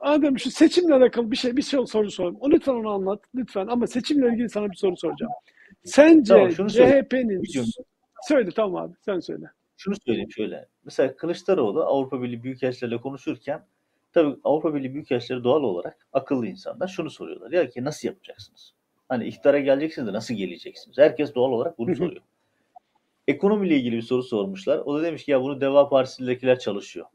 Adem 0.00 0.38
şu 0.38 0.50
seçimle 0.50 0.94
alakalı 0.94 1.30
bir 1.30 1.36
şey 1.36 1.56
bir 1.56 1.62
şey 1.62 1.86
soru 1.86 2.10
sorayım. 2.10 2.36
O 2.40 2.50
lütfen 2.50 2.72
onu 2.74 2.90
anlat 2.90 3.20
lütfen 3.34 3.66
ama 3.66 3.86
seçimle 3.86 4.28
ilgili 4.28 4.48
sana 4.50 4.70
bir 4.70 4.76
soru 4.76 4.96
soracağım. 4.96 5.32
Sence 5.84 6.34
Tamam, 6.34 6.70
söyle. 6.70 7.02
CHP'nin 7.02 7.42
söyle 8.28 8.50
tamam 8.56 8.84
abi 8.84 8.94
sen 9.04 9.20
söyle. 9.20 9.46
şunu 9.76 9.94
söyleyeyim 10.06 10.30
şöyle. 10.32 10.68
Mesela 10.84 11.16
Kılıçdaroğlu 11.16 11.82
Avrupa 11.82 12.22
Birliği 12.22 12.42
Büyükelçileriyle 12.42 13.00
konuşurken 13.00 13.64
tabii 14.12 14.36
Avrupa 14.44 14.74
Birliği 14.74 14.94
Büyükelçileri 14.94 15.44
doğal 15.44 15.62
olarak 15.62 16.06
akıllı 16.12 16.46
insanlar 16.46 16.88
şunu 16.88 17.10
soruyorlar. 17.10 17.52
Ya 17.52 17.68
ki 17.68 17.84
nasıl 17.84 18.08
yapacaksınız? 18.08 18.72
Hani 19.08 19.24
iktidara 19.26 19.58
geleceksiniz 19.60 20.08
de 20.08 20.12
nasıl 20.12 20.34
geleceksiniz? 20.34 20.98
Herkes 20.98 21.34
doğal 21.34 21.52
olarak 21.52 21.78
bunu 21.78 21.96
soruyor. 21.96 22.22
Ekonomiyle 23.28 23.76
ilgili 23.76 23.96
bir 23.96 24.02
soru 24.02 24.22
sormuşlar. 24.22 24.78
O 24.78 24.98
da 24.98 25.02
demiş 25.02 25.24
ki 25.24 25.30
ya 25.30 25.42
bunu 25.42 25.60
Deva 25.60 25.88
Partisi'ndekiler 25.88 26.58
çalışıyor. 26.58 27.06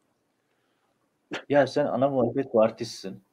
Ya 1.50 1.68
sen 1.68 1.86
ana 1.86 2.10
muhalefet 2.10 2.54
partisisin. 2.54 3.24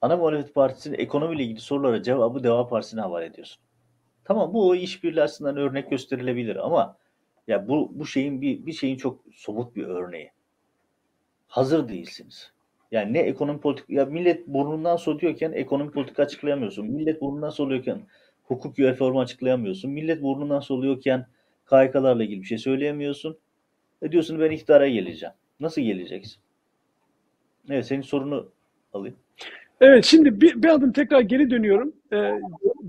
Ana 0.00 0.16
muhalefet 0.16 0.54
partisinin 0.54 0.98
ekonomiyle 0.98 1.42
ilgili 1.42 1.60
sorulara 1.60 2.02
cevabı 2.02 2.44
Deva 2.44 2.68
Partisi'ne 2.68 3.00
havale 3.00 3.26
ediyorsun. 3.26 3.62
Tamam 4.24 4.54
bu 4.54 4.68
o 4.68 4.74
işbirliği 4.74 5.22
açısından 5.22 5.56
örnek 5.56 5.90
gösterilebilir 5.90 6.56
ama 6.56 6.96
ya 7.48 7.68
bu 7.68 7.90
bu 7.94 8.06
şeyin 8.06 8.40
bir 8.42 8.66
bir 8.66 8.72
şeyin 8.72 8.96
çok 8.96 9.24
somut 9.32 9.76
bir 9.76 9.84
örneği. 9.84 10.32
Hazır 11.48 11.88
değilsiniz. 11.88 12.52
Yani 12.90 13.12
ne 13.12 13.18
ekonomi 13.18 13.60
politik 13.60 13.90
ya 13.90 14.04
millet 14.04 14.46
burnundan 14.46 14.96
soluyorken 14.96 15.52
ekonomi 15.52 15.90
politika 15.90 16.22
açıklayamıyorsun. 16.22 16.86
Millet 16.86 17.20
burnundan 17.22 17.50
soluyorken 17.50 18.06
hukuk 18.42 18.78
reformu 18.78 19.20
açıklayamıyorsun. 19.20 19.90
Millet 19.90 20.22
burnundan 20.22 20.60
soluyorken 20.60 21.26
KHK'larla 21.66 22.24
ilgili 22.24 22.40
bir 22.40 22.46
şey 22.46 22.58
söyleyemiyorsun. 22.58 23.38
E 24.02 24.12
diyorsun 24.12 24.40
ben 24.40 24.50
iktidara 24.50 24.88
geleceğim. 24.88 25.34
Nasıl 25.60 25.82
geleceksin? 25.82 26.42
Evet 27.70 27.86
senin 27.86 28.02
sorunu 28.02 28.48
alayım. 28.92 29.16
Evet 29.80 30.04
şimdi 30.04 30.40
bir, 30.40 30.62
bir 30.62 30.68
adım 30.68 30.92
tekrar 30.92 31.20
geri 31.20 31.50
dönüyorum. 31.50 31.92
Ee, 32.12 32.40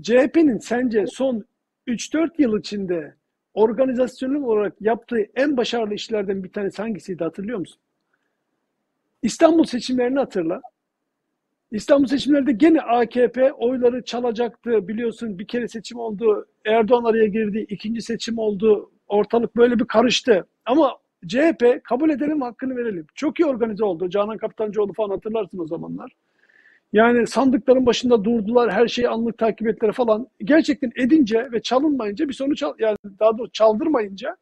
CHP'nin 0.02 0.58
sence 0.58 1.06
son 1.06 1.44
3-4 1.86 2.30
yıl 2.38 2.58
içinde 2.58 3.14
organizasyonel 3.54 4.42
olarak 4.42 4.74
yaptığı 4.80 5.26
en 5.36 5.56
başarılı 5.56 5.94
işlerden 5.94 6.44
bir 6.44 6.52
tanesi 6.52 6.82
hangisiydi 6.82 7.24
hatırlıyor 7.24 7.58
musun? 7.58 7.80
İstanbul 9.22 9.64
seçimlerini 9.64 10.18
hatırla. 10.18 10.60
İstanbul 11.72 12.06
seçimlerinde 12.06 12.52
gene 12.52 12.80
AKP 12.80 13.52
oyları 13.52 14.04
çalacaktı. 14.04 14.88
Biliyorsun 14.88 15.38
bir 15.38 15.46
kere 15.46 15.68
seçim 15.68 15.98
oldu. 15.98 16.46
Erdoğan 16.66 17.04
araya 17.04 17.26
girdi. 17.26 17.66
ikinci 17.68 18.02
seçim 18.02 18.38
oldu. 18.38 18.90
Ortalık 19.08 19.56
böyle 19.56 19.78
bir 19.78 19.84
karıştı. 19.84 20.46
Ama 20.64 20.98
CHP 21.28 21.84
kabul 21.84 22.10
edelim 22.10 22.40
hakkını 22.40 22.76
verelim. 22.76 23.06
Çok 23.14 23.40
iyi 23.40 23.46
organize 23.46 23.84
oldu. 23.84 24.10
Canan 24.10 24.38
Kaptancıoğlu 24.38 24.92
falan 24.92 25.10
hatırlarsın 25.10 25.58
o 25.58 25.66
zamanlar. 25.66 26.12
Yani 26.92 27.26
sandıkların 27.26 27.86
başında 27.86 28.24
durdular, 28.24 28.72
her 28.72 28.88
şeyi 28.88 29.08
anlık 29.08 29.38
takip 29.38 29.68
ettiler 29.68 29.92
falan. 29.92 30.28
Gerçekten 30.44 30.92
edince 30.96 31.48
ve 31.52 31.62
çalınmayınca 31.62 32.28
bir 32.28 32.34
sonuç 32.34 32.62
al 32.62 32.74
yani 32.78 32.96
daha 33.20 33.38
doğrusu 33.38 33.52
çaldırmayınca 33.52 34.36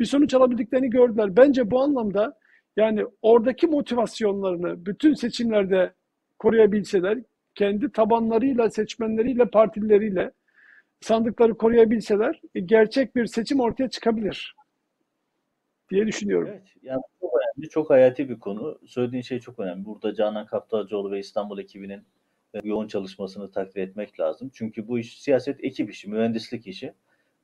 bir 0.00 0.04
sonuç 0.04 0.34
alabildiklerini 0.34 0.90
gördüler. 0.90 1.36
Bence 1.36 1.70
bu 1.70 1.82
anlamda 1.82 2.38
yani 2.76 3.04
oradaki 3.22 3.66
motivasyonlarını 3.66 4.86
bütün 4.86 5.14
seçimlerde 5.14 5.92
koruyabilseler, 6.38 7.18
kendi 7.54 7.92
tabanlarıyla, 7.92 8.70
seçmenleriyle, 8.70 9.44
partileriyle 9.44 10.30
sandıkları 11.00 11.54
koruyabilseler 11.54 12.40
e, 12.54 12.60
gerçek 12.60 13.16
bir 13.16 13.26
seçim 13.26 13.60
ortaya 13.60 13.90
çıkabilir 13.90 14.54
diye 15.92 16.06
düşünüyorum. 16.06 16.48
Evet, 16.50 16.62
yani 16.82 17.02
çok 17.20 17.32
önemli, 17.34 17.68
çok 17.68 17.90
hayati 17.90 18.28
bir 18.28 18.38
konu. 18.38 18.78
Söylediğin 18.86 19.22
şey 19.22 19.40
çok 19.40 19.58
önemli. 19.58 19.84
Burada 19.84 20.14
Canan 20.14 20.46
Kaptancıoğlu 20.46 21.10
ve 21.10 21.18
İstanbul 21.18 21.58
ekibinin 21.58 22.02
e, 22.54 22.60
yoğun 22.64 22.88
çalışmasını 22.88 23.50
takdir 23.50 23.82
etmek 23.82 24.20
lazım. 24.20 24.50
Çünkü 24.54 24.88
bu 24.88 24.98
iş 24.98 25.20
siyaset 25.20 25.64
ekip 25.64 25.90
işi, 25.90 26.10
mühendislik 26.10 26.66
işi 26.66 26.92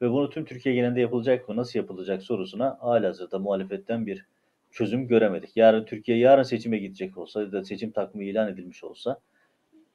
ve 0.03 0.11
bunu 0.11 0.31
tüm 0.31 0.45
Türkiye 0.45 0.75
genelinde 0.75 1.01
yapılacak 1.01 1.49
mı, 1.49 1.57
nasıl 1.57 1.79
yapılacak 1.79 2.23
sorusuna 2.23 2.79
halihazırda 2.81 3.39
muhalefetten 3.39 4.07
bir 4.07 4.27
çözüm 4.71 5.09
göremedik. 5.09 5.57
Yarın 5.57 5.85
Türkiye 5.85 6.19
yarın 6.19 6.43
seçime 6.43 6.79
gidecek 6.79 7.19
olsa 7.19 7.43
ya 7.43 7.53
da 7.53 7.65
seçim 7.65 7.91
takvimi 7.91 8.27
ilan 8.27 8.49
edilmiş 8.49 8.85
olsa 8.85 9.21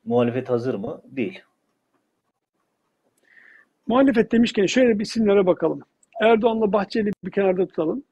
muhalefet 0.06 0.49
hazır 0.49 0.76
mı? 0.76 1.01
Değil. 1.06 1.41
Muhalefet 3.88 4.32
demişken 4.32 4.66
şöyle 4.66 4.99
bir 4.99 5.04
isimlere 5.04 5.45
bakalım. 5.45 5.82
Erdoğan'la 6.22 6.74
Bahçeli 6.74 7.12
bir 7.24 7.32
kenarda 7.32 7.68
tutalım. 7.68 8.04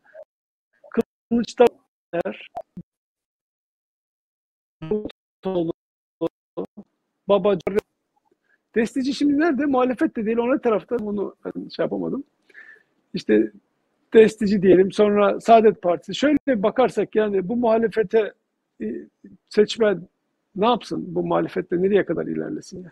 Davutoğlu, 5.46 5.74
Babacan, 7.28 7.78
Destici 8.76 9.14
şimdi 9.14 9.40
nerede? 9.40 9.66
Muhalefet 9.66 10.16
de 10.16 10.26
değil, 10.26 10.38
ona 10.38 10.62
tarafta. 10.62 11.00
Bunu 11.00 11.36
şey 11.76 11.84
yapamadım. 11.84 12.24
İşte 13.14 13.52
Destici 14.14 14.62
diyelim, 14.62 14.92
sonra 14.92 15.40
Saadet 15.40 15.82
Partisi. 15.82 16.16
Şöyle 16.16 16.64
bakarsak 16.64 17.16
yani 17.16 17.50
bu 17.50 17.56
muhalefete 17.56 18.34
e, 18.82 18.86
seçmen 19.50 20.08
ne 20.56 20.66
yapsın? 20.66 21.16
Bu 21.16 21.24
muhalefette 21.24 21.82
nereye 21.82 22.06
kadar 22.06 22.26
ilerlesin 22.26 22.78
yani? 22.78 22.92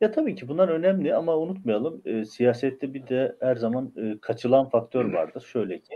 Ya 0.00 0.12
tabii 0.12 0.34
ki 0.34 0.48
bunlar 0.48 0.68
önemli 0.68 1.14
ama 1.14 1.36
unutmayalım 1.36 2.02
e, 2.04 2.24
siyasette 2.24 2.94
bir 2.94 3.08
de 3.08 3.36
her 3.40 3.56
zaman 3.56 3.92
e, 3.96 4.18
kaçılan 4.20 4.68
faktör 4.68 5.12
vardır. 5.12 5.40
Şöyle 5.52 5.78
ki 5.78 5.94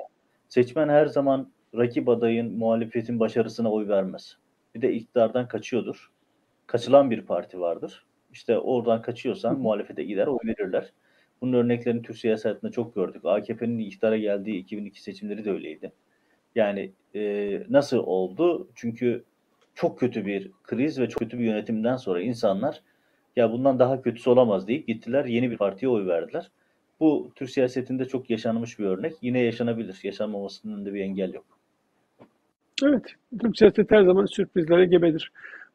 seçmen 0.49 0.89
her 0.89 1.07
zaman 1.07 1.53
rakip 1.77 2.09
adayın 2.09 2.59
muhalefetin 2.59 3.21
başarısına 3.21 3.73
oy 3.73 3.89
vermez. 3.89 4.37
Bir 4.75 4.83
de 4.83 4.93
iktidardan 4.93 5.49
kaçıyordur. 5.49 6.11
Kaçılan 6.67 7.11
bir 7.11 7.23
parti 7.23 7.61
vardır. 7.61 8.07
İşte 8.33 8.59
oradan 8.59 9.03
kaçıyorsan 9.03 9.59
muhalefete 9.59 10.05
gider 10.05 10.27
oy 10.27 10.39
verirler. 10.45 10.93
Bunun 11.41 11.53
örneklerini 11.53 12.03
Türk 12.03 12.17
siyasetinde 12.17 12.73
çok 12.73 12.95
gördük. 12.95 13.25
AKP'nin 13.25 13.79
iktidara 13.79 14.17
geldiği 14.17 14.59
2002 14.59 15.03
seçimleri 15.03 15.45
de 15.45 15.51
öyleydi. 15.51 15.93
Yani 16.55 16.93
e, 17.15 17.63
nasıl 17.71 17.99
oldu? 17.99 18.69
Çünkü 18.75 19.25
çok 19.75 19.99
kötü 19.99 20.27
bir 20.27 20.51
kriz 20.63 21.01
ve 21.01 21.09
çok 21.09 21.19
kötü 21.19 21.39
bir 21.39 21.45
yönetimden 21.45 21.97
sonra 21.97 22.21
insanlar 22.21 22.83
ya 23.37 23.53
bundan 23.53 23.79
daha 23.79 24.03
kötüsü 24.03 24.31
olamaz 24.31 24.69
deyip 24.69 24.87
gittiler 24.87 25.25
yeni 25.25 25.51
bir 25.51 25.57
partiye 25.57 25.89
oy 25.89 26.07
verdiler. 26.07 26.51
Bu 27.01 27.31
Türk 27.35 27.51
siyasetinde 27.51 28.05
çok 28.05 28.31
yaşanmış 28.31 28.79
bir 28.79 28.85
örnek. 28.85 29.15
Yine 29.23 29.41
yaşanabilir. 29.41 30.01
Yaşanmamasının 30.03 30.77
önünde 30.77 30.95
bir 30.95 31.01
engel 31.01 31.35
yok. 31.35 31.45
Evet, 32.85 33.03
Türk 33.41 33.59
siyaseti 33.59 33.95
her 33.95 34.05
zaman 34.05 34.27
sürprizlere 34.27 34.87
gebedir. 34.87 35.33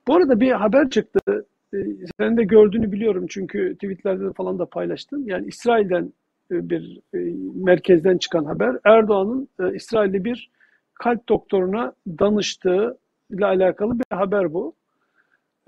Bu 0.08 0.16
arada 0.16 0.40
bir 0.40 0.52
haber 0.52 0.90
çıktı. 0.90 1.46
Ee, 1.74 1.78
Sen 2.20 2.38
de 2.38 2.44
gördüğünü 2.44 2.92
biliyorum 2.92 3.26
çünkü 3.30 3.74
tweetlerde 3.74 4.34
falan 4.34 4.60
da 4.60 4.66
paylaştın. 4.66 5.26
Yani 5.26 5.48
İsrail'den 5.48 6.14
e, 6.52 6.70
bir 6.70 7.00
e, 7.14 7.18
merkezden 7.56 8.18
çıkan 8.18 8.46
haber. 8.46 8.76
Erdoğan'ın 8.84 9.48
e, 9.60 9.76
İsrail'de 9.76 10.24
bir 10.24 10.50
kalp 10.94 11.30
doktoruna 11.30 11.94
danıştığı 12.08 12.98
ile 13.30 13.46
alakalı 13.46 14.00
bir 14.00 14.16
haber 14.16 14.54
bu. 14.54 14.76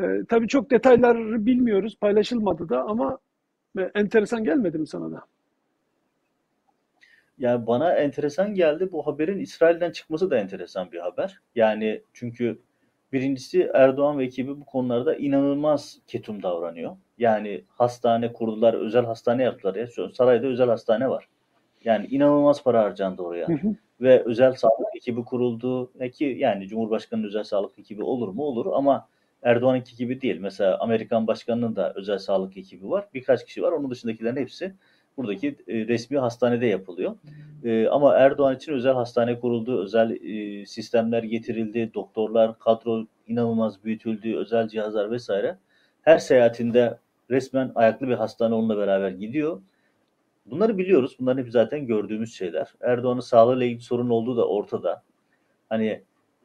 Ee, 0.01 0.22
tabii 0.30 0.47
çok 0.47 0.72
detayları 0.72 1.45
bilmiyoruz, 1.45 1.97
paylaşılmadı 2.01 2.70
da 2.70 2.84
ama 2.84 3.18
enteresan 3.95 4.43
gelmedi 4.43 4.78
mi 4.78 4.88
sana 4.88 5.12
da? 5.12 5.22
Yani 7.38 7.68
bana 7.68 7.94
enteresan 7.94 8.54
geldi. 8.54 8.92
Bu 8.92 9.08
haberin 9.08 9.40
İsrail'den 9.40 9.92
çıkması 9.92 10.30
da 10.30 10.38
enteresan 10.38 10.92
bir 10.92 11.00
haber. 11.00 11.40
Yani 11.56 12.02
çünkü 12.14 12.60
birincisi 13.14 13.70
Erdoğan 13.74 14.20
ve 14.20 14.24
ekibi 14.24 14.62
bu 14.62 14.66
konularda 14.66 15.16
inanılmaz 15.16 16.00
ketum 16.08 16.44
davranıyor. 16.44 16.98
Yani 17.18 17.64
hastane 17.68 18.34
kurdular, 18.34 18.74
özel 18.74 19.06
hastane 19.06 19.44
yaptılar 19.44 19.76
ya. 19.76 19.88
Sarayda 20.14 20.48
özel 20.48 20.70
hastane 20.70 21.10
var. 21.10 21.28
Yani 21.84 22.08
inanılmaz 22.08 22.64
para 22.64 22.84
harcandı 22.84 23.22
oraya. 23.22 23.48
Hı 23.48 23.54
hı. 23.54 23.76
Ve 24.02 24.24
özel 24.26 24.54
sağlık 24.54 24.96
ekibi 24.96 25.24
kuruldu. 25.24 25.92
Ne 26.00 26.12
ki 26.12 26.36
yani 26.40 26.68
Cumhurbaşkanı'nın 26.68 27.28
özel 27.28 27.44
sağlık 27.44 27.80
ekibi 27.80 28.04
olur 28.04 28.28
mu? 28.28 28.44
Olur 28.44 28.66
ama 28.74 29.08
Erdoğan'ınki 29.44 29.96
gibi 29.96 30.22
değil. 30.22 30.40
Mesela 30.40 30.80
Amerikan 30.80 31.28
Başkanı'nın 31.28 31.76
da 31.76 31.94
özel 31.96 32.18
sağlık 32.18 32.58
ekibi 32.58 32.90
var. 32.90 33.06
Birkaç 33.14 33.46
kişi 33.46 33.62
var. 33.62 33.72
Onun 33.72 33.92
dışındakilerin 33.92 34.36
hepsi 34.36 34.74
buradaki 35.18 35.47
e, 35.68 35.88
resmi 35.88 36.18
hastanede 36.18 36.66
yapılıyor. 36.66 37.16
E, 37.63 37.88
ama 37.88 38.16
Erdoğan 38.16 38.55
için 38.55 38.74
özel 38.74 38.93
hastane 38.93 39.39
kuruldu, 39.39 39.84
özel 39.84 40.11
e, 40.11 40.66
sistemler 40.66 41.24
getirildi, 41.24 41.91
doktorlar, 41.93 42.59
kadro 42.59 43.05
inanılmaz 43.28 43.84
büyütüldü, 43.84 44.36
özel 44.36 44.68
cihazlar 44.68 45.11
vesaire. 45.11 45.57
Her 46.01 46.18
seyahatinde 46.18 46.97
resmen 47.30 47.72
ayaklı 47.76 48.07
bir 48.07 48.13
hastane 48.13 48.55
onunla 48.55 48.78
beraber 48.78 49.09
gidiyor. 49.09 49.61
Bunları 50.45 50.78
biliyoruz. 50.78 51.16
Bunların 51.20 51.41
hep 51.43 51.51
zaten 51.51 51.88
gördüğümüz 51.88 52.36
şeyler. 52.36 52.74
Erdoğan'ın 52.82 53.20
sağlığıyla 53.20 53.66
ilgili 53.66 53.82
sorun 53.82 54.09
olduğu 54.09 54.38
da 54.38 54.47
ortada. 54.47 55.03
Hani 55.70 56.01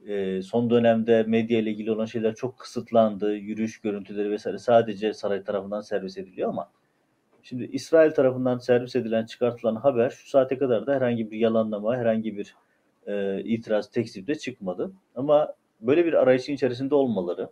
e, 0.07 0.43
son 0.43 0.71
dönemde 0.71 1.23
medya 1.23 1.59
ile 1.59 1.71
ilgili 1.71 1.91
olan 1.91 2.05
şeyler 2.05 2.35
çok 2.35 2.59
kısıtlandı. 2.59 3.35
Yürüyüş 3.35 3.81
görüntüleri 3.81 4.31
vesaire 4.31 4.59
sadece 4.59 5.15
saray 5.15 5.43
tarafından 5.43 5.81
servis 5.81 6.19
ediliyor 6.19 6.49
ama 6.49 6.71
Şimdi 7.43 7.65
İsrail 7.65 8.11
tarafından 8.11 8.59
servis 8.59 8.97
edilen, 8.97 9.27
çıkartılan 9.27 9.77
haber 9.77 10.11
şu 10.11 10.29
saate 10.29 10.59
kadar 10.59 10.87
da 10.87 10.95
herhangi 10.95 11.31
bir 11.31 11.39
yalanlama, 11.39 11.97
herhangi 11.97 12.37
bir 12.37 12.55
e, 13.07 13.43
itiraz, 13.45 13.91
tekzip 13.91 14.27
de 14.27 14.35
çıkmadı. 14.35 14.93
Ama 15.17 15.55
böyle 15.81 16.05
bir 16.05 16.13
arayışın 16.13 16.53
içerisinde 16.53 16.95
olmaları, 16.95 17.51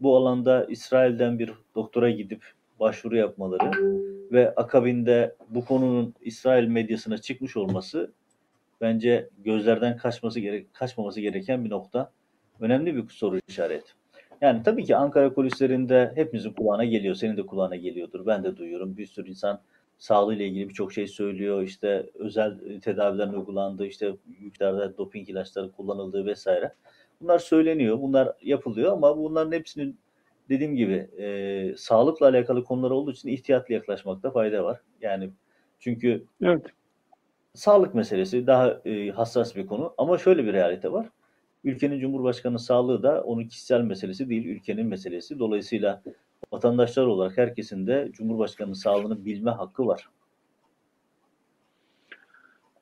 bu 0.00 0.16
alanda 0.16 0.64
İsrail'den 0.64 1.38
bir 1.38 1.52
doktora 1.74 2.10
gidip 2.10 2.44
başvuru 2.80 3.16
yapmaları 3.16 3.70
ve 4.32 4.54
akabinde 4.54 5.36
bu 5.48 5.64
konunun 5.64 6.14
İsrail 6.20 6.68
medyasına 6.68 7.18
çıkmış 7.18 7.56
olması 7.56 8.12
bence 8.80 9.28
gözlerden 9.38 9.96
kaçması 9.96 10.40
gerek 10.40 10.74
kaçmaması 10.74 11.20
gereken 11.20 11.64
bir 11.64 11.70
nokta. 11.70 12.12
Önemli 12.60 12.96
bir 12.96 13.08
soru 13.08 13.38
işareti. 13.48 13.92
Yani 14.44 14.62
tabii 14.62 14.84
ki 14.84 14.96
Ankara 14.96 15.34
kulislerinde 15.34 16.12
hepimizin 16.14 16.52
kulağına 16.52 16.84
geliyor. 16.84 17.14
Senin 17.14 17.36
de 17.36 17.46
kulağına 17.46 17.76
geliyordur. 17.76 18.26
Ben 18.26 18.44
de 18.44 18.56
duyuyorum. 18.56 18.96
Bir 18.96 19.06
sürü 19.06 19.28
insan 19.28 19.60
sağlığıyla 19.98 20.44
ilgili 20.44 20.68
birçok 20.68 20.92
şey 20.92 21.06
söylüyor. 21.06 21.62
İşte 21.62 22.10
özel 22.14 22.80
tedavilerin 22.80 23.32
uygulandığı, 23.32 23.86
işte 23.86 24.12
miktarda 24.40 24.98
doping 24.98 25.28
ilaçları 25.28 25.72
kullanıldığı 25.72 26.26
vesaire. 26.26 26.72
Bunlar 27.20 27.38
söyleniyor, 27.38 28.00
bunlar 28.00 28.32
yapılıyor 28.42 28.92
ama 28.92 29.18
bunların 29.18 29.52
hepsinin 29.52 29.98
dediğim 30.48 30.76
gibi 30.76 31.08
e, 31.18 31.74
sağlıkla 31.76 32.28
alakalı 32.28 32.64
konular 32.64 32.90
olduğu 32.90 33.12
için 33.12 33.28
ihtiyatlı 33.28 33.74
yaklaşmakta 33.74 34.30
fayda 34.30 34.64
var. 34.64 34.80
Yani 35.00 35.30
çünkü 35.80 36.24
Evet. 36.42 36.66
sağlık 37.54 37.94
meselesi 37.94 38.46
daha 38.46 38.80
e, 38.84 39.10
hassas 39.10 39.56
bir 39.56 39.66
konu 39.66 39.94
ama 39.98 40.18
şöyle 40.18 40.44
bir 40.44 40.52
realite 40.52 40.92
var. 40.92 41.06
Ülkenin 41.64 42.00
Cumhurbaşkanı 42.00 42.58
sağlığı 42.58 43.02
da 43.02 43.22
onun 43.22 43.44
kişisel 43.44 43.80
meselesi 43.80 44.28
değil, 44.28 44.46
ülkenin 44.46 44.86
meselesi. 44.86 45.38
Dolayısıyla 45.38 46.02
vatandaşlar 46.52 47.06
olarak 47.06 47.38
herkesin 47.38 47.86
de 47.86 48.08
Cumhurbaşkanının 48.12 48.74
sağlığını 48.74 49.24
bilme 49.24 49.50
hakkı 49.50 49.86
var. 49.86 50.08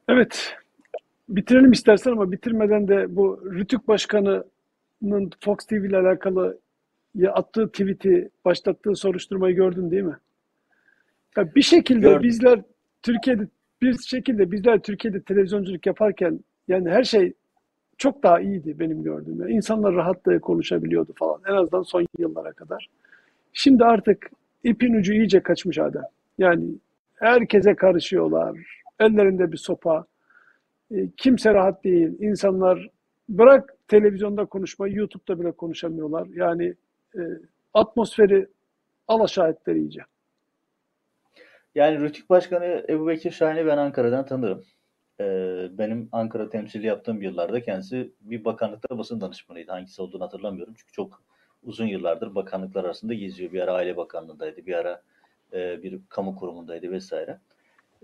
Evet. 0.08 0.54
Bitirelim 1.28 1.72
istersen 1.72 2.12
ama 2.12 2.32
bitirmeden 2.32 2.88
de 2.88 3.16
bu 3.16 3.40
Rütük 3.44 3.88
Başkanı'nın 3.88 5.30
Fox 5.40 5.56
TV 5.56 5.74
ile 5.74 5.96
alakalı 5.96 6.58
ya 7.14 7.32
attığı 7.32 7.68
tweet'i, 7.68 8.30
başlattığı 8.44 8.94
soruşturmayı 8.94 9.54
gördün 9.54 9.90
değil 9.90 10.02
mi? 10.02 10.16
Ya 11.36 11.54
bir 11.54 11.62
şekilde 11.62 12.00
Gördüm. 12.00 12.22
bizler 12.22 12.62
Türkiye'de 13.02 13.48
bir 13.82 13.98
şekilde 13.98 14.50
bizler 14.50 14.78
Türkiye'de 14.78 15.22
televizyonculuk 15.22 15.86
yaparken 15.86 16.40
yani 16.68 16.90
her 16.90 17.04
şey 17.04 17.32
çok 17.98 18.22
daha 18.22 18.40
iyiydi 18.40 18.78
benim 18.78 19.02
gördüğüm. 19.02 19.40
Yani 19.40 19.52
insanlar 19.52 19.94
rahatlıkla 19.94 20.40
konuşabiliyordu 20.40 21.12
falan. 21.16 21.40
En 21.48 21.52
azından 21.52 21.82
son 21.82 22.06
yıllara 22.18 22.52
kadar. 22.52 22.88
Şimdi 23.52 23.84
artık 23.84 24.30
ipin 24.64 24.94
ucu 24.94 25.12
iyice 25.12 25.42
kaçmış 25.42 25.78
Adem. 25.78 26.02
Yani 26.38 26.64
herkese 27.14 27.74
karışıyorlar. 27.74 28.58
Ellerinde 29.00 29.52
bir 29.52 29.56
sopa. 29.56 30.04
E, 30.90 31.10
Kimse 31.16 31.54
rahat 31.54 31.84
değil. 31.84 32.20
İnsanlar 32.20 32.90
bırak 33.28 33.74
televizyonda 33.88 34.44
konuşmayı, 34.44 34.94
YouTube'da 34.94 35.40
bile 35.40 35.52
konuşamıyorlar. 35.52 36.26
Yani 36.34 36.74
e, 37.16 37.20
atmosferi 37.74 38.46
alaşağı 39.08 39.50
ettiler 39.50 39.76
iyice. 39.76 40.00
Yani 41.74 42.00
Rütük 42.00 42.30
Başkanı 42.30 42.84
Ebu 42.88 43.08
Bekir 43.08 43.30
Şahin'i 43.30 43.66
ben 43.66 43.78
Ankara'dan 43.78 44.26
tanırım. 44.26 44.62
Ee, 45.20 45.68
benim 45.78 46.08
Ankara 46.12 46.50
temsili 46.50 46.86
yaptığım 46.86 47.22
yıllarda 47.22 47.62
kendisi 47.62 48.12
bir 48.20 48.44
bakanlıkta 48.44 48.98
basın 48.98 49.20
danışmanıydı. 49.20 49.72
Hangisi 49.72 50.02
olduğunu 50.02 50.24
hatırlamıyorum. 50.24 50.74
Çünkü 50.76 50.92
çok 50.92 51.22
uzun 51.62 51.86
yıllardır 51.86 52.34
bakanlıklar 52.34 52.84
arasında 52.84 53.14
geziyor. 53.14 53.52
Bir 53.52 53.60
ara 53.60 53.72
Aile 53.72 53.96
Bakanlığı'ndaydı, 53.96 54.66
bir 54.66 54.74
ara 54.74 55.02
e, 55.52 55.82
bir 55.82 56.00
kamu 56.08 56.36
kurumundaydı 56.36 56.90
vesaire. 56.90 57.38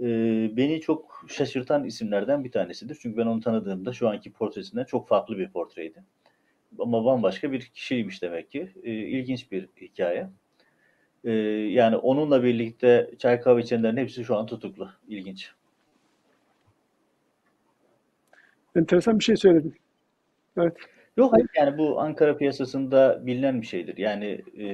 Ee, 0.02 0.50
beni 0.56 0.80
çok 0.80 1.24
şaşırtan 1.28 1.84
isimlerden 1.84 2.44
bir 2.44 2.52
tanesidir. 2.52 2.98
Çünkü 3.02 3.16
ben 3.16 3.26
onu 3.26 3.40
tanıdığımda 3.40 3.92
şu 3.92 4.08
anki 4.08 4.32
portresinden 4.32 4.84
çok 4.84 5.08
farklı 5.08 5.38
bir 5.38 5.50
portreydi. 5.50 6.04
Ama 6.78 7.04
bambaşka 7.04 7.52
bir 7.52 7.60
kişiymiş 7.60 8.22
demek 8.22 8.50
ki. 8.50 8.72
Ee, 8.82 8.90
ilginç 8.92 9.52
bir 9.52 9.68
hikaye. 9.80 10.28
Yani 11.68 11.96
onunla 11.96 12.42
birlikte 12.42 13.10
çay 13.18 13.40
kahve 13.40 13.62
içenlerin 13.62 13.96
hepsi 13.96 14.24
şu 14.24 14.36
an 14.36 14.46
tutuklu. 14.46 14.90
İlginç. 15.08 15.52
Enteresan 18.78 19.18
bir 19.18 19.24
şey 19.24 19.36
söyledin. 19.36 19.74
Evet. 20.56 20.76
Yok 21.16 21.32
hayır 21.32 21.48
yani 21.56 21.78
bu 21.78 22.00
Ankara 22.00 22.36
piyasasında 22.36 23.26
bilinen 23.26 23.62
bir 23.62 23.66
şeydir. 23.66 23.96
Yani 23.96 24.44
e, 24.58 24.64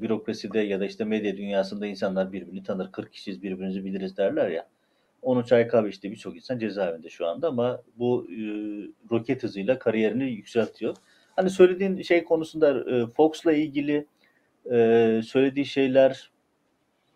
bürokraside 0.00 0.60
ya 0.60 0.80
da 0.80 0.86
işte 0.86 1.04
medya 1.04 1.36
dünyasında 1.36 1.86
insanlar 1.86 2.32
birbirini 2.32 2.62
tanır. 2.62 2.92
40 2.92 3.12
kişiyiz 3.12 3.42
birbirimizi 3.42 3.84
biliriz 3.84 4.16
derler 4.16 4.48
ya. 4.48 4.66
Onun 5.22 5.42
çay 5.42 5.68
kahve 5.68 5.88
içtiği 5.88 6.10
birçok 6.10 6.36
insan 6.36 6.58
cezaevinde 6.58 7.08
şu 7.08 7.26
anda 7.26 7.48
ama 7.48 7.82
bu 7.98 8.26
e, 8.30 8.36
roket 9.10 9.42
hızıyla 9.42 9.78
kariyerini 9.78 10.30
yükseltiyor. 10.30 10.96
Hani 11.36 11.50
söylediğin 11.50 12.02
şey 12.02 12.24
konusunda 12.24 12.96
e, 12.96 13.06
Fox'la 13.06 13.52
ilgili 13.52 14.06
e, 14.72 15.20
söylediği 15.24 15.66
şeyler 15.66 16.30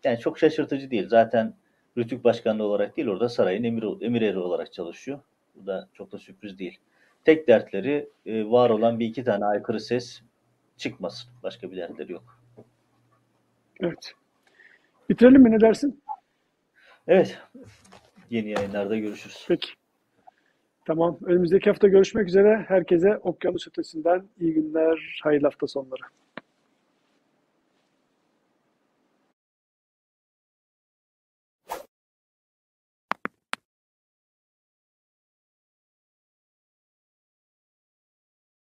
yani 0.03 0.19
çok 0.19 0.39
şaşırtıcı 0.39 0.91
değil. 0.91 1.07
Zaten 1.07 1.53
Rütük 1.97 2.23
Başkanlığı 2.23 2.63
olarak 2.63 2.97
değil 2.97 3.07
orada 3.07 3.29
sarayın 3.29 3.63
emir, 3.63 4.01
emir 4.01 4.21
eri 4.21 4.39
olarak 4.39 4.73
çalışıyor. 4.73 5.19
Bu 5.55 5.67
da 5.67 5.89
çok 5.93 6.11
da 6.11 6.17
sürpriz 6.17 6.59
değil. 6.59 6.79
Tek 7.25 7.47
dertleri 7.47 8.09
e, 8.25 8.49
var 8.49 8.69
olan 8.69 8.99
bir 8.99 9.05
iki 9.05 9.23
tane 9.23 9.45
aykırı 9.45 9.79
ses 9.79 10.21
çıkmasın. 10.77 11.31
Başka 11.43 11.71
bir 11.71 11.77
dertleri 11.77 12.11
yok. 12.11 12.39
Evet. 13.79 14.13
Bitirelim 15.09 15.41
mi 15.41 15.51
ne 15.51 15.61
dersin? 15.61 16.01
Evet. 17.07 17.39
Yeni 18.29 18.49
yayınlarda 18.49 18.97
görüşürüz. 18.97 19.45
Peki. 19.47 19.69
Tamam. 20.85 21.17
Önümüzdeki 21.25 21.69
hafta 21.69 21.87
görüşmek 21.87 22.27
üzere. 22.27 22.65
Herkese 22.67 23.17
okyanus 23.17 23.67
ötesinden 23.67 24.23
iyi 24.39 24.53
günler, 24.53 25.19
hayırlı 25.23 25.47
hafta 25.47 25.67
sonları. 25.67 26.01